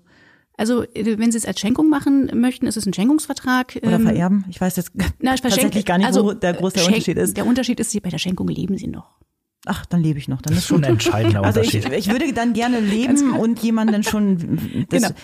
also 0.63 0.85
äh, 0.95 1.19
wenn 1.19 1.33
Sie 1.33 1.39
es 1.39 1.45
als 1.45 1.59
Schenkung 1.59 1.89
machen 1.89 2.31
möchten, 2.35 2.69
ist 2.69 2.77
es 2.77 2.87
ein 2.87 2.95
Schenkungsvertrag. 2.95 3.81
Oder 3.83 3.97
ähm, 3.97 4.03
vererben? 4.03 4.45
Ich 4.49 4.61
weiß 4.61 4.77
jetzt 4.77 4.93
na, 5.19 5.35
tatsächlich 5.35 5.85
gar 5.85 5.99
nicht, 5.99 6.07
also, 6.07 6.25
wo 6.25 6.33
der 6.35 6.53
große 6.53 6.85
Unterschied 6.85 7.17
ist. 7.19 7.37
Der 7.37 7.47
Unterschied 7.47 7.81
ist, 7.81 8.01
bei 8.01 8.11
der 8.11 8.19
Schenkung 8.19 8.47
leben 8.47 8.79
Sie 8.79 8.87
noch. 8.87 9.17
Ach, 9.67 9.85
dann 9.87 10.01
lebe 10.01 10.21
ich 10.21 10.29
noch. 10.29 10.41
Dann 10.41 10.57
ist 10.57 10.67
schon 10.69 10.85
ein 10.85 10.93
entscheidender 10.93 11.43
also 11.43 11.59
Unterschied. 11.59 11.87
Ich, 11.87 12.07
ich 12.07 12.11
würde 12.11 12.33
dann 12.33 12.53
gerne 12.53 12.79
leben 12.79 13.33
und 13.33 13.59
jemanden 13.61 14.05
schon 14.05 14.87
das, 14.89 15.03
genau. 15.03 15.15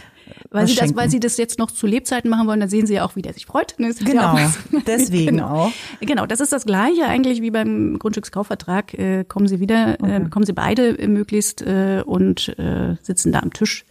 Weil 0.50 0.66
sie, 0.66 0.74
das, 0.74 0.96
weil 0.96 1.08
sie 1.08 1.20
das 1.20 1.36
jetzt 1.36 1.60
noch 1.60 1.70
zu 1.70 1.86
Lebzeiten 1.86 2.28
machen 2.28 2.48
wollen, 2.48 2.58
dann 2.58 2.68
sehen 2.68 2.86
sie 2.86 2.94
ja 2.94 3.04
auch, 3.04 3.14
wie 3.14 3.22
der 3.22 3.32
sich 3.32 3.46
freut. 3.46 3.76
Genau, 3.76 4.36
ja 4.36 4.52
deswegen 4.88 5.36
genau. 5.38 5.66
auch. 5.66 5.72
Genau, 6.00 6.26
das 6.26 6.40
ist 6.40 6.52
das 6.52 6.66
Gleiche 6.66 7.04
eigentlich 7.06 7.42
wie 7.42 7.52
beim 7.52 7.96
Grundstückskaufvertrag. 8.00 8.94
Äh, 8.94 9.24
kommen 9.24 9.46
sie 9.46 9.60
wieder, 9.60 9.90
äh, 9.90 10.02
okay. 10.02 10.16
äh, 10.16 10.28
kommen 10.30 10.46
sie 10.46 10.52
beide 10.52 11.06
möglichst 11.06 11.62
äh, 11.62 12.02
und 12.04 12.48
äh, 12.58 12.96
sitzen 13.02 13.30
da 13.30 13.40
am 13.40 13.52
Tisch 13.52 13.86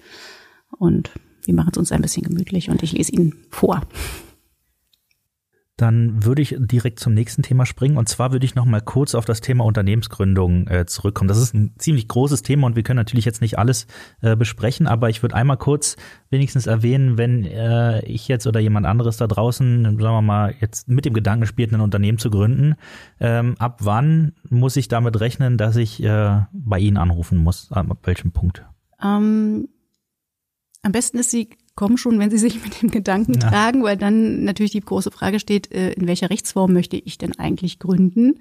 und 0.77 1.12
wir 1.47 1.53
machen 1.55 1.71
es 1.71 1.77
uns 1.77 1.91
ein 1.91 2.01
bisschen 2.01 2.23
gemütlich 2.23 2.69
und 2.69 2.83
ich 2.83 2.91
lese 2.91 3.13
Ihnen 3.13 3.33
vor. 3.49 3.81
Dann 5.77 6.25
würde 6.25 6.41
ich 6.41 6.55
direkt 6.57 6.99
zum 6.99 7.13
nächsten 7.13 7.43
Thema 7.43 7.67
springen. 7.67 7.97
Und 7.97 8.10
zwar 8.10 8.31
würde 8.31 8.47
ich 8.47 8.55
noch 8.55 8.65
mal 8.65 8.81
kurz 8.81 9.13
auf 9.13 9.25
das 9.25 9.41
Thema 9.41 9.63
Unternehmensgründung 9.63 10.67
äh, 10.67 10.88
zurückkommen. 10.88 11.27
Das 11.27 11.38
ist 11.38 11.53
ein 11.53 11.75
ziemlich 11.77 12.07
großes 12.07 12.41
Thema 12.41 12.65
und 12.65 12.75
wir 12.75 12.81
können 12.81 12.97
natürlich 12.97 13.25
jetzt 13.25 13.41
nicht 13.41 13.60
alles 13.60 13.86
äh, 14.21 14.36
besprechen, 14.36 14.88
aber 14.88 15.10
ich 15.10 15.21
würde 15.21 15.36
einmal 15.36 15.57
kurz 15.57 15.95
wenigstens 16.31 16.65
erwähnen, 16.65 17.19
wenn 17.19 17.45
äh, 17.45 18.03
ich 18.05 18.27
jetzt 18.27 18.47
oder 18.47 18.60
jemand 18.60 18.88
anderes 18.88 19.17
da 19.17 19.27
draußen, 19.27 19.83
sagen 19.83 19.99
wir 19.99 20.21
mal, 20.23 20.55
jetzt 20.60 20.89
mit 20.89 21.05
dem 21.05 21.13
Gedanken 21.13 21.45
spielt, 21.45 21.71
ein 21.71 21.79
Unternehmen 21.79 22.17
zu 22.17 22.31
gründen, 22.31 22.73
ähm, 23.19 23.53
ab 23.60 23.81
wann 23.83 24.33
muss 24.49 24.77
ich 24.77 24.88
damit 24.88 25.19
rechnen, 25.19 25.57
dass 25.57 25.75
ich 25.75 26.01
äh, 26.03 26.41
bei 26.53 26.79
Ihnen 26.79 26.97
anrufen 26.97 27.38
muss? 27.38 27.71
Ab 27.71 27.99
welchem 28.03 28.31
Punkt? 28.31 28.65
Ähm 29.01 29.69
am 30.83 30.91
besten 30.91 31.17
ist, 31.17 31.31
Sie 31.31 31.49
kommen 31.75 31.97
schon, 31.97 32.19
wenn 32.19 32.29
Sie 32.29 32.37
sich 32.37 32.63
mit 32.63 32.81
dem 32.81 32.91
Gedanken 32.91 33.33
ja. 33.33 33.49
tragen, 33.49 33.83
weil 33.83 33.97
dann 33.97 34.43
natürlich 34.43 34.71
die 34.71 34.81
große 34.81 35.11
Frage 35.11 35.39
steht, 35.39 35.71
äh, 35.71 35.91
in 35.91 36.07
welcher 36.07 36.29
Rechtsform 36.29 36.73
möchte 36.73 36.97
ich 36.97 37.17
denn 37.17 37.37
eigentlich 37.37 37.79
gründen? 37.79 38.39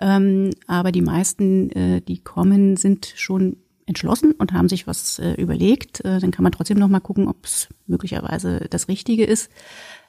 Ähm, 0.00 0.50
aber 0.66 0.92
die 0.92 1.02
meisten, 1.02 1.70
äh, 1.72 2.00
die 2.00 2.20
kommen, 2.20 2.76
sind 2.76 3.12
schon 3.16 3.56
entschlossen 3.90 4.32
und 4.32 4.52
haben 4.52 4.68
sich 4.68 4.86
was 4.86 5.18
äh, 5.18 5.34
überlegt. 5.34 6.02
Dann 6.04 6.30
kann 6.30 6.42
man 6.42 6.52
trotzdem 6.52 6.78
noch 6.78 6.88
mal 6.88 7.00
gucken, 7.00 7.28
ob 7.28 7.44
es 7.44 7.68
möglicherweise 7.86 8.66
das 8.70 8.88
Richtige 8.88 9.24
ist. 9.24 9.50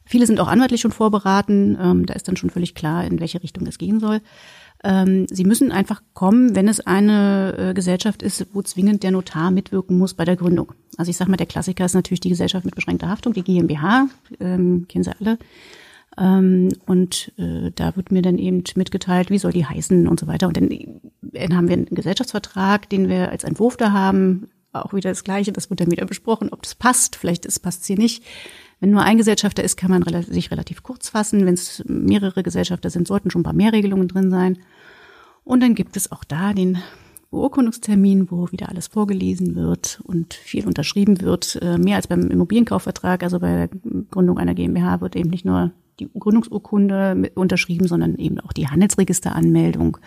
Viele 0.06 0.26
sind 0.26 0.39
auch 0.39 0.48
anwaltlich 0.48 0.82
schon 0.82 0.91
vorberaten. 0.91 1.78
Ähm, 1.82 2.06
da 2.06 2.13
ist 2.13 2.28
dann 2.28 2.38
schon 2.38 2.50
völlig 2.50 2.76
klar, 2.76 3.06
in 3.06 3.20
welche 3.20 3.44
Richtung 3.44 3.67
es 3.67 3.78
gehen 3.78 4.00
soll. 4.00 4.22
Ähm, 4.84 5.28
sie 5.30 5.44
müssen 5.44 5.72
einfach 5.72 6.02
kommen, 6.13 6.56
wenn 6.56 6.67
es 6.67 6.80
eine 6.80 7.56
äh, 7.58 7.74
Gesellschaft 7.74 8.24
ist, 8.24 8.48
wo 8.54 8.62
zwingend 8.63 9.04
der 9.04 9.12
Notar 9.12 9.52
mitwirken 9.52 9.98
muss 9.98 10.15
bei 10.15 10.26
der 10.26 10.36
Gründung. 10.36 10.74
Also 10.98 11.12
ich 11.12 11.17
sage 11.17 11.30
mal, 11.30 11.38
der 11.38 11.46
Klassiker 11.46 11.86
ist 11.86 11.94
natürlich 11.94 12.20
die 12.20 12.30
Gesellschaft 12.30 12.65
mit 12.65 12.76
beschränkter 12.76 13.10
Haftung, 13.10 13.34
die 13.34 13.44
GmbH, 13.44 14.08
ähm, 14.39 14.86
kennen 14.88 15.04
Sie 15.04 15.12
alle. 15.20 15.38
Ähm, 16.17 16.69
und 16.86 17.32
äh, 17.38 17.71
da 17.74 17.95
wird 17.95 18.12
mir 18.12 18.21
dann 18.21 18.38
eben 18.38 18.63
mitgeteilt, 18.76 19.30
wie 19.30 19.38
soll 19.38 19.54
die 19.54 19.65
heißen 19.65 20.08
und 20.08 20.19
so 20.19 20.28
weiter. 20.28 20.47
Und 20.47 20.58
dann, 20.58 20.69
dann 21.21 21.56
haben 21.56 21.67
wir 21.67 21.78
einen 21.78 21.86
Gesellschaftsvertrag, 21.86 22.89
den 22.89 23.08
wir 23.08 23.30
als 23.30 23.43
Entwurf 23.43 23.78
da 23.78 23.91
haben. 23.91 24.50
Auch 24.74 24.93
wieder 24.93 25.10
das 25.10 25.24
Gleiche, 25.24 25.52
das 25.52 25.69
wird 25.69 25.82
dann 25.82 25.91
wieder 25.91 26.06
besprochen, 26.06 26.50
ob 26.52 26.63
das 26.63 26.76
passt. 26.76 27.15
Vielleicht 27.15 27.43
passt 27.62 27.82
es 27.82 27.88
hier 27.88 27.97
nicht. 27.97 28.24
Wenn 28.80 28.91
nur 28.91 29.04
ein 29.04 29.17
Gesellschafter 29.17 29.63
ist, 29.63 29.78
kann 29.78 29.91
man 29.91 30.04
sich 30.24 30.50
relativ 30.50 30.82
kurz 30.82 31.10
fassen. 31.10 31.45
Wenn 31.45 31.54
es 31.54 31.84
mehrere 31.88 32.41
Gesellschafter 32.41 32.89
sind, 32.89 33.08
sollten 33.08 33.30
schon 33.30 33.41
ein 33.41 33.45
paar 33.45 33.54
mehr 33.54 33.74
Regelungen 33.74 34.08
drin 34.08 34.32
sein. 34.32 34.58
Und 35.43 35.62
dann 35.62 35.76
gibt 35.76 35.97
es 35.97 36.12
auch 36.12 36.24
da 36.24 36.54
den 36.54 36.80
Beurkundungstermin, 37.32 38.30
wo 38.30 38.52
wieder 38.52 38.70
alles 38.70 38.88
vorgelesen 38.88 39.56
wird 39.56 40.02
und 40.04 40.34
viel 40.34 40.67
unterschrieben 40.67 41.22
wird. 41.22 41.58
Äh, 41.62 41.78
mehr 41.78 41.96
als 41.96 42.08
beim 42.08 42.30
Immobilienkaufvertrag, 42.30 43.24
also 43.24 43.39
bei 43.39 43.67
der 43.67 43.70
Gründung 44.12 44.38
einer 44.38 44.54
GmbH 44.54 45.02
wird 45.02 45.15
eben 45.15 45.30
nicht 45.30 45.46
nur 45.46 45.72
die 46.00 46.10
Gründungsurkunde 46.17 47.32
unterschrieben, 47.36 47.88
sondern 47.88 48.15
eben 48.15 48.39
auch 48.39 48.54
die 48.54 48.67
Handelsregisteranmeldung 48.67 49.98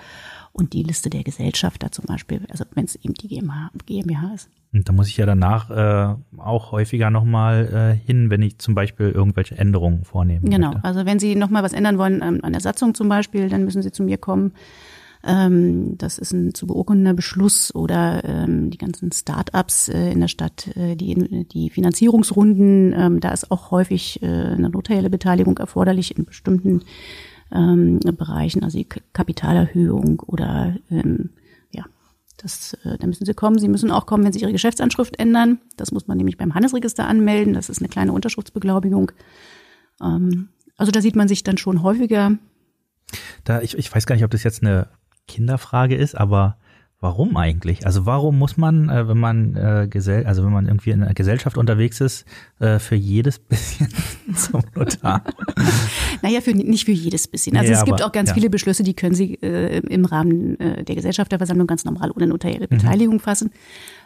und 0.53 0.73
die 0.73 0.83
Liste 0.83 1.11
der 1.11 1.25
Gesellschafter 1.25 1.91
zum 1.91 2.05
Beispiel, 2.07 2.43
also 2.49 2.65
wenn 2.75 2.85
es 2.85 2.95
eben 2.97 3.15
die 3.15 3.29
GmbH, 3.29 3.71
GmbH 3.87 4.35
ist. 4.35 4.49
Und 4.73 4.89
da 4.89 4.93
muss 4.93 5.09
ich 5.09 5.17
ja 5.17 5.27
danach 5.27 5.71
äh, 5.71 6.15
auch 6.39 6.73
häufiger 6.73 7.11
nochmal 7.11 7.97
äh, 8.03 8.07
hin, 8.07 8.31
wenn 8.31 8.43
ich 8.43 8.59
zum 8.59 8.75
Beispiel 8.75 9.11
irgendwelche 9.11 9.57
Änderungen 9.57 10.05
vornehmen 10.05 10.49
Genau, 10.51 10.73
möchte. 10.73 10.85
also 10.85 11.07
wenn 11.07 11.19
Sie 11.19 11.35
nochmal 11.37 11.63
was 11.63 11.73
ändern 11.73 11.99
wollen 11.99 12.23
ähm, 12.23 12.41
an 12.43 12.53
der 12.53 12.61
Satzung 12.61 12.95
zum 12.95 13.09
Beispiel, 13.09 13.49
dann 13.49 13.65
müssen 13.65 13.83
Sie 13.83 13.93
zu 13.93 14.03
mir 14.03 14.19
kommen. 14.19 14.53
Ähm, 15.27 15.97
das 15.97 16.19
ist 16.19 16.33
ein 16.33 16.55
zu 16.55 16.67
beurkundender 16.67 17.15
Beschluss 17.15 17.75
oder 17.75 18.23
ähm, 18.25 18.71
die 18.71 18.79
ganzen 18.79 19.11
Start-ups 19.11 19.89
äh, 19.89 20.13
in 20.13 20.21
der 20.21 20.29
Stadt, 20.29 20.69
äh, 20.77 20.97
die, 20.97 21.47
die 21.49 21.71
Finanzierungsrunden, 21.71 22.93
ähm, 22.93 23.21
da 23.21 23.31
ist 23.31 23.51
auch 23.51 23.71
häufig 23.71 24.23
äh, 24.23 24.27
eine 24.27 24.69
notarielle 24.69 25.09
Beteiligung 25.09 25.57
erforderlich 25.57 26.17
in 26.17 26.27
bestimmten 26.27 26.83
ähm, 27.53 28.01
Bereichen, 28.01 28.65
also 28.65 28.77
die 28.77 28.89
Kapitalerhöhung 29.15 30.21
oder 30.21 30.77
ähm, 30.91 31.31
ja, 31.71 31.85
das, 32.37 32.75
äh, 32.85 32.99
da 32.99 33.07
müssen 33.07 33.25
Sie 33.25 33.33
kommen. 33.35 33.59
Sie 33.59 33.69
müssen 33.69 33.91
auch 33.91 34.05
kommen, 34.05 34.25
wenn 34.25 34.33
Sie 34.33 34.41
Ihre 34.41 34.53
Geschäftsanschrift 34.53 35.19
ändern. 35.19 35.59
Das 35.79 35.91
muss 35.91 36.07
man 36.07 36.19
nämlich 36.19 36.37
beim 36.37 36.55
Handelsregister 36.55 37.07
anmelden. 37.07 37.55
Das 37.55 37.71
ist 37.71 37.79
eine 37.79 37.89
kleine 37.89 38.13
Unterschriftsbeglaubigung. 38.13 39.13
Ähm, 40.03 40.49
also 40.77 40.93
da 40.93 41.01
sieht 41.01 41.17
man 41.17 41.29
sich 41.29 41.45
dann 41.45 41.57
schon 41.57 41.83
häufiger. 41.83 42.37
Da, 43.45 43.63
ich, 43.63 43.79
ich 43.79 43.95
weiß 43.95 44.05
gar 44.05 44.17
nicht, 44.17 44.25
ob 44.25 44.31
das 44.31 44.43
jetzt 44.43 44.63
eine 44.63 44.89
Kinderfrage 45.27 45.95
ist, 45.95 46.17
aber 46.17 46.59
Warum 47.05 47.37
eigentlich? 47.37 47.85
Also 47.85 48.07
warum 48.07 48.39
muss 48.39 48.57
man, 48.57 48.89
äh, 48.89 49.07
wenn 49.07 49.19
man 49.19 49.55
äh, 49.57 49.89
Gesell 49.91 50.25
also 50.25 50.43
wenn 50.43 50.53
man 50.53 50.67
irgendwie 50.67 50.89
in 50.89 51.03
einer 51.03 51.13
Gesellschaft 51.13 51.59
unterwegs 51.59 52.01
ist, 52.01 52.25
äh, 52.61 52.79
für 52.79 52.95
jedes 52.95 53.39
bisschen 53.41 53.89
zum 54.35 54.63
Notar? 54.75 55.23
naja, 56.23 56.41
für, 56.41 56.53
nicht 56.53 56.87
für 56.87 56.93
jedes 56.93 57.29
bisschen. 57.29 57.59
Also 57.59 57.73
ja, 57.73 57.79
es 57.79 57.85
gibt 57.85 58.01
aber, 58.01 58.09
auch 58.09 58.13
ganz 58.13 58.31
ja. 58.31 58.35
viele 58.35 58.49
Beschlüsse, 58.49 58.85
die 58.85 58.95
können 58.95 59.15
Sie 59.15 59.35
äh, 59.43 59.81
im 59.81 60.07
Rahmen 60.07 60.59
äh, 60.59 60.83
der 60.83 60.95
Gesellschafterversammlung 60.95 61.67
ganz 61.67 61.85
normal 61.85 62.11
ohne 62.11 62.27
notarielle 62.27 62.69
mhm. 62.71 62.79
Beteiligung 62.79 63.17
mhm. 63.17 63.21
fassen. 63.21 63.51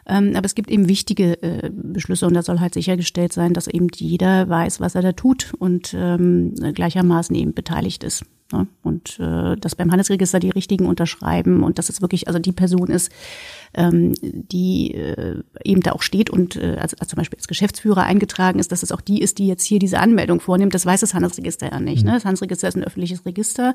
Ähm, 0.09 0.33
aber 0.35 0.46
es 0.46 0.57
gibt 0.57 0.68
eben 0.68 0.88
wichtige 0.88 1.40
äh, 1.40 1.70
Beschlüsse 1.72 2.26
und 2.26 2.35
da 2.35 2.42
soll 2.42 2.59
halt 2.59 2.74
sichergestellt 2.74 3.33
sein, 3.33 3.54
dass 3.54 3.68
eben 3.68 3.87
jeder 3.94 4.48
weiß, 4.48 4.81
was 4.81 4.96
er 4.96 5.02
da 5.02 5.12
tut 5.12 5.52
und 5.61 5.94
ähm, 5.96 6.52
gleichermaßen 6.74 7.37
eben 7.37 7.54
beteiligt 7.54 8.02
ist 8.02 8.24
Ne? 8.52 8.66
Und 8.82 9.18
äh, 9.20 9.56
dass 9.56 9.74
beim 9.74 9.90
Handelsregister 9.90 10.40
die 10.40 10.50
richtigen 10.50 10.87
unterschreiben 10.87 11.62
und 11.62 11.78
dass 11.78 11.90
es 11.90 12.00
wirklich 12.00 12.28
also 12.28 12.38
die 12.38 12.52
Person 12.52 12.88
ist, 12.88 13.12
ähm, 13.74 14.14
die 14.22 14.94
äh, 14.94 15.42
eben 15.64 15.82
da 15.82 15.92
auch 15.92 16.02
steht 16.02 16.30
und 16.30 16.56
äh, 16.56 16.76
als, 16.80 16.94
als 16.94 17.11
zum 17.11 17.18
Beispiel 17.18 17.38
als 17.38 17.48
Geschäftsführer 17.48 18.04
eingetragen 18.04 18.58
ist, 18.58 18.72
dass 18.72 18.82
es 18.82 18.92
auch 18.92 19.02
die 19.02 19.20
ist, 19.20 19.38
die 19.38 19.46
jetzt 19.46 19.64
hier 19.64 19.78
diese 19.78 19.98
Anmeldung 19.98 20.40
vornimmt. 20.40 20.74
Das 20.74 20.87
weiß 20.87 21.00
das 21.00 21.14
Handelsregister 21.14 21.70
ja 21.70 21.78
nicht. 21.78 22.04
Ne? 22.04 22.12
Das 22.12 22.24
Handelsregister 22.24 22.68
ist 22.68 22.76
ein 22.76 22.84
öffentliches 22.84 23.26
Register. 23.26 23.74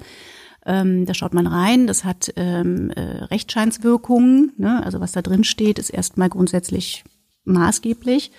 Ähm, 0.65 1.05
da 1.05 1.13
schaut 1.13 1.33
man 1.33 1.45
rein, 1.45 1.87
das 1.87 2.03
hat 2.03 2.33
ähm, 2.35 2.89
äh, 2.91 3.25
Rechtscheinswirkungen. 3.25 4.53
Ne? 4.57 4.83
Also 4.83 4.99
was 4.99 5.11
da 5.11 5.21
drin 5.21 5.43
steht, 5.43 5.77
ist 5.77 5.89
erstmal 5.89 6.29
grundsätzlich 6.29 7.03
maßgeblich. 7.45 8.31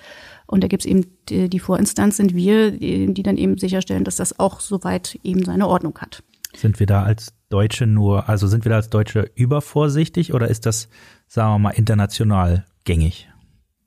Und 0.46 0.62
da 0.62 0.68
gibt's 0.68 0.86
eben 0.86 1.06
die, 1.28 1.48
die 1.48 1.58
Vorinstanz 1.58 2.16
sind 2.16 2.34
wir, 2.34 2.72
die, 2.72 3.12
die 3.12 3.22
dann 3.22 3.36
eben 3.36 3.58
sicherstellen, 3.58 4.04
dass 4.04 4.16
das 4.16 4.38
auch 4.38 4.60
soweit 4.60 5.18
eben 5.22 5.44
seine 5.44 5.66
Ordnung 5.66 5.98
hat. 5.98 6.22
Sind 6.54 6.78
wir 6.78 6.86
da 6.86 7.02
als 7.02 7.34
Deutsche 7.48 7.86
nur, 7.86 8.28
also 8.28 8.46
sind 8.46 8.64
wir 8.64 8.70
da 8.70 8.76
als 8.76 8.90
Deutsche 8.90 9.30
übervorsichtig 9.34 10.34
oder 10.34 10.48
ist 10.48 10.66
das, 10.66 10.88
sagen 11.26 11.54
wir 11.54 11.58
mal, 11.58 11.70
international 11.70 12.64
gängig? 12.84 13.28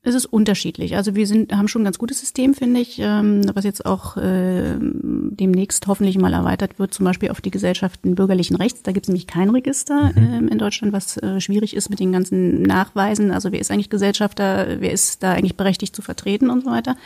Es 0.02 0.14
ist 0.14 0.26
unterschiedlich. 0.26 0.96
Also 0.96 1.16
wir 1.16 1.26
sind, 1.26 1.52
haben 1.52 1.66
schon 1.66 1.82
ein 1.82 1.84
ganz 1.84 1.98
gutes 1.98 2.20
System, 2.20 2.54
finde 2.54 2.80
ich, 2.80 2.98
ähm, 3.00 3.42
was 3.54 3.64
jetzt 3.64 3.84
auch 3.84 4.16
äh, 4.16 4.76
demnächst 4.80 5.86
hoffentlich 5.88 6.16
mal 6.18 6.32
erweitert 6.32 6.78
wird, 6.78 6.94
zum 6.94 7.04
Beispiel 7.04 7.30
auf 7.30 7.40
die 7.40 7.50
Gesellschaften 7.50 8.14
bürgerlichen 8.14 8.56
Rechts. 8.56 8.82
Da 8.82 8.92
gibt 8.92 9.06
es 9.06 9.08
nämlich 9.08 9.26
kein 9.26 9.50
Register 9.50 10.12
Mhm. 10.14 10.34
ähm, 10.34 10.48
in 10.48 10.58
Deutschland, 10.58 10.92
was 10.92 11.16
äh, 11.18 11.40
schwierig 11.40 11.74
ist 11.74 11.90
mit 11.90 11.98
den 11.98 12.12
ganzen 12.12 12.62
Nachweisen. 12.62 13.32
Also 13.32 13.50
wer 13.50 13.60
ist 13.60 13.70
eigentlich 13.70 13.90
Gesellschafter, 13.90 14.80
wer 14.80 14.92
ist 14.92 15.22
da 15.22 15.32
eigentlich 15.32 15.56
berechtigt 15.56 15.96
zu 15.96 16.00
vertreten 16.02 16.48
und 16.48 16.64
so 16.64 16.70
weiter. 16.70 16.96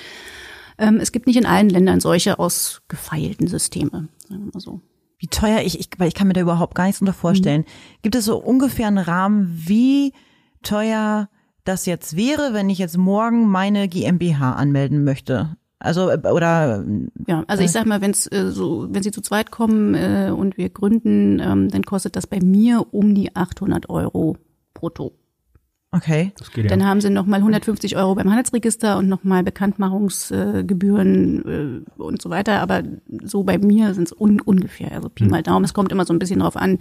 Ähm, 0.79 0.99
es 1.01 1.13
gibt 1.13 1.27
nicht 1.27 1.37
in 1.37 1.47
allen 1.47 1.71
Ländern 1.71 2.01
solche 2.01 2.39
ausgefeilten 2.39 3.47
Systeme, 3.49 4.09
sagen 4.29 4.45
wir 4.45 4.53
mal 4.53 4.61
so. 4.61 4.81
Wie 5.19 5.29
teuer 5.29 5.61
ich, 5.65 5.79
ich, 5.81 5.89
weil 5.99 6.09
ich 6.09 6.15
kann 6.15 6.27
mir 6.27 6.33
da 6.35 6.41
überhaupt 6.41 6.75
gar 6.75 6.87
nichts 6.87 7.01
unter 7.01 7.13
vorstellen. 7.13 7.65
Gibt 8.03 8.17
es 8.17 8.25
so 8.27 8.37
ungefähr 8.37 8.89
einen 8.89 8.99
Rahmen, 8.99 9.51
wie 9.67 10.13
teuer 10.63 11.29
das 11.65 11.87
jetzt 11.87 12.17
wäre, 12.17 12.53
wenn 12.53 12.71
ich 12.71 12.79
jetzt 12.79 12.99
morgen 12.99 13.49
meine 13.49 13.89
GmbH 13.89 14.53
anmelden 14.53 15.05
möchte? 15.05 15.57
Also, 15.79 16.11
äh, 16.11 16.19
oder, 16.29 16.85
Ja, 17.27 17.45
also 17.49 17.65
ich 17.65 17.73
sag 17.73 17.87
mal, 17.87 18.01
wenn's 18.01 18.27
äh, 18.31 18.51
so, 18.51 18.87
wenn 18.91 19.03
Sie 19.03 19.11
zu 19.11 19.21
zweit 19.21 19.51
kommen 19.51 19.95
äh, 19.95 20.31
und 20.35 20.57
wir 20.57 20.69
gründen, 20.71 21.41
ähm, 21.41 21.69
dann 21.71 21.83
kostet 21.83 22.15
das 22.17 22.27
bei 22.27 22.39
mir 22.41 22.87
um 22.95 23.15
die 23.15 23.35
800 23.35 23.91
Euro 23.91 24.37
brutto. 24.75 25.13
okay. 25.91 26.33
Das 26.39 26.53
geht 26.53 26.71
Dann 26.71 26.87
haben 26.87 27.01
Sie 27.01 27.11
nochmal 27.11 27.41
150 27.41 27.97
Euro 27.97 28.15
beim 28.15 28.29
Handelsregister 28.31 28.97
und 28.97 29.09
nochmal 29.09 29.43
Bekanntmachungsgebühren 29.43 31.85
äh, 31.99 32.01
und 32.01 32.23
so 32.23 32.31
weiter. 32.31 32.61
Aber 32.61 32.83
so 33.25 33.43
bei 33.43 33.59
mir 33.59 33.95
sind 33.95 34.09
es 34.09 34.13
un 34.19 34.41
ungefähr, 34.41 34.93
also 34.93 35.09
Pi 35.09 35.25
mal 35.25 35.43
Daumen. 35.43 35.65
Es 35.65 35.75
kommt 35.75 35.93
immer 35.93 36.05
so 36.05 36.13
ein 36.13 36.19
bisschen 36.19 36.41
drauf 36.41 36.57
an, 36.57 36.79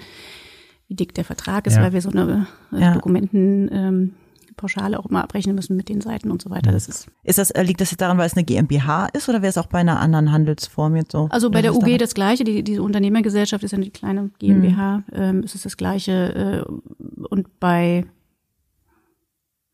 wie 0.87 0.95
dick 0.95 1.13
der 1.13 1.25
Vertrag 1.25 1.67
ist, 1.67 1.75
Ja. 1.77 1.83
weil 1.83 1.93
wir 1.93 2.01
so 2.01 2.09
eine 2.09 2.47
äh, 2.71 2.79
Ja. 2.81 2.93
Dokumenten 2.93 3.69
ähm, 3.71 4.13
Pauschale 4.57 4.99
auch 4.99 5.05
immer 5.05 5.23
abrechnen 5.23 5.55
müssen 5.55 5.75
mit 5.75 5.89
den 5.89 6.01
Seiten 6.01 6.29
und 6.31 6.41
so 6.41 6.49
weiter. 6.49 6.71
Das 6.71 6.87
ist 6.87 7.07
Ist 7.23 7.37
das, 7.37 7.51
äh, 7.51 7.63
liegt 7.63 7.81
das 7.81 7.91
jetzt 7.91 8.01
daran, 8.01 8.17
weil 8.17 8.25
es 8.27 8.33
eine 8.35 8.43
GmbH 8.43 9.07
ist 9.13 9.27
oder 9.29 9.41
wäre 9.41 9.49
es 9.49 9.57
auch 9.57 9.67
bei 9.67 9.79
einer 9.79 9.99
anderen 9.99 10.31
Handelsform 10.31 10.95
jetzt 10.95 11.11
so? 11.11 11.27
Also 11.31 11.49
bei 11.49 11.61
der 11.61 11.73
UG 11.75 11.79
daran- 11.81 11.97
das 11.99 12.13
Gleiche, 12.13 12.43
die, 12.43 12.63
diese 12.63 12.83
Unternehmergesellschaft 12.83 13.63
ist 13.63 13.71
ja 13.71 13.77
eine 13.77 13.89
kleine 13.89 14.29
GmbH, 14.39 15.03
ähm, 15.11 15.43
ist 15.43 15.55
es 15.55 15.63
das 15.63 15.77
Gleiche. 15.77 16.65
Äh, 16.67 17.23
und 17.29 17.59
bei, 17.59 18.05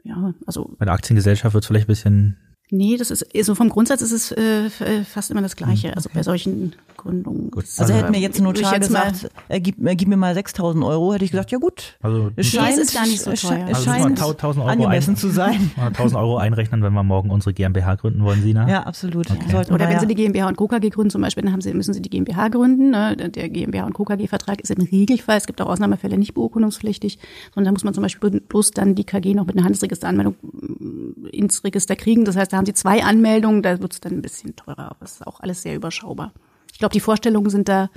ja, 0.04 0.34
also 0.46 0.76
Bei 0.78 0.86
der 0.86 0.94
Aktiengesellschaft 0.94 1.54
wird 1.54 1.64
es 1.64 1.68
vielleicht 1.68 1.86
ein 1.86 1.88
bisschen, 1.88 2.38
nee, 2.70 2.98
das 2.98 3.12
ist, 3.12 3.26
so 3.46 3.56
vom 3.56 3.70
Grundsatz 3.70 4.02
ist 4.02 4.12
es 4.12 4.32
äh, 4.32 4.66
äh, 4.66 5.04
fast 5.04 5.32
immer 5.32 5.42
das 5.42 5.56
Gleiche, 5.56 5.96
also 5.96 6.10
bei 6.14 6.24
solchen 6.24 6.74
Gründungen. 6.98 7.52
Gut. 7.52 7.66
Also 7.78 7.94
äh, 7.94 7.98
hätte 7.98 8.12
mir 8.12 8.20
jetzt 8.20 8.40
ein 8.40 8.46
würde 8.46 8.60
ich 8.60 8.66
Notar 8.66 8.80
gesagt, 8.80 9.30
äh, 9.50 9.60
gib, 9.62 9.86
äh, 9.86 9.96
gib 9.96 10.08
mir 10.08 10.18
mal 10.18 10.34
6000 10.34 10.84
Euro, 10.84 11.14
hätte 11.14 11.26
ich 11.26 11.32
gesagt, 11.32 11.52
ja 11.52 11.58
gut. 11.60 11.98
also 12.02 12.32
Es 12.36 12.54
Nee, 12.54 12.60
es 12.82 12.94
gar 12.94 13.06
nicht 13.06 13.22
so 13.22 13.32
es 13.32 13.42
teuer. 13.42 13.68
Es 13.70 13.78
Also 13.78 13.92
scheint 13.92 14.20
1000 14.22 14.58
Euro 14.58 14.68
angemessen 14.70 15.12
ein- 15.14 15.18
zu 15.18 15.30
sein. 15.30 15.72
mal 15.78 15.88
1000 15.88 16.20
Euro 16.20 16.38
einrechnen, 16.38 16.84
wenn 16.84 16.94
wir 16.94 17.04
morgen 17.04 17.30
unsere 17.30 17.54
GmbH 17.54 17.96
gründen 17.96 18.24
wollen, 18.24 18.42
Sina. 18.42 18.68
Ja, 18.70 18.84
absolut. 18.84 19.28
Sollten 19.28 19.74
Oder 19.74 19.86
wir 19.86 19.88
wenn 19.88 19.94
ja. 19.94 20.00
Sie 20.00 20.08
die 20.08 20.16
GmbH 20.16 20.48
und 20.48 20.58
KKG 20.58 20.90
gründen 20.90 21.12
zum 21.12 21.22
Beispiel, 21.22 21.44
dann 21.44 21.54
haben 21.54 21.62
Sie, 21.62 21.74
müssen 21.74 21.94
Sie 21.94 22.02
die 22.02 22.10
GmbH 22.10 22.50
gründen. 22.50 22.90
Ne? 22.92 23.16
Der 23.16 23.50
GmbH 23.50 23.86
und 23.86 23.94
KKG-Vertrag 23.94 24.60
ist 24.62 24.72
im 24.72 24.82
Regelfall, 24.84 25.38
es 25.38 25.46
gibt 25.46 25.62
auch 25.62 25.68
Ausnahmefälle, 25.68 26.18
nicht 26.18 26.34
beurkundungspflichtig, 26.34 27.20
sondern 27.54 27.66
da 27.66 27.72
muss 27.74 27.84
man 27.84 27.94
zum 27.94 28.04
Beispiel 28.04 28.42
bloß 28.42 28.72
dann 28.72 28.96
die 28.96 29.04
KG 29.04 29.34
noch 29.36 29.46
mit 29.46 29.56
einer 29.56 29.64
Handelsregisteranmeldung 29.66 30.36
mm, 30.42 31.28
ins 31.32 31.64
Register 31.64 31.96
kriegen. 31.96 32.26
Das 32.26 32.36
heißt, 32.36 32.52
da 32.52 32.57
haben 32.58 32.66
Sie 32.66 32.74
zwei 32.74 33.04
Anmeldungen, 33.04 33.62
da 33.62 33.80
wird 33.80 33.94
es 33.94 34.02
dann 34.02 34.14
ein 34.14 34.22
bisschen 34.22 34.56
teurer, 34.56 34.92
aber 34.92 35.04
es 35.04 35.14
ist 35.14 35.28
auch 35.28 35.40
alles 35.40 35.62
sehr 35.62 35.76
überschaubar. 35.76 36.34
Ich 36.72 36.80
glaube, 36.80 36.94
die 36.94 37.00
Vorstellungen 37.00 37.50
sind 37.50 37.70
da 37.70 37.90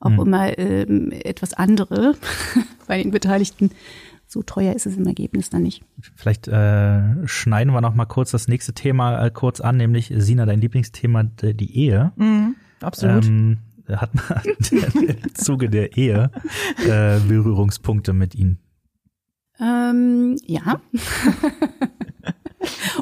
auch 0.00 0.18
immer 0.24 0.58
ähm, 0.58 1.12
etwas 1.12 1.52
andere 1.52 2.14
bei 2.86 3.02
den 3.02 3.10
Beteiligten. 3.10 3.70
So 4.26 4.42
teuer 4.42 4.74
ist 4.74 4.86
es 4.86 4.96
im 4.96 5.06
Ergebnis 5.06 5.50
dann 5.50 5.62
nicht. 5.62 5.82
Vielleicht 6.14 6.48
äh, 6.48 7.26
schneiden 7.26 7.74
wir 7.74 7.80
noch 7.80 7.94
mal 7.94 8.06
kurz 8.06 8.30
das 8.30 8.48
nächste 8.48 8.72
Thema 8.72 9.26
äh, 9.26 9.30
kurz 9.30 9.60
an, 9.60 9.76
nämlich 9.76 10.12
Sina, 10.16 10.46
dein 10.46 10.60
Lieblingsthema, 10.60 11.24
die 11.24 11.76
Ehe. 11.76 12.12
Absolut. 12.80 13.26
Ähm, 13.26 13.58
hat 13.88 14.14
man 14.14 14.42
im 15.08 15.34
Zuge 15.34 15.68
der 15.68 15.96
Ehe 15.96 16.30
äh, 16.78 17.18
Berührungspunkte 17.20 18.12
mit 18.12 18.34
ihnen? 18.34 18.58
Ähm, 19.60 20.36
ja. 20.46 20.80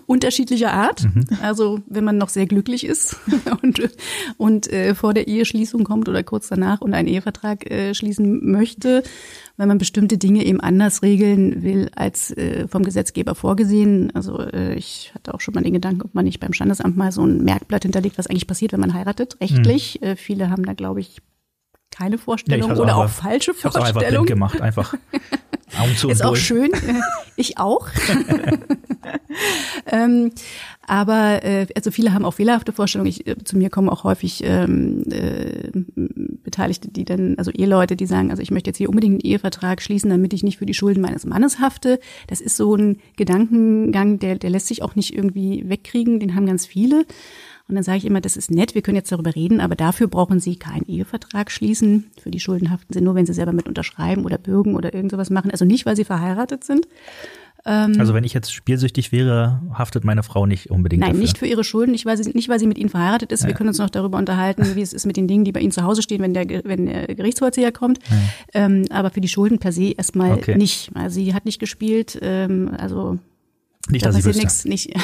Unterschiedlicher 0.06 0.72
Art. 0.72 1.06
Also 1.42 1.80
wenn 1.86 2.04
man 2.04 2.18
noch 2.18 2.28
sehr 2.28 2.46
glücklich 2.46 2.84
ist 2.84 3.16
und, 3.62 3.80
und 4.36 4.72
äh, 4.72 4.94
vor 4.94 5.14
der 5.14 5.28
Eheschließung 5.28 5.84
kommt 5.84 6.08
oder 6.08 6.22
kurz 6.22 6.48
danach 6.48 6.80
und 6.80 6.94
einen 6.94 7.08
Ehevertrag 7.08 7.70
äh, 7.70 7.94
schließen 7.94 8.50
möchte, 8.50 9.02
wenn 9.56 9.68
man 9.68 9.78
bestimmte 9.78 10.18
Dinge 10.18 10.44
eben 10.44 10.60
anders 10.60 11.02
regeln 11.02 11.62
will 11.62 11.90
als 11.94 12.30
äh, 12.30 12.68
vom 12.68 12.84
Gesetzgeber 12.84 13.34
vorgesehen. 13.34 14.10
Also 14.14 14.38
äh, 14.40 14.74
ich 14.74 15.12
hatte 15.14 15.34
auch 15.34 15.40
schon 15.40 15.54
mal 15.54 15.62
den 15.62 15.72
Gedanken, 15.72 16.02
ob 16.02 16.14
man 16.14 16.24
nicht 16.24 16.40
beim 16.40 16.52
Standesamt 16.52 16.96
mal 16.96 17.12
so 17.12 17.24
ein 17.24 17.44
Merkblatt 17.44 17.82
hinterlegt, 17.82 18.18
was 18.18 18.28
eigentlich 18.28 18.46
passiert, 18.46 18.72
wenn 18.72 18.80
man 18.80 18.94
heiratet, 18.94 19.36
rechtlich. 19.40 20.00
Äh, 20.02 20.16
viele 20.16 20.50
haben 20.50 20.64
da, 20.64 20.72
glaube 20.74 21.00
ich, 21.00 21.20
keine 21.98 22.16
Vorstellung 22.18 22.70
hab's 22.70 22.80
oder 22.80 22.92
aber- 22.94 23.04
auch 23.06 23.08
falsche 23.10 23.52
Ich 23.56 23.64
habe 23.64 23.80
auch 23.80 23.84
einfach 23.84 24.06
blind 24.06 24.26
gemacht, 24.26 24.60
einfach 24.60 24.94
Augen 25.78 25.96
zu 25.96 26.08
Ist 26.10 26.24
auch 26.24 26.30
durch. 26.30 26.44
schön. 26.46 26.70
Ich 27.40 27.56
auch. 27.56 27.86
ähm, 29.86 30.32
aber 30.86 31.44
äh, 31.44 31.66
also 31.76 31.92
viele 31.92 32.12
haben 32.12 32.24
auch 32.24 32.34
fehlerhafte 32.34 32.72
Vorstellungen. 32.72 33.08
Ich, 33.10 33.28
äh, 33.28 33.36
zu 33.44 33.56
mir 33.56 33.70
kommen 33.70 33.88
auch 33.88 34.02
häufig 34.02 34.42
ähm, 34.44 35.04
äh, 35.10 35.70
Beteiligte, 36.42 36.88
die 36.88 37.04
dann, 37.04 37.36
also 37.38 37.52
Eheleute, 37.52 37.94
die 37.94 38.06
sagen, 38.06 38.30
also 38.30 38.42
ich 38.42 38.50
möchte 38.50 38.70
jetzt 38.70 38.78
hier 38.78 38.88
unbedingt 38.88 39.12
einen 39.22 39.30
Ehevertrag 39.32 39.80
schließen, 39.82 40.10
damit 40.10 40.32
ich 40.32 40.42
nicht 40.42 40.58
für 40.58 40.66
die 40.66 40.74
Schulden 40.74 41.00
meines 41.00 41.26
Mannes 41.26 41.60
hafte. 41.60 42.00
Das 42.26 42.40
ist 42.40 42.56
so 42.56 42.74
ein 42.74 42.98
Gedankengang, 43.16 44.18
der, 44.18 44.36
der 44.36 44.50
lässt 44.50 44.66
sich 44.66 44.82
auch 44.82 44.96
nicht 44.96 45.14
irgendwie 45.14 45.62
wegkriegen. 45.68 46.18
Den 46.18 46.34
haben 46.34 46.46
ganz 46.46 46.66
viele. 46.66 47.04
Und 47.68 47.74
dann 47.74 47.84
sage 47.84 47.98
ich 47.98 48.06
immer, 48.06 48.20
das 48.22 48.36
ist 48.38 48.50
nett, 48.50 48.74
wir 48.74 48.80
können 48.82 48.96
jetzt 48.96 49.12
darüber 49.12 49.34
reden, 49.34 49.60
aber 49.60 49.76
dafür 49.76 50.06
brauchen 50.06 50.40
Sie 50.40 50.56
keinen 50.56 50.86
Ehevertrag 50.86 51.50
schließen. 51.50 52.06
Für 52.22 52.30
die 52.30 52.40
Schulden 52.40 52.70
haften 52.70 52.94
Sie 52.94 53.00
nur, 53.02 53.14
wenn 53.14 53.26
Sie 53.26 53.34
selber 53.34 53.52
mit 53.52 53.68
unterschreiben 53.68 54.24
oder 54.24 54.38
bürgen 54.38 54.74
oder 54.74 54.94
irgend 54.94 55.10
sowas 55.12 55.28
machen. 55.28 55.50
Also 55.50 55.66
nicht, 55.66 55.84
weil 55.84 55.94
Sie 55.96 56.04
verheiratet 56.04 56.64
sind. 56.64 56.88
Also 57.64 58.14
wenn 58.14 58.24
ich 58.24 58.32
jetzt 58.32 58.54
spielsüchtig 58.54 59.12
wäre, 59.12 59.60
haftet 59.74 60.02
meine 60.02 60.22
Frau 60.22 60.46
nicht 60.46 60.70
unbedingt 60.70 61.00
Nein, 61.00 61.10
dafür. 61.10 61.20
nicht 61.22 61.36
für 61.36 61.46
ihre 61.46 61.64
Schulden, 61.64 61.90
nicht 61.90 62.06
weil 62.06 62.16
sie, 62.16 62.30
nicht 62.30 62.48
weil 62.48 62.58
sie 62.58 62.66
mit 62.66 62.78
ihnen 62.78 62.88
verheiratet 62.88 63.30
ist. 63.30 63.46
Wir 63.46 63.52
können 63.52 63.68
uns 63.68 63.78
noch 63.78 63.90
darüber 63.90 64.16
unterhalten, 64.16 64.74
wie 64.74 64.80
es 64.80 64.94
ist 64.94 65.04
mit 65.04 65.18
den 65.18 65.28
Dingen, 65.28 65.44
die 65.44 65.52
bei 65.52 65.60
ihnen 65.60 65.72
zu 65.72 65.82
Hause 65.82 66.00
stehen, 66.00 66.22
wenn 66.22 66.32
der, 66.32 66.46
wenn 66.64 66.86
der 66.86 67.14
Gerichtsvollzieher 67.14 67.72
kommt. 67.72 67.98
Ähm, 68.54 68.84
aber 68.90 69.10
für 69.10 69.20
die 69.20 69.28
Schulden 69.28 69.58
per 69.58 69.72
se 69.72 69.92
erstmal 69.92 70.32
Okay. 70.32 70.56
nicht. 70.56 70.90
Also 70.94 71.16
sie 71.16 71.34
hat 71.34 71.44
nicht 71.44 71.58
gespielt, 71.58 72.18
ähm, 72.22 72.70
also 72.78 73.18
Nicht, 73.90 74.04
da 74.04 74.10
dass 74.10 74.16
passiert 74.16 74.36
nichts. 74.36 74.64
Nicht. 74.64 74.94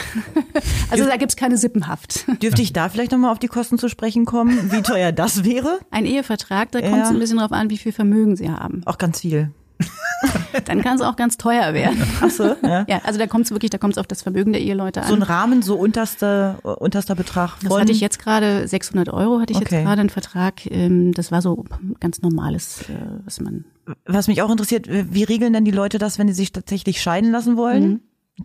also 0.90 1.04
da 1.06 1.16
gibt's 1.16 1.36
keine 1.36 1.56
Sippenhaft. 1.56 2.26
Dürfte 2.42 2.62
ich 2.62 2.72
da 2.72 2.88
vielleicht 2.88 3.12
nochmal 3.12 3.32
auf 3.32 3.38
die 3.38 3.48
Kosten 3.48 3.78
zu 3.78 3.88
sprechen 3.88 4.24
kommen, 4.24 4.70
wie 4.72 4.82
teuer 4.82 5.12
das 5.12 5.44
wäre? 5.44 5.78
Ein 5.90 6.06
Ehevertrag, 6.06 6.70
da 6.72 6.80
kommt 6.80 6.92
es 7.02 7.08
Ja. 7.08 7.14
ein 7.14 7.18
bisschen 7.18 7.38
drauf 7.38 7.52
an, 7.52 7.70
wie 7.70 7.78
viel 7.78 7.92
Vermögen 7.92 8.36
sie 8.36 8.50
haben. 8.50 8.82
Auch 8.84 8.98
ganz 8.98 9.20
viel. 9.20 9.50
Dann 10.66 10.82
kann 10.82 10.94
es 10.96 11.02
auch 11.02 11.16
ganz 11.16 11.36
teuer 11.36 11.74
werden. 11.74 12.00
Ach 12.22 12.30
so, 12.30 12.54
ja. 12.62 12.84
Ja, 12.88 13.00
also 13.04 13.18
da 13.18 13.26
kommt 13.26 13.46
es 13.46 13.50
wirklich, 13.50 13.70
da 13.70 13.78
kommt 13.78 13.94
es 13.94 13.98
auf 13.98 14.06
das 14.06 14.22
Vermögen 14.22 14.52
der 14.52 14.62
Eheleute 14.62 15.02
an. 15.02 15.08
So 15.08 15.14
ein 15.14 15.22
Rahmen, 15.22 15.62
so 15.62 15.74
unterster, 15.76 16.58
unterster 16.62 17.14
Betrag 17.14 17.56
Das 17.60 17.68
von. 17.72 17.80
hatte 17.80 17.92
ich 17.92 18.00
jetzt 18.00 18.18
gerade, 18.20 18.66
600 18.68 19.08
Euro 19.12 19.40
hatte 19.40 19.52
ich 19.52 19.58
Okay. 19.58 19.74
jetzt 19.76 19.84
gerade 19.84 20.00
einen 20.00 20.10
Vertrag. 20.10 20.64
Ähm, 20.70 21.12
das 21.12 21.32
war 21.32 21.42
so 21.42 21.64
ganz 22.00 22.22
normales, 22.22 22.82
äh, 22.88 22.94
was 23.24 23.40
man. 23.40 23.64
Was 24.06 24.28
mich 24.28 24.40
auch 24.42 24.50
interessiert, 24.50 24.86
wie 24.88 25.24
regeln 25.24 25.52
denn 25.52 25.64
die 25.64 25.70
Leute 25.72 25.98
das, 25.98 26.18
wenn 26.18 26.28
sie 26.28 26.34
sich 26.34 26.52
tatsächlich 26.52 27.02
scheiden 27.02 27.30
lassen 27.32 27.56
wollen? 27.56 28.00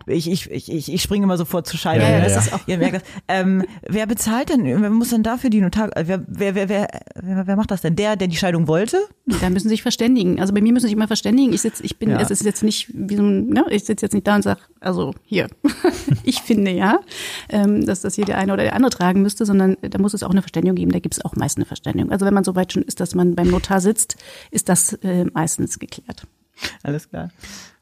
Ich, 0.06 0.30
ich, 0.30 0.48
ich, 0.48 0.92
ich 0.92 1.02
springe 1.02 1.24
immer 1.24 1.36
sofort 1.36 1.66
zur 1.66 1.78
Scheibe. 1.78 2.04
Ja, 2.04 2.10
ja, 2.10 2.20
das 2.20 2.34
ja. 2.34 2.38
ist 2.38 2.52
auch, 2.52 2.60
ihr 2.68 2.78
merkt 2.78 2.96
das. 2.96 3.02
Ähm, 3.26 3.64
wer 3.82 4.06
bezahlt 4.06 4.48
denn, 4.48 4.64
wer 4.64 4.88
muss 4.88 5.10
denn 5.10 5.24
dafür 5.24 5.50
die 5.50 5.60
Notar, 5.60 5.94
äh, 5.96 6.04
wer, 6.06 6.22
wer, 6.28 6.54
wer, 6.54 6.68
wer, 6.68 7.46
wer, 7.48 7.56
macht 7.56 7.72
das 7.72 7.80
denn? 7.80 7.96
Der, 7.96 8.14
der 8.14 8.28
die 8.28 8.36
Scheidung 8.36 8.68
wollte? 8.68 8.98
Da 9.40 9.50
müssen 9.50 9.64
sie 9.64 9.70
sich 9.74 9.82
verständigen. 9.82 10.40
Also 10.40 10.54
bei 10.54 10.60
mir 10.60 10.72
müssen 10.72 10.82
sie 10.82 10.90
sich 10.90 10.96
immer 10.96 11.08
verständigen. 11.08 11.52
Ich 11.52 11.62
sitze, 11.62 11.82
ich 11.82 11.98
bin, 11.98 12.10
Ja. 12.10 12.20
es 12.20 12.30
ist 12.30 12.44
jetzt 12.44 12.62
nicht 12.62 12.88
wie 12.94 13.16
so 13.16 13.24
ein, 13.24 13.48
ne, 13.48 13.64
ich 13.70 13.84
sitze 13.84 14.06
jetzt 14.06 14.12
nicht 14.12 14.28
da 14.28 14.36
und 14.36 14.42
sag, 14.42 14.58
also 14.78 15.12
hier, 15.24 15.48
ich 16.22 16.40
finde 16.40 16.70
ja, 16.70 17.00
ähm, 17.48 17.84
dass 17.84 18.02
das 18.02 18.14
hier 18.14 18.24
der 18.24 18.38
eine 18.38 18.52
oder 18.52 18.62
der 18.62 18.76
andere 18.76 18.90
tragen 18.90 19.22
müsste, 19.22 19.44
sondern 19.44 19.76
da 19.82 19.98
muss 19.98 20.14
es 20.14 20.22
auch 20.22 20.30
eine 20.30 20.42
Verständigung 20.42 20.76
geben. 20.76 20.92
Da 20.92 21.00
gibt 21.00 21.14
es 21.14 21.24
auch 21.24 21.34
meist 21.34 21.58
eine 21.58 21.66
Verständigung. 21.66 22.12
Also 22.12 22.26
wenn 22.26 22.34
man 22.34 22.44
so 22.44 22.54
weit 22.54 22.72
schon 22.72 22.84
ist, 22.84 23.00
dass 23.00 23.16
man 23.16 23.34
beim 23.34 23.48
Notar 23.48 23.80
sitzt, 23.80 24.16
ist 24.52 24.68
das 24.68 24.92
äh, 25.02 25.24
meistens 25.34 25.80
geklärt. 25.80 26.28
Alles 26.82 27.08
klar. 27.08 27.30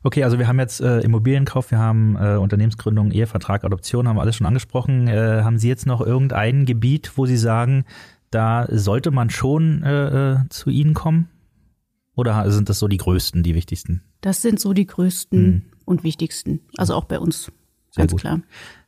Okay, 0.02 0.24
also 0.24 0.38
wir 0.38 0.46
haben 0.46 0.58
jetzt 0.60 0.80
äh, 0.80 1.00
Immobilienkauf, 1.00 1.70
wir 1.70 1.78
haben 1.78 2.16
äh, 2.16 2.36
Unternehmensgründung, 2.36 3.10
Ehevertrag, 3.10 3.64
Adoption, 3.64 4.06
haben 4.06 4.16
wir 4.16 4.22
alles 4.22 4.36
schon 4.36 4.46
angesprochen. 4.46 5.08
Äh, 5.08 5.42
haben 5.42 5.58
Sie 5.58 5.68
jetzt 5.68 5.86
noch 5.86 6.00
irgendein 6.00 6.66
Gebiet, 6.66 7.12
wo 7.16 7.26
Sie 7.26 7.36
sagen, 7.36 7.84
da 8.30 8.66
sollte 8.70 9.10
man 9.10 9.30
schon 9.30 9.82
äh, 9.82 10.34
äh, 10.34 10.38
zu 10.50 10.70
Ihnen 10.70 10.94
kommen? 10.94 11.28
Oder 12.14 12.50
sind 12.50 12.68
das 12.68 12.78
so 12.78 12.88
die 12.88 12.96
größten, 12.96 13.42
die 13.42 13.54
wichtigsten? 13.54 14.02
Das 14.20 14.42
sind 14.42 14.60
so 14.60 14.72
die 14.72 14.86
größten 14.86 15.72
und 15.84 16.04
wichtigsten. 16.04 16.60
Also 16.76 16.94
auch 16.94 17.04
bei 17.04 17.18
uns, 17.18 17.52
Sehr 17.90 18.02
ganz 18.02 18.12
gut. 18.12 18.20
klar. 18.20 18.40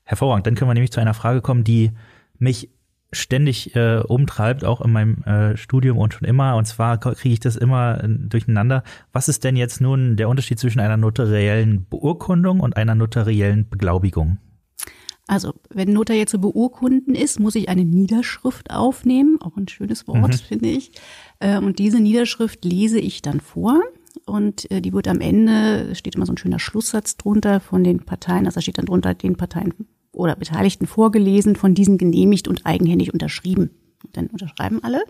Hervorragend. 0.04 0.46
Dann 0.46 0.54
können 0.56 0.70
wir 0.70 0.74
nämlich 0.74 0.90
zu 0.92 1.00
einer 1.00 1.14
Frage 1.14 1.40
kommen, 1.40 1.62
die 1.62 1.92
mich 2.38 2.70
ständig 3.12 3.74
äh, 3.74 3.98
umtreibt, 4.06 4.64
auch 4.64 4.80
in 4.80 4.92
meinem 4.92 5.22
äh, 5.24 5.56
Studium 5.56 5.98
und 5.98 6.14
schon 6.14 6.26
immer. 6.26 6.56
Und 6.56 6.66
zwar 6.66 6.98
kriege 6.98 7.32
ich 7.32 7.40
das 7.40 7.56
immer 7.56 8.02
äh, 8.02 8.08
durcheinander. 8.08 8.82
Was 9.12 9.28
ist 9.28 9.44
denn 9.44 9.56
jetzt 9.56 9.80
nun 9.80 10.16
der 10.16 10.28
Unterschied 10.28 10.58
zwischen 10.58 10.80
einer 10.80 10.96
notariellen 10.96 11.86
Beurkundung 11.88 12.60
und 12.60 12.76
einer 12.76 12.94
notariellen 12.94 13.68
Beglaubigung? 13.68 14.38
Also, 15.26 15.54
wenn 15.68 15.92
Notar 15.92 16.16
jetzt 16.16 16.32
zu 16.32 16.40
beurkunden 16.40 17.14
ist, 17.14 17.38
muss 17.38 17.54
ich 17.54 17.68
eine 17.68 17.84
Niederschrift 17.84 18.70
aufnehmen. 18.70 19.38
Auch 19.40 19.56
ein 19.56 19.68
schönes 19.68 20.08
Wort, 20.08 20.34
finde 20.34 20.68
ich. 20.68 20.92
Äh, 21.38 21.58
Und 21.58 21.78
diese 21.78 22.00
Niederschrift 22.00 22.64
lese 22.64 22.98
ich 22.98 23.22
dann 23.22 23.40
vor. 23.40 23.80
Und 24.26 24.70
äh, 24.70 24.80
die 24.80 24.92
wird 24.92 25.08
am 25.08 25.20
Ende, 25.20 25.90
es 25.92 25.98
steht 25.98 26.16
immer 26.16 26.26
so 26.26 26.32
ein 26.32 26.38
schöner 26.38 26.58
Schlusssatz 26.58 27.16
drunter 27.16 27.60
von 27.60 27.84
den 27.84 28.00
Parteien, 28.00 28.46
also 28.46 28.56
da 28.56 28.60
steht 28.60 28.78
dann 28.78 28.86
drunter 28.86 29.14
den 29.14 29.36
Parteien 29.36 29.74
oder 30.12 30.36
Beteiligten 30.36 30.86
vorgelesen, 30.86 31.56
von 31.56 31.74
diesen 31.74 31.98
genehmigt 31.98 32.48
und 32.48 32.66
eigenhändig 32.66 33.12
unterschrieben. 33.12 33.70
Dann 34.12 34.26
unterschreiben 34.26 34.82
alle. 34.82 35.02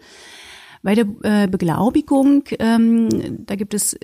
Bei 0.82 0.94
der 0.94 1.06
äh, 1.22 1.46
Beglaubigung, 1.46 2.44
ähm, 2.58 3.44
da 3.46 3.54
gibt 3.56 3.74
es 3.74 3.96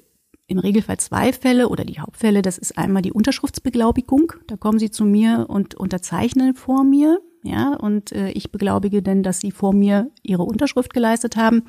im 0.46 0.58
Regelfall 0.58 0.98
zwei 0.98 1.32
Fälle 1.32 1.68
oder 1.68 1.84
die 1.84 1.98
Hauptfälle. 1.98 2.42
Das 2.42 2.58
ist 2.58 2.78
einmal 2.78 3.02
die 3.02 3.12
Unterschriftsbeglaubigung. 3.12 4.32
Da 4.46 4.56
kommen 4.56 4.78
Sie 4.78 4.90
zu 4.90 5.04
mir 5.04 5.46
und 5.48 5.74
unterzeichnen 5.74 6.54
vor 6.54 6.84
mir. 6.84 7.20
Ja, 7.42 7.74
und 7.74 8.10
äh, 8.10 8.30
ich 8.30 8.50
beglaubige 8.50 9.02
denn, 9.02 9.22
dass 9.22 9.40
Sie 9.40 9.52
vor 9.52 9.72
mir 9.72 10.10
Ihre 10.22 10.42
Unterschrift 10.42 10.92
geleistet 10.92 11.36
haben. 11.36 11.62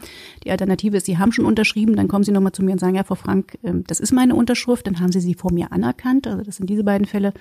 Die 0.44 0.50
Alternative 0.50 0.98
ist, 0.98 1.06
Sie 1.06 1.20
haben 1.20 1.32
schon 1.32 1.46
unterschrieben, 1.46 1.96
dann 1.96 2.08
kommen 2.08 2.24
Sie 2.24 2.32
nochmal 2.32 2.52
zu 2.52 2.64
mir 2.64 2.72
und 2.72 2.80
sagen, 2.80 2.96
ja, 2.96 3.04
Frau 3.04 3.16
Frank, 3.16 3.60
ähm, 3.64 3.84
das 3.86 4.00
ist 4.00 4.12
meine 4.12 4.34
Unterschrift, 4.34 4.88
dann 4.88 5.00
haben 5.00 5.12
Sie 5.12 5.20
sie 5.20 5.36
vor 5.36 5.54
mir 5.54 5.72
anerkannt. 5.72 6.26
Also 6.26 6.44
das 6.44 6.56
sind 6.56 6.70
diese 6.70 6.84
beiden 6.84 7.06
Fälle. 7.06 7.32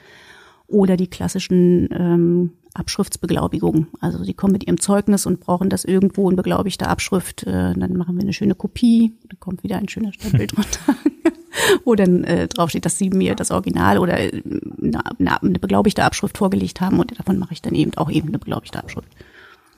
Oder 0.68 0.96
die 0.96 1.08
klassischen 1.08 1.88
ähm, 1.92 2.50
Abschriftsbeglaubigungen. 2.74 3.88
Also 4.00 4.22
Sie 4.22 4.34
kommen 4.34 4.52
mit 4.52 4.66
Ihrem 4.66 4.80
Zeugnis 4.80 5.26
und 5.26 5.40
brauchen 5.40 5.70
das 5.70 5.84
irgendwo 5.84 6.28
in 6.30 6.36
beglaubigter 6.36 6.88
Abschrift. 6.88 7.44
Äh, 7.44 7.74
dann 7.74 7.96
machen 7.96 8.16
wir 8.16 8.22
eine 8.22 8.32
schöne 8.32 8.54
Kopie. 8.54 9.12
Dann 9.28 9.40
kommt 9.40 9.62
wieder 9.62 9.76
ein 9.76 9.88
schöner 9.88 10.12
Stempel 10.12 10.46
drunter. 10.46 10.80
Wo 11.84 11.94
dann 11.94 12.24
äh, 12.24 12.48
drauf 12.48 12.70
steht, 12.70 12.84
dass 12.84 12.98
Sie 12.98 13.10
mir 13.10 13.34
das 13.34 13.50
Original 13.50 13.98
oder 13.98 14.18
äh, 14.20 14.42
eine, 14.82 15.00
eine, 15.18 15.42
eine 15.42 15.58
beglaubigte 15.58 16.04
Abschrift 16.04 16.36
vorgelegt 16.36 16.80
haben. 16.80 16.98
Und 16.98 17.18
davon 17.18 17.38
mache 17.38 17.54
ich 17.54 17.62
dann 17.62 17.74
eben 17.74 17.96
auch 17.96 18.10
eben 18.10 18.28
eine 18.28 18.38
beglaubigte 18.38 18.78
Abschrift. 18.78 19.08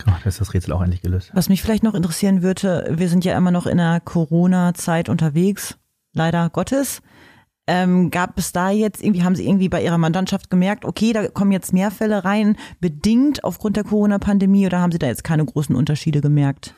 Oh, 0.07 0.13
das 0.25 0.35
ist 0.35 0.41
das 0.41 0.55
Rätsel 0.55 0.73
auch 0.73 0.83
endlich 0.83 1.03
gelöst. 1.03 1.31
Was 1.35 1.49
mich 1.49 1.63
vielleicht 1.63 1.83
noch 1.83 1.95
interessieren 1.95 2.43
würde, 2.43 2.95
wir 2.97 3.09
sind 3.09 3.25
ja 3.25 3.37
immer 3.37 3.51
noch 3.51 3.67
in 3.67 3.79
der 3.79 4.01
Corona-Zeit 4.01 5.09
unterwegs, 5.09 5.77
leider 6.13 6.51
Gottes. 6.51 7.03
Ähm, 7.71 8.11
gab 8.11 8.39
es 8.39 8.53
da 8.53 8.71
jetzt 8.71 9.03
irgendwie, 9.03 9.23
haben 9.23 9.37
Sie 9.37 9.47
irgendwie 9.47 9.69
bei 9.69 9.85
Ihrer 9.85 9.99
Mandantschaft 9.99 10.49
gemerkt, 10.49 10.87
okay, 10.87 11.13
da 11.13 11.29
kommen 11.29 11.53
jetzt 11.53 11.75
mehr 11.75 11.91
Fälle 11.91 12.25
rein, 12.25 12.57
bedingt 12.81 13.45
aufgrund 13.45 13.77
der 13.77 13.85
Corona-Pandemie 13.85 14.65
oder 14.65 14.81
haben 14.81 14.91
Sie 14.91 14.99
da 14.99 15.07
jetzt 15.07 15.23
keine 15.23 15.45
großen 15.45 15.77
Unterschiede 15.77 16.23
gemerkt? 16.23 16.73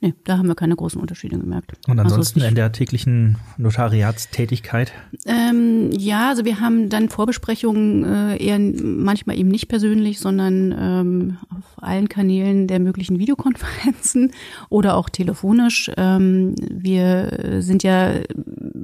Nee, 0.00 0.14
da 0.24 0.38
haben 0.38 0.48
wir 0.48 0.54
keine 0.54 0.76
großen 0.76 1.00
Unterschiede 1.00 1.38
gemerkt. 1.38 1.72
Und 1.88 1.98
Also 1.98 2.14
ansonsten 2.14 2.40
ist 2.40 2.48
in 2.48 2.54
der 2.54 2.72
täglichen 2.72 3.38
Notariatstätigkeit? 3.56 4.92
Ähm, 5.24 5.90
ja, 5.92 6.28
also 6.28 6.44
wir 6.44 6.60
haben 6.60 6.90
dann 6.90 7.08
Vorbesprechungen 7.08 8.04
äh, 8.04 8.36
eher 8.36 8.58
manchmal 8.58 9.38
eben 9.38 9.48
nicht 9.48 9.68
persönlich, 9.68 10.20
sondern 10.20 10.74
ähm, 10.78 11.38
auf 11.48 11.82
allen 11.82 12.08
Kanälen 12.08 12.66
der 12.66 12.80
möglichen 12.80 13.18
Videokonferenzen 13.18 14.32
oder 14.68 14.96
auch 14.96 15.08
telefonisch. 15.08 15.90
Ähm, 15.96 16.54
wir 16.70 17.60
sind 17.60 17.82
ja 17.82 18.20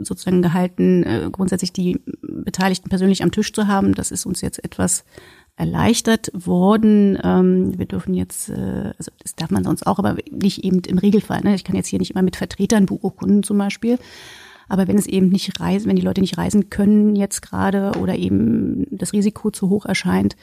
sozusagen 0.02 0.42
gehalten, 0.42 1.02
äh, 1.02 1.28
grundsätzlich 1.30 1.72
die 1.72 2.00
Beteiligten 2.22 2.88
persönlich 2.88 3.22
am 3.22 3.30
Tisch 3.30 3.52
zu 3.52 3.66
haben. 3.66 3.94
Das 3.94 4.11
ist 4.11 4.26
uns 4.26 4.40
jetzt 4.40 4.62
etwas 4.64 5.04
erleichtert 5.61 6.30
worden. 6.32 7.18
Ähm, 7.22 7.78
wir 7.78 7.84
dürfen 7.84 8.14
jetzt, 8.14 8.48
äh, 8.48 8.92
also 8.96 9.11
das 9.22 9.36
darf 9.36 9.50
man 9.50 9.62
sonst 9.62 9.86
auch, 9.86 9.98
aber 9.98 10.16
nicht 10.30 10.64
eben 10.64 10.80
im 10.80 10.96
Regelfall. 10.96 11.42
Ne? 11.42 11.54
Ich 11.54 11.64
kann 11.64 11.76
jetzt 11.76 11.88
hier 11.88 11.98
nicht 11.98 12.12
immer 12.12 12.22
mit 12.22 12.36
Vertretern 12.36 12.86
beurkunden 12.86 13.42
zum 13.42 13.58
Beispiel. 13.58 13.98
Aber 14.68 14.88
wenn 14.88 14.96
es 14.96 15.06
eben 15.06 15.28
nicht 15.28 15.61
reisen, 15.61 15.88
wenn 15.88 15.96
die 15.96 16.02
Leute 16.02 16.22
nicht 16.22 16.38
reisen 16.38 16.70
können 16.70 17.14
jetzt 17.14 17.42
gerade 17.42 17.92
oder 18.00 18.16
eben 18.16 18.86
das 18.90 19.12
Risiko 19.12 19.50
zu 19.50 19.68
hoch 19.68 19.84
erscheint, 19.84 20.34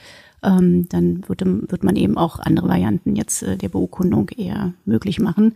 ähm, 0.43 0.88
dann 0.89 1.28
wird, 1.28 1.41
wird 1.43 1.84
man 1.84 1.95
eben 1.95 2.18
auch 2.18 2.38
andere 2.38 2.68
Varianten 2.68 3.15
jetzt 3.15 3.41
äh, 3.41 3.57
der 3.57 3.70
Beurkundung 3.70 4.30
eher 4.30 4.74
möglich 4.86 5.20
machen. 5.20 5.55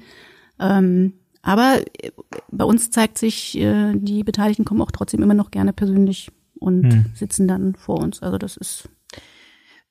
Ähm, 0.60 1.14
aber 1.44 1.82
äh, 2.02 2.12
bei 2.50 2.66
uns 2.66 2.90
zeigt 2.90 3.20
sich, 3.20 3.60
äh, 3.60 3.94
die 3.94 4.24
Beteiligten 4.24 4.66
kommen 4.66 4.82
auch 4.82 4.92
trotzdem 4.92 5.22
immer 5.22 5.34
noch 5.36 5.52
gerne 5.52 5.74
persönlich 5.74 6.32
und 6.58 7.06
sitzen 7.16 7.48
dann 7.48 7.74
vor 7.76 8.00
uns. 8.00 8.22
Also 8.22 8.38
das 8.38 8.56
ist 8.56 8.88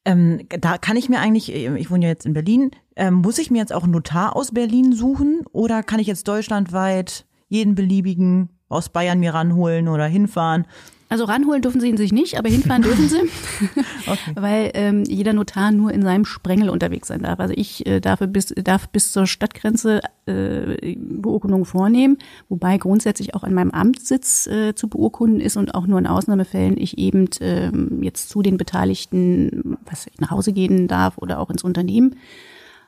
Ähm, 0.04 0.46
da 0.48 0.78
kann 0.78 0.96
ich 0.96 1.08
mir 1.08 1.20
eigentlich, 1.20 1.54
ich 1.54 1.90
wohne 1.90 2.04
ja 2.04 2.10
jetzt 2.10 2.24
in 2.26 2.32
Berlin, 2.32 2.70
ähm, 2.96 3.14
muss 3.14 3.38
ich 3.38 3.50
mir 3.50 3.58
jetzt 3.58 3.72
auch 3.72 3.82
einen 3.82 3.92
Notar 3.92 4.34
aus 4.34 4.52
Berlin 4.52 4.92
suchen 4.92 5.44
oder 5.52 5.82
kann 5.82 6.00
ich 6.00 6.06
jetzt 6.06 6.26
deutschlandweit 6.26 7.26
jeden 7.48 7.74
beliebigen 7.74 8.48
aus 8.68 8.88
Bayern 8.88 9.20
mir 9.20 9.34
ranholen 9.34 9.88
oder 9.88 10.06
hinfahren? 10.06 10.66
Also 11.10 11.24
ranholen 11.24 11.60
dürfen 11.60 11.80
sie 11.80 11.88
ihn 11.88 11.96
sich 11.96 12.12
nicht, 12.12 12.38
aber 12.38 12.48
hinfahren 12.48 12.82
dürfen 12.82 13.08
sie, 13.08 13.16
weil 14.36 14.70
ähm, 14.74 15.02
jeder 15.02 15.32
Notar 15.32 15.72
nur 15.72 15.92
in 15.92 16.02
seinem 16.02 16.24
Sprengel 16.24 16.70
unterwegs 16.70 17.08
sein 17.08 17.22
darf. 17.22 17.40
Also 17.40 17.52
ich 17.56 17.84
äh, 17.84 18.00
darf, 18.00 18.20
bis, 18.28 18.54
darf 18.56 18.88
bis 18.90 19.10
zur 19.12 19.26
Stadtgrenze 19.26 20.02
äh, 20.26 20.94
Beurkundungen 20.96 21.64
vornehmen, 21.64 22.16
wobei 22.48 22.78
grundsätzlich 22.78 23.34
auch 23.34 23.42
an 23.42 23.52
meinem 23.54 23.72
Amtssitz 23.72 24.46
äh, 24.46 24.76
zu 24.76 24.88
beurkunden 24.88 25.40
ist 25.40 25.56
und 25.56 25.74
auch 25.74 25.88
nur 25.88 25.98
in 25.98 26.06
Ausnahmefällen 26.06 26.76
ich 26.78 26.96
eben 26.96 27.28
ähm, 27.40 28.04
jetzt 28.04 28.28
zu 28.28 28.40
den 28.40 28.56
Beteiligten 28.56 29.76
was 29.86 30.06
ich, 30.06 30.18
nach 30.20 30.30
Hause 30.30 30.52
gehen 30.52 30.86
darf 30.86 31.18
oder 31.18 31.40
auch 31.40 31.50
ins 31.50 31.64
Unternehmen. 31.64 32.16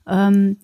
Ähm, 0.06 0.58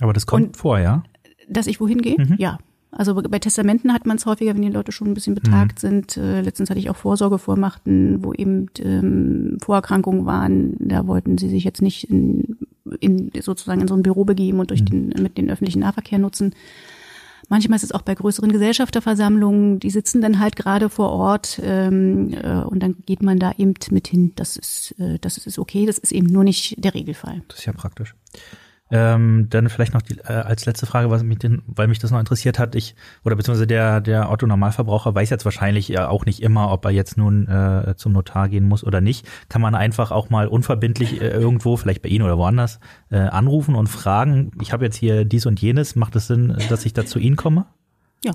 Aber 0.00 0.12
das 0.12 0.26
kommt 0.26 0.46
Und- 0.48 0.56
vor, 0.56 0.80
ja? 0.80 1.04
dass 1.48 1.68
ich 1.68 1.80
wohin 1.80 2.02
gehe? 2.02 2.16
Mhm. 2.18 2.34
Ja. 2.38 2.58
Also 2.94 3.14
bei 3.14 3.38
Testamenten 3.38 3.92
hat 3.94 4.04
man 4.06 4.18
es 4.18 4.26
häufiger, 4.26 4.54
wenn 4.54 4.60
die 4.62 4.68
Leute 4.68 4.92
schon 4.92 5.08
ein 5.08 5.14
bisschen 5.14 5.32
Mhm. 5.32 5.40
betagt 5.40 5.78
sind. 5.78 6.16
Äh, 6.18 6.42
letztens 6.42 6.68
hatte 6.68 6.78
ich 6.78 6.90
auch 6.90 6.96
Vorsorgevollmachten, 6.96 8.22
wo 8.22 8.32
eben 8.34 8.66
ähm, 8.80 9.56
Vorerkrankungen 9.62 10.26
waren. 10.26 10.76
Da 10.78 11.06
wollten 11.06 11.38
sie 11.38 11.48
sich 11.48 11.64
jetzt 11.64 11.80
nicht 11.80 12.10
in, 12.10 12.58
in 13.00 13.30
sozusagen 13.40 13.80
in 13.80 13.88
so 13.88 13.94
ein 13.94 14.02
Büro 14.02 14.24
begeben 14.24 14.58
und 14.60 14.64
Mhm. 14.64 14.68
durch 14.68 14.84
den 14.84 15.08
mit 15.22 15.38
den 15.38 15.50
öffentlichen 15.50 15.80
Nahverkehr 15.80 16.18
nutzen. 16.18 16.54
Manchmal 17.48 17.76
ist 17.76 17.82
es 17.82 17.92
auch 17.92 18.02
bei 18.02 18.14
größeren 18.14 18.52
Gesellschafterversammlungen, 18.52 19.78
die 19.80 19.90
sitzen 19.90 20.20
dann 20.20 20.38
halt 20.38 20.56
gerade 20.56 20.88
vor 20.88 21.10
Ort 21.10 21.60
ähm, 21.62 22.32
äh, 22.34 22.62
und 22.62 22.80
dann 22.82 22.96
geht 23.06 23.22
man 23.22 23.38
da 23.38 23.52
eben 23.58 23.74
mit 23.90 24.06
hin. 24.08 24.32
Das 24.36 24.56
ist, 24.56 24.94
äh, 24.98 25.18
das 25.20 25.38
ist 25.38 25.58
okay, 25.58 25.86
das 25.86 25.98
ist 25.98 26.12
eben 26.12 26.26
nur 26.28 26.44
nicht 26.44 26.82
der 26.82 26.94
Regelfall. 26.94 27.42
Das 27.48 27.58
ist 27.60 27.64
ja 27.66 27.72
praktisch. 27.72 28.14
Ähm, 28.94 29.46
dann 29.48 29.70
vielleicht 29.70 29.94
noch 29.94 30.02
die, 30.02 30.18
äh, 30.18 30.32
als 30.32 30.66
letzte 30.66 30.84
Frage, 30.84 31.08
was 31.08 31.22
mich 31.22 31.38
denn, 31.38 31.62
weil 31.66 31.88
mich 31.88 31.98
das 31.98 32.10
noch 32.10 32.18
interessiert 32.18 32.58
hat, 32.58 32.74
ich 32.74 32.94
oder 33.24 33.36
beziehungsweise 33.36 33.66
der 33.66 34.02
der 34.02 34.30
Otto 34.30 34.46
Normalverbraucher 34.46 35.14
weiß 35.14 35.30
jetzt 35.30 35.46
wahrscheinlich 35.46 35.88
ja 35.88 36.08
auch 36.08 36.26
nicht 36.26 36.42
immer, 36.42 36.70
ob 36.70 36.84
er 36.84 36.90
jetzt 36.90 37.16
nun 37.16 37.48
äh, 37.48 37.94
zum 37.96 38.12
Notar 38.12 38.50
gehen 38.50 38.68
muss 38.68 38.84
oder 38.84 39.00
nicht. 39.00 39.26
Kann 39.48 39.62
man 39.62 39.74
einfach 39.74 40.10
auch 40.10 40.28
mal 40.28 40.46
unverbindlich 40.46 41.22
äh, 41.22 41.28
irgendwo, 41.30 41.78
vielleicht 41.78 42.02
bei 42.02 42.10
Ihnen 42.10 42.22
oder 42.22 42.36
woanders, 42.36 42.80
äh, 43.10 43.16
anrufen 43.16 43.76
und 43.76 43.86
fragen. 43.86 44.50
Ich 44.60 44.74
habe 44.74 44.84
jetzt 44.84 44.96
hier 44.96 45.24
dies 45.24 45.46
und 45.46 45.58
jenes. 45.62 45.96
Macht 45.96 46.14
es 46.14 46.26
Sinn, 46.26 46.54
dass 46.68 46.84
ich 46.84 46.92
da 46.92 47.06
zu 47.06 47.18
Ihnen 47.18 47.36
komme? 47.36 47.64
Ja. 48.22 48.32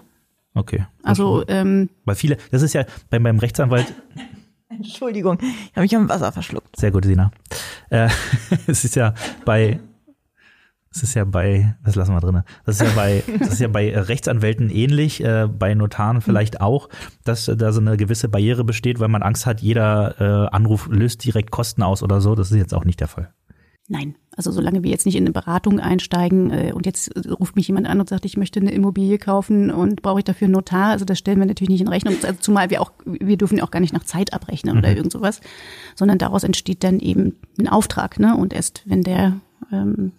Okay. 0.56 0.88
Also 1.04 1.44
ähm, 1.48 1.92
weil 2.04 2.16
viele, 2.16 2.38
das 2.50 2.64
ist 2.64 2.74
ja 2.74 2.86
beim 3.12 3.22
beim 3.22 3.38
Rechtsanwalt 3.38 3.94
Entschuldigung, 4.70 5.38
ich 5.40 5.72
habe 5.76 5.82
mich 5.82 5.96
am 5.96 6.10
Wasser 6.10 6.32
verschluckt. 6.32 6.76
Sehr 6.76 6.92
gut, 6.92 7.06
Sina. 7.06 7.32
Äh, 7.90 8.10
es 8.68 8.84
ist 8.84 8.96
ja 8.96 9.14
bei 9.46 9.80
Das 11.00 11.10
ist 11.10 11.14
ja 11.14 11.26
bei, 11.26 11.76
das 11.84 11.96
lassen 11.96 12.14
wir 12.14 12.20
drin. 12.20 12.42
Das 12.66 12.82
ist 12.82 12.88
ja 12.88 12.94
bei, 12.96 13.24
das 13.40 13.50
ist 13.50 13.60
ja 13.60 13.68
bei 13.68 13.96
Rechtsanwälten 13.96 14.70
ähnlich, 14.70 15.24
äh, 15.24 15.48
bei 15.48 15.74
Notaren 15.76 16.22
vielleicht 16.22 16.60
auch, 16.60 16.90
dass 17.24 17.46
da 17.46 17.72
so 17.72 17.80
eine 17.80 17.98
gewisse 17.98 18.30
Barriere 18.30 18.64
besteht, 18.64 19.00
weil 19.00 19.08
man 19.08 19.22
Angst 19.22 19.46
hat, 19.46 19.62
jeder 19.62 20.16
äh, 20.20 20.56
Anruf 20.56 20.88
löst 20.88 21.24
direkt 21.24 21.52
Kosten 21.52 21.84
aus 21.84 22.02
oder 22.02 22.20
so. 22.20 22.34
Das 22.34 22.52
ist 22.52 22.58
jetzt 22.58 22.74
auch 22.74 22.84
nicht 22.84 23.00
der 23.00 23.08
Fall. 23.08 23.32
Nein, 23.90 24.16
also 24.36 24.52
solange 24.52 24.84
wir 24.84 24.92
jetzt 24.92 25.06
nicht 25.06 25.16
in 25.16 25.24
eine 25.24 25.32
Beratung 25.32 25.80
einsteigen 25.80 26.52
äh, 26.52 26.74
und 26.74 26.86
jetzt 26.86 27.16
äh, 27.16 27.30
ruft 27.30 27.56
mich 27.56 27.68
jemand 27.68 27.88
an 27.88 28.02
und 28.02 28.10
sagt, 28.10 28.26
ich 28.26 28.36
möchte 28.36 28.60
eine 28.60 28.72
Immobilie 28.72 29.18
kaufen 29.18 29.72
und 29.72 30.02
brauche 30.02 30.20
ich 30.20 30.26
dafür 30.26 30.48
einen 30.48 30.56
Notar, 30.56 30.90
also 30.90 31.06
das 31.06 31.18
stellen 31.20 31.40
wir 31.40 31.46
natürlich 31.46 31.70
nicht 31.70 31.82
in 31.82 31.88
Rechnung, 31.88 32.16
also 32.22 32.38
zumal 32.42 32.70
wir 32.70 32.82
auch, 32.82 32.92
wir 33.06 33.38
dürfen 33.38 33.62
auch 33.62 33.72
gar 33.72 33.80
nicht 33.80 33.94
nach 33.94 34.04
Zeit 34.04 34.34
abrechnen 34.34 34.74
mhm. 34.74 34.80
oder 34.80 34.90
irgend 34.90 35.14
sowas, 35.14 35.40
sondern 35.96 36.18
daraus 36.18 36.44
entsteht 36.44 36.84
dann 36.84 37.00
eben 37.00 37.38
ein 37.58 37.70
Auftrag, 37.70 38.20
ne? 38.20 38.36
Und 38.36 38.52
erst 38.52 38.84
wenn 38.86 39.04
der 39.04 39.40
ähm, 39.72 40.12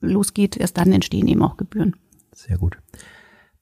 losgeht, 0.00 0.56
erst 0.56 0.78
dann 0.78 0.92
entstehen 0.92 1.28
eben 1.28 1.42
auch 1.42 1.56
Gebühren. 1.56 1.96
Sehr 2.32 2.58
gut. 2.58 2.78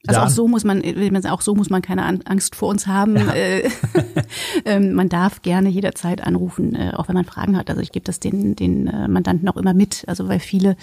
Also 0.07 0.21
auch 0.21 0.29
so 0.29 0.49
muss 0.49 0.65
man, 0.65 0.83
auch 1.27 1.41
so 1.41 1.55
muss 1.55 1.71
man 1.71 1.83
keine 1.83 2.05
Angst 2.05 2.55
vor 2.55 2.69
uns 2.69 2.87
haben. 2.87 3.17
Ja. 3.17 3.35
Äh, 3.35 3.71
ähm, 4.65 4.93
man 4.93 5.09
darf 5.09 5.43
gerne 5.43 5.69
jederzeit 5.69 6.25
anrufen, 6.25 6.75
äh, 6.75 6.93
auch 6.95 7.09
wenn 7.09 7.15
man 7.15 7.25
Fragen 7.25 7.57
hat. 7.57 7.71
Also 7.71 7.83
ich 7.83 7.93
gebe 7.93 8.05
das 8.05 8.21
den, 8.21 8.55
den 8.55 8.87
äh, 8.87 9.09
Mandanten 9.09 9.49
auch 9.49 9.57
immer 9.57 9.75
mit. 9.75 10.05
Also 10.07 10.29
weil 10.29 10.39
viele, 10.39 10.77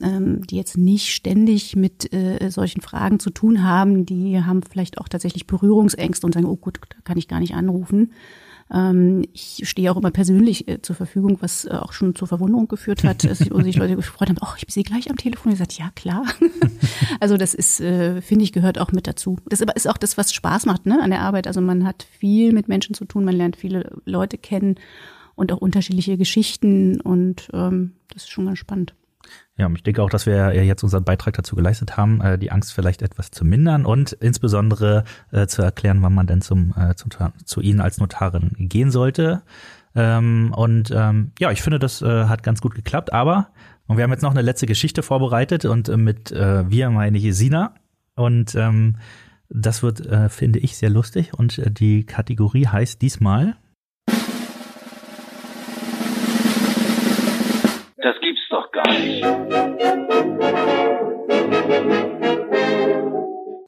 ähm, 0.00 0.46
die 0.46 0.56
jetzt 0.56 0.78
nicht 0.78 1.12
ständig 1.12 1.76
mit 1.76 2.10
solchen 2.48 2.80
Fragen 2.80 3.18
zu 3.20 3.30
tun 3.30 3.62
haben, 3.62 4.06
die 4.06 4.42
haben 4.42 4.62
vielleicht 4.62 4.98
auch 4.98 5.08
tatsächlich 5.08 5.46
Berührungsängste 5.46 6.26
und 6.26 6.32
sagen, 6.32 6.46
oh 6.46 6.56
gut, 6.56 6.80
da 6.88 6.96
kann 7.04 7.18
ich 7.18 7.28
gar 7.28 7.40
nicht 7.40 7.54
anrufen. 7.54 8.12
Ähm, 8.72 9.24
ich 9.32 9.62
stehe 9.64 9.92
auch 9.92 9.96
immer 9.96 10.10
persönlich 10.10 10.66
äh, 10.68 10.82
zur 10.82 10.96
Verfügung, 10.96 11.38
was 11.40 11.64
äh, 11.64 11.70
auch 11.70 11.92
schon 11.92 12.14
zur 12.14 12.28
Verwunderung 12.28 12.68
geführt 12.68 13.04
hat, 13.04 13.24
wo 13.50 13.60
sich 13.60 13.76
Leute 13.76 13.96
gefreut 13.96 14.28
haben, 14.28 14.38
oh, 14.40 14.54
ich 14.56 14.66
bin 14.66 14.72
sie 14.72 14.82
gleich 14.82 15.08
am 15.10 15.16
Telefon. 15.16 15.52
Ich 15.52 15.58
gesagt, 15.58 15.78
ja 15.78 15.90
klar. 15.94 16.24
also 17.20 17.36
das 17.36 17.54
ist, 17.54 17.80
äh, 17.80 18.20
finde 18.20 18.44
ich, 18.44 18.52
gehört 18.52 18.78
auch 18.78 18.92
mit 18.92 19.06
dazu. 19.06 19.38
Das 19.48 19.60
ist 19.60 19.88
auch 19.88 19.98
das, 19.98 20.16
was 20.18 20.32
Spaß 20.32 20.66
macht 20.66 20.86
ne, 20.86 21.00
an 21.00 21.10
der 21.10 21.20
Arbeit. 21.20 21.46
Also 21.46 21.60
man 21.60 21.84
hat 21.86 22.06
viel 22.18 22.52
mit 22.52 22.68
Menschen 22.68 22.94
zu 22.94 23.04
tun, 23.04 23.24
man 23.24 23.36
lernt 23.36 23.56
viele 23.56 23.92
Leute 24.04 24.38
kennen 24.38 24.76
und 25.36 25.52
auch 25.52 25.58
unterschiedliche 25.58 26.16
Geschichten 26.16 27.00
und 27.00 27.48
ähm, 27.52 27.92
das 28.08 28.24
ist 28.24 28.30
schon 28.30 28.46
ganz 28.46 28.58
spannend. 28.58 28.94
Ja, 29.58 29.70
ich 29.74 29.82
denke 29.82 30.02
auch, 30.02 30.10
dass 30.10 30.26
wir 30.26 30.52
jetzt 30.64 30.82
unseren 30.82 31.04
Beitrag 31.04 31.34
dazu 31.34 31.56
geleistet 31.56 31.96
haben, 31.96 32.20
äh, 32.20 32.38
die 32.38 32.52
Angst 32.52 32.74
vielleicht 32.74 33.00
etwas 33.00 33.30
zu 33.30 33.44
mindern 33.44 33.86
und 33.86 34.12
insbesondere 34.12 35.04
äh, 35.32 35.46
zu 35.46 35.62
erklären, 35.62 36.02
wann 36.02 36.14
man 36.14 36.26
denn 36.26 36.42
zum, 36.42 36.74
äh, 36.76 36.94
zum 36.94 37.10
zu 37.44 37.60
Ihnen 37.60 37.80
als 37.80 37.98
Notarin 37.98 38.50
gehen 38.58 38.90
sollte. 38.90 39.42
Ähm, 39.94 40.52
und 40.54 40.90
ähm, 40.94 41.32
ja, 41.38 41.50
ich 41.50 41.62
finde, 41.62 41.78
das 41.78 42.02
hat 42.02 42.42
ganz 42.42 42.60
gut 42.60 42.74
geklappt. 42.74 43.12
Aber 43.12 43.48
und 43.86 43.96
wir 43.96 44.04
haben 44.04 44.10
jetzt 44.10 44.22
noch 44.22 44.32
eine 44.32 44.42
letzte 44.42 44.66
Geschichte 44.66 45.02
vorbereitet 45.02 45.64
und 45.64 45.88
mit 45.96 46.32
wir 46.32 46.90
meine 46.90 47.18
ich 47.18 47.36
Sina 47.36 47.74
und 48.16 48.54
ähm, 48.56 48.96
das 49.48 49.84
wird, 49.84 50.02
finde 50.32 50.58
ich, 50.58 50.76
sehr 50.76 50.90
lustig 50.90 51.32
und 51.34 51.62
die 51.78 52.04
Kategorie 52.04 52.66
heißt 52.66 53.00
diesmal 53.00 53.56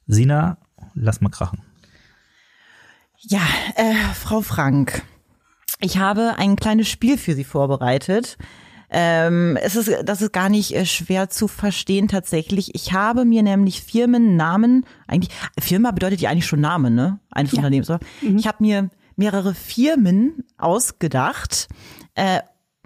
Sina, 0.06 0.58
lass 0.94 1.20
mal 1.20 1.28
krachen. 1.28 1.62
Ja, 3.18 3.40
äh, 3.76 3.94
Frau 4.14 4.40
Frank, 4.40 5.02
ich 5.80 5.98
habe 5.98 6.34
ein 6.38 6.56
kleines 6.56 6.88
Spiel 6.88 7.18
für 7.18 7.34
Sie 7.34 7.44
vorbereitet. 7.44 8.38
Ähm, 8.90 9.58
es 9.60 9.76
ist, 9.76 9.90
das 10.04 10.22
ist 10.22 10.32
gar 10.32 10.48
nicht 10.48 10.74
äh, 10.74 10.86
schwer 10.86 11.28
zu 11.28 11.46
verstehen 11.46 12.08
tatsächlich. 12.08 12.74
Ich 12.74 12.94
habe 12.94 13.24
mir 13.26 13.42
nämlich 13.42 13.82
Firmennamen, 13.82 14.86
eigentlich, 15.06 15.34
Firma 15.58 15.90
bedeutet 15.90 16.20
ja 16.20 16.30
eigentlich 16.30 16.46
schon 16.46 16.60
Name, 16.60 16.90
ne? 16.90 17.20
Eines 17.30 17.52
ja. 17.52 17.58
Unternehmens, 17.58 17.90
oder? 17.90 18.00
Mhm. 18.22 18.38
Ich 18.38 18.46
habe 18.46 18.58
mir 18.60 18.88
mehrere 19.16 19.52
Firmen 19.54 20.44
ausgedacht. 20.56 21.68
Äh, 22.14 22.40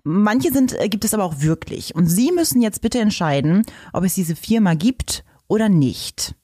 manche 0.04 0.52
sind, 0.52 0.78
äh, 0.78 0.88
gibt 0.88 1.04
es 1.04 1.14
aber 1.14 1.24
auch 1.24 1.40
wirklich. 1.40 1.94
Und 1.94 2.06
Sie 2.06 2.32
müssen 2.32 2.62
jetzt 2.62 2.80
bitte 2.80 3.00
entscheiden, 3.00 3.64
ob 3.92 4.04
es 4.04 4.14
diese 4.14 4.36
Firma 4.36 4.74
gibt 4.74 5.24
oder 5.48 5.68
nicht. 5.68 6.34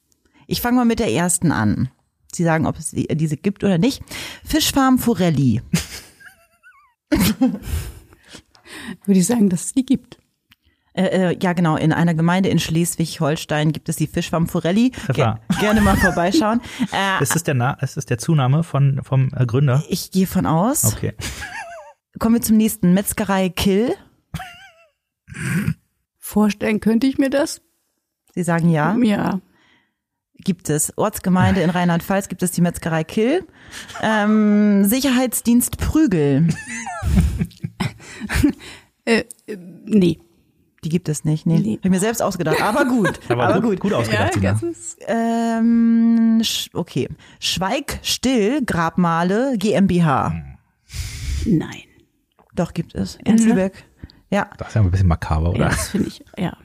Ich 0.47 0.61
fange 0.61 0.77
mal 0.77 0.85
mit 0.85 0.99
der 0.99 1.13
ersten 1.13 1.53
an. 1.53 1.91
Sie 2.33 2.45
sagen, 2.45 2.67
ob 2.67 2.79
es 2.79 2.91
diese 2.93 3.37
gibt 3.37 3.65
oder 3.65 3.79
nicht. 3.79 4.03
Fischfarm 4.45 4.99
Forelli. 4.99 5.63
Würde 9.07 9.21
ich 9.21 9.27
sagen, 9.27 9.49
dass 9.49 9.65
es 9.67 9.73
die 9.73 9.87
gibt. 9.87 10.19
Äh, 10.93 11.31
äh, 11.31 11.39
ja, 11.41 11.53
genau. 11.53 11.77
In 11.77 11.93
einer 11.93 12.15
Gemeinde 12.15 12.49
in 12.49 12.59
Schleswig-Holstein 12.59 13.73
gibt 13.73 13.89
es 13.89 13.97
die 13.97 14.07
Fischfarm 14.07 14.47
Forelli. 14.47 14.93
Ge 15.13 15.35
gerne 15.61 15.81
mal 15.81 15.97
vorbeischauen. 15.97 16.61
Äh, 16.93 17.23
ist, 17.23 17.35
das 17.35 17.45
der 17.45 17.55
Na 17.55 17.73
ist 17.75 17.97
das 17.97 18.07
der 18.07 18.19
Zunahme 18.19 18.63
von, 18.63 19.01
vom 19.03 19.31
äh, 19.37 19.47
Gründer? 19.47 19.85
Ich 19.89 20.11
gehe 20.11 20.27
von 20.27 20.47
aus. 20.47 20.93
Okay. 20.93 21.15
Kommen 22.19 22.37
wir 22.37 22.43
zum 22.43 22.57
nächsten. 22.57 22.95
Metzgerei 22.95 23.49
Kill. 23.49 23.95
Vorstellen 26.19 26.81
könnte 26.81 27.07
ich 27.07 27.19
mir 27.19 27.31
das. 27.31 27.61
Sie 28.35 28.43
sagen 28.43 28.69
ja? 28.69 28.97
Ja 28.97 29.41
gibt 30.39 30.71
es. 30.71 30.97
Ortsgemeinde 30.97 31.61
in 31.61 31.71
Rheinland-Pfalz 31.71 32.29
gibt 32.29 32.43
es 32.43 32.53
die 32.53 32.61
Metzgerei 32.61 33.05
Kill. 33.05 33.47
Ähm, 34.03 34.85
Sicherheitsdienst 34.85 35.79
Prügel. 35.79 36.49
äh, 39.05 39.25
nee. 39.85 40.19
Die 40.85 40.89
gibt 40.91 41.09
es 41.09 41.25
nicht, 41.25 41.45
nee. 41.45 41.59
nee. 41.59 41.77
Hab 41.77 41.85
ich 41.87 41.91
mir 41.91 41.99
selbst 41.99 42.23
ausgedacht, 42.23 42.63
aber 42.63 42.85
gut. 42.85 43.19
aber, 43.29 43.49
aber 43.49 43.61
gut, 43.61 43.81
gut, 43.81 43.91
gut 43.91 43.93
ausgedacht. 43.95 44.41
Ja, 44.41 44.59
ähm, 45.09 46.41
okay. 46.73 47.09
Schweig 47.41 47.99
still 48.03 48.65
Grabmale 48.65 49.57
GmbH. 49.59 50.35
Nein. 51.45 51.88
Doch, 52.59 52.75
gibt 52.75 52.95
es. 52.97 53.19
In 53.25 53.39
Lübeck. 53.39 53.85
Ja. 54.31 54.51
Das 54.59 54.69
ist 54.69 54.75
ja 54.75 54.81
ein 54.81 54.91
bisschen 54.91 55.07
makaber, 55.07 55.51
oder? 55.51 55.61
Ja, 55.61 55.69
das 55.69 55.91
finde 55.91 56.09
ich, 56.09 56.25
ja. 56.37 56.57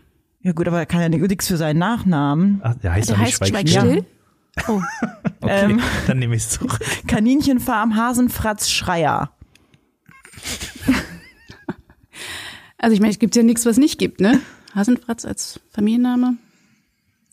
Ja 0.41 0.51
gut, 0.51 0.67
aber 0.67 0.79
er 0.79 0.85
kann 0.87 1.01
ja 1.01 1.09
nichts 1.09 1.47
für 1.47 1.55
seinen 1.55 1.77
Nachnamen. 1.77 2.59
Ach, 2.63 2.73
der 2.75 2.93
heißt 2.93 3.09
der 3.09 3.15
doch 3.15 3.23
nicht 3.23 3.39
heißt 3.39 3.49
Schweigstill. 3.49 4.05
Ja. 4.57 4.63
Oh. 4.67 4.81
okay, 5.41 5.71
ähm, 5.71 5.81
dann 6.07 6.17
nehme 6.17 6.35
ich 6.35 6.43
es 6.43 6.49
zurück. 6.49 6.79
Kaninchenfarm 7.07 7.95
Hasenfratz 7.95 8.69
Schreier. 8.69 9.31
Also 12.79 12.95
ich 12.95 12.99
meine, 12.99 13.11
es 13.11 13.19
gibt 13.19 13.35
ja 13.35 13.43
nichts, 13.43 13.65
was 13.65 13.77
nicht 13.77 13.99
gibt, 13.99 14.19
ne? 14.19 14.41
Hasenfratz 14.75 15.25
als 15.25 15.61
Familienname 15.69 16.37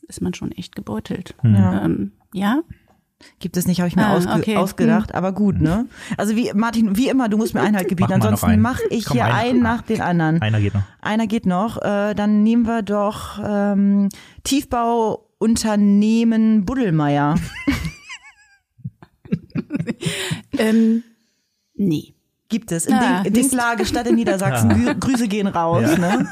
ist 0.07 0.21
man 0.21 0.33
schon 0.33 0.51
echt 0.51 0.75
gebeutelt. 0.75 1.35
Ja. 1.43 1.83
Ähm, 1.83 2.11
ja, 2.33 2.61
Gibt 3.39 3.57
es 3.57 3.67
nicht, 3.67 3.79
habe 3.79 3.87
ich 3.87 3.95
mir 3.95 4.07
ah, 4.07 4.15
ausge 4.15 4.33
okay. 4.33 4.57
ausgedacht, 4.57 5.09
hm. 5.09 5.15
aber 5.15 5.31
gut, 5.31 5.61
ne? 5.61 5.85
Also 6.17 6.35
wie 6.35 6.51
Martin, 6.53 6.97
wie 6.97 7.09
immer, 7.09 7.29
du 7.29 7.37
musst 7.37 7.53
mir 7.53 7.61
Einhalt 7.61 7.89
gebieten, 7.89 8.09
mach 8.09 8.15
ansonsten 8.15 8.59
mache 8.61 8.81
ich 8.89 9.05
Komm, 9.05 9.13
hier 9.15 9.25
einer, 9.25 9.35
einen 9.35 9.61
nach 9.61 9.81
den 9.81 10.01
anderen. 10.01 10.41
Einer 10.41 10.59
geht 10.59 10.73
noch. 10.73 10.83
Einer 11.01 11.27
geht 11.27 11.45
noch. 11.45 11.81
Äh, 11.81 12.13
dann 12.13 12.43
nehmen 12.43 12.67
wir 12.67 12.81
doch 12.81 13.39
ähm, 13.43 14.09
Tiefbauunternehmen 14.43 16.65
Buddelmeier. 16.65 17.35
ähm, 20.57 21.03
nee. 21.75 22.13
Gibt 22.49 22.73
es 22.73 22.85
in 22.85 22.95
Na, 22.95 23.23
Ding, 23.23 23.33
Dinklage 23.33 23.85
Stadt 23.85 24.07
in 24.07 24.15
Niedersachsen. 24.15 24.71
Ja. 24.85 24.93
Grüße 24.93 25.27
gehen 25.27 25.47
raus, 25.47 25.89
ja. 25.89 25.97
ne? 25.97 26.29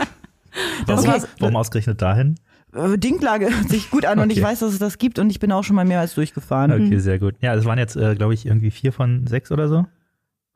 Das 0.86 1.06
warum, 1.06 1.24
warum 1.40 1.56
ausgerechnet 1.56 2.02
dahin? 2.02 2.36
Äh, 2.74 2.98
Dinklage 2.98 3.50
hört 3.50 3.70
sich 3.70 3.90
gut 3.90 4.06
an 4.06 4.20
okay. 4.20 4.24
und 4.24 4.32
ich 4.32 4.42
weiß, 4.42 4.60
dass 4.60 4.74
es 4.74 4.80
das 4.80 4.98
gibt 4.98 5.20
und 5.20 5.30
ich 5.30 5.40
bin 5.40 5.52
auch 5.52 5.64
schon 5.64 5.76
mal 5.76 5.86
mehrmals 5.86 6.16
durchgefahren. 6.16 6.72
Okay, 6.72 6.96
mhm. 6.96 7.00
sehr 7.00 7.20
gut. 7.20 7.36
Ja, 7.42 7.56
es 7.56 7.66
waren 7.66 7.80
jetzt, 7.80 7.96
äh, 7.96 8.16
glaube 8.16 8.34
ich, 8.34 8.46
irgendwie 8.46 8.72
vier 8.72 8.94
von 8.94 9.26
sechs 9.28 9.52
oder 9.52 9.68
so. 9.68 9.86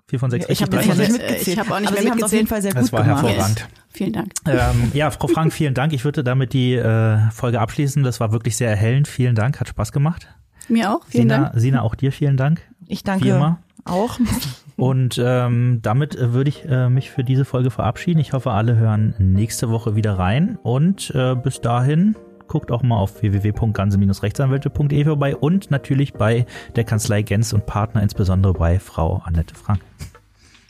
Vier 0.07 0.19
von 0.19 0.29
sechs. 0.29 0.47
Ich 0.49 0.61
habe 0.61 0.75
nicht 0.75 0.87
mitgezählt. 0.87 1.47
Ich 1.47 1.59
habe 1.59 1.73
auch 1.73 1.79
nicht 1.79 1.91
Aber 1.91 2.01
mehr 2.01 2.03
mitgezählt. 2.03 2.23
auf 2.23 2.33
jeden 2.33 2.47
Fall 2.47 2.61
sehr 2.61 2.73
das 2.73 2.83
gut 2.83 2.93
war 2.93 3.03
gemacht. 3.03 3.25
hervorragend. 3.25 3.67
Vielen 3.89 4.13
Dank. 4.13 4.33
Ähm, 4.45 4.91
ja, 4.93 5.09
Frau 5.11 5.27
Frank, 5.27 5.53
vielen 5.53 5.73
Dank. 5.73 5.93
Ich 5.93 6.03
würde 6.03 6.23
damit 6.23 6.53
die 6.53 6.73
äh, 6.73 7.29
Folge 7.31 7.59
abschließen. 7.61 8.03
Das 8.03 8.19
war 8.19 8.31
wirklich 8.31 8.57
sehr 8.57 8.69
erhellend. 8.69 9.07
Vielen 9.07 9.35
Dank, 9.35 9.59
hat 9.59 9.69
Spaß 9.69 9.91
gemacht. 9.91 10.27
Mir 10.67 10.91
auch. 10.91 11.05
Vielen 11.07 11.29
Sina, 11.29 11.37
Dank. 11.43 11.59
Sina, 11.59 11.81
auch 11.81 11.95
dir 11.95 12.11
vielen 12.11 12.37
Dank. 12.37 12.61
Ich 12.87 13.03
danke 13.03 13.57
auch. 13.85 14.19
Und 14.75 15.21
ähm, 15.23 15.79
damit 15.81 16.15
äh, 16.15 16.33
würde 16.33 16.49
ich 16.49 16.65
äh, 16.65 16.89
mich 16.89 17.11
für 17.11 17.23
diese 17.23 17.45
Folge 17.45 17.71
verabschieden. 17.71 18.19
Ich 18.19 18.33
hoffe, 18.33 18.51
alle 18.51 18.75
hören 18.75 19.13
nächste 19.19 19.69
Woche 19.69 19.95
wieder 19.95 20.17
rein. 20.17 20.57
Und 20.63 21.11
äh, 21.15 21.35
bis 21.35 21.61
dahin 21.61 22.15
guckt 22.47 22.71
auch 22.71 22.83
mal 22.83 22.97
auf 22.97 23.21
www.ganse-rechtsanwälte.de 23.21 25.05
vorbei 25.05 25.35
und 25.35 25.71
natürlich 25.71 26.13
bei 26.13 26.45
der 26.75 26.83
Kanzlei 26.83 27.21
Gens 27.21 27.53
und 27.53 27.65
Partner, 27.65 28.03
insbesondere 28.03 28.53
bei 28.53 28.79
Frau 28.79 29.21
Annette 29.25 29.55
Frank. 29.55 29.81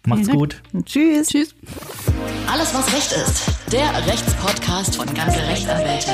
Macht's 0.06 0.30
gut. 0.30 0.62
Tschüss. 0.86 1.30
Tschüss. 1.30 1.56
Alles, 2.52 2.74
was 2.74 2.94
Recht 2.94 3.12
ist. 3.14 3.72
Der 3.72 3.90
Rechtspodcast 4.06 4.98
von 4.98 5.14
Ganze 5.14 5.40
Rechtsanwälte. 5.40 6.12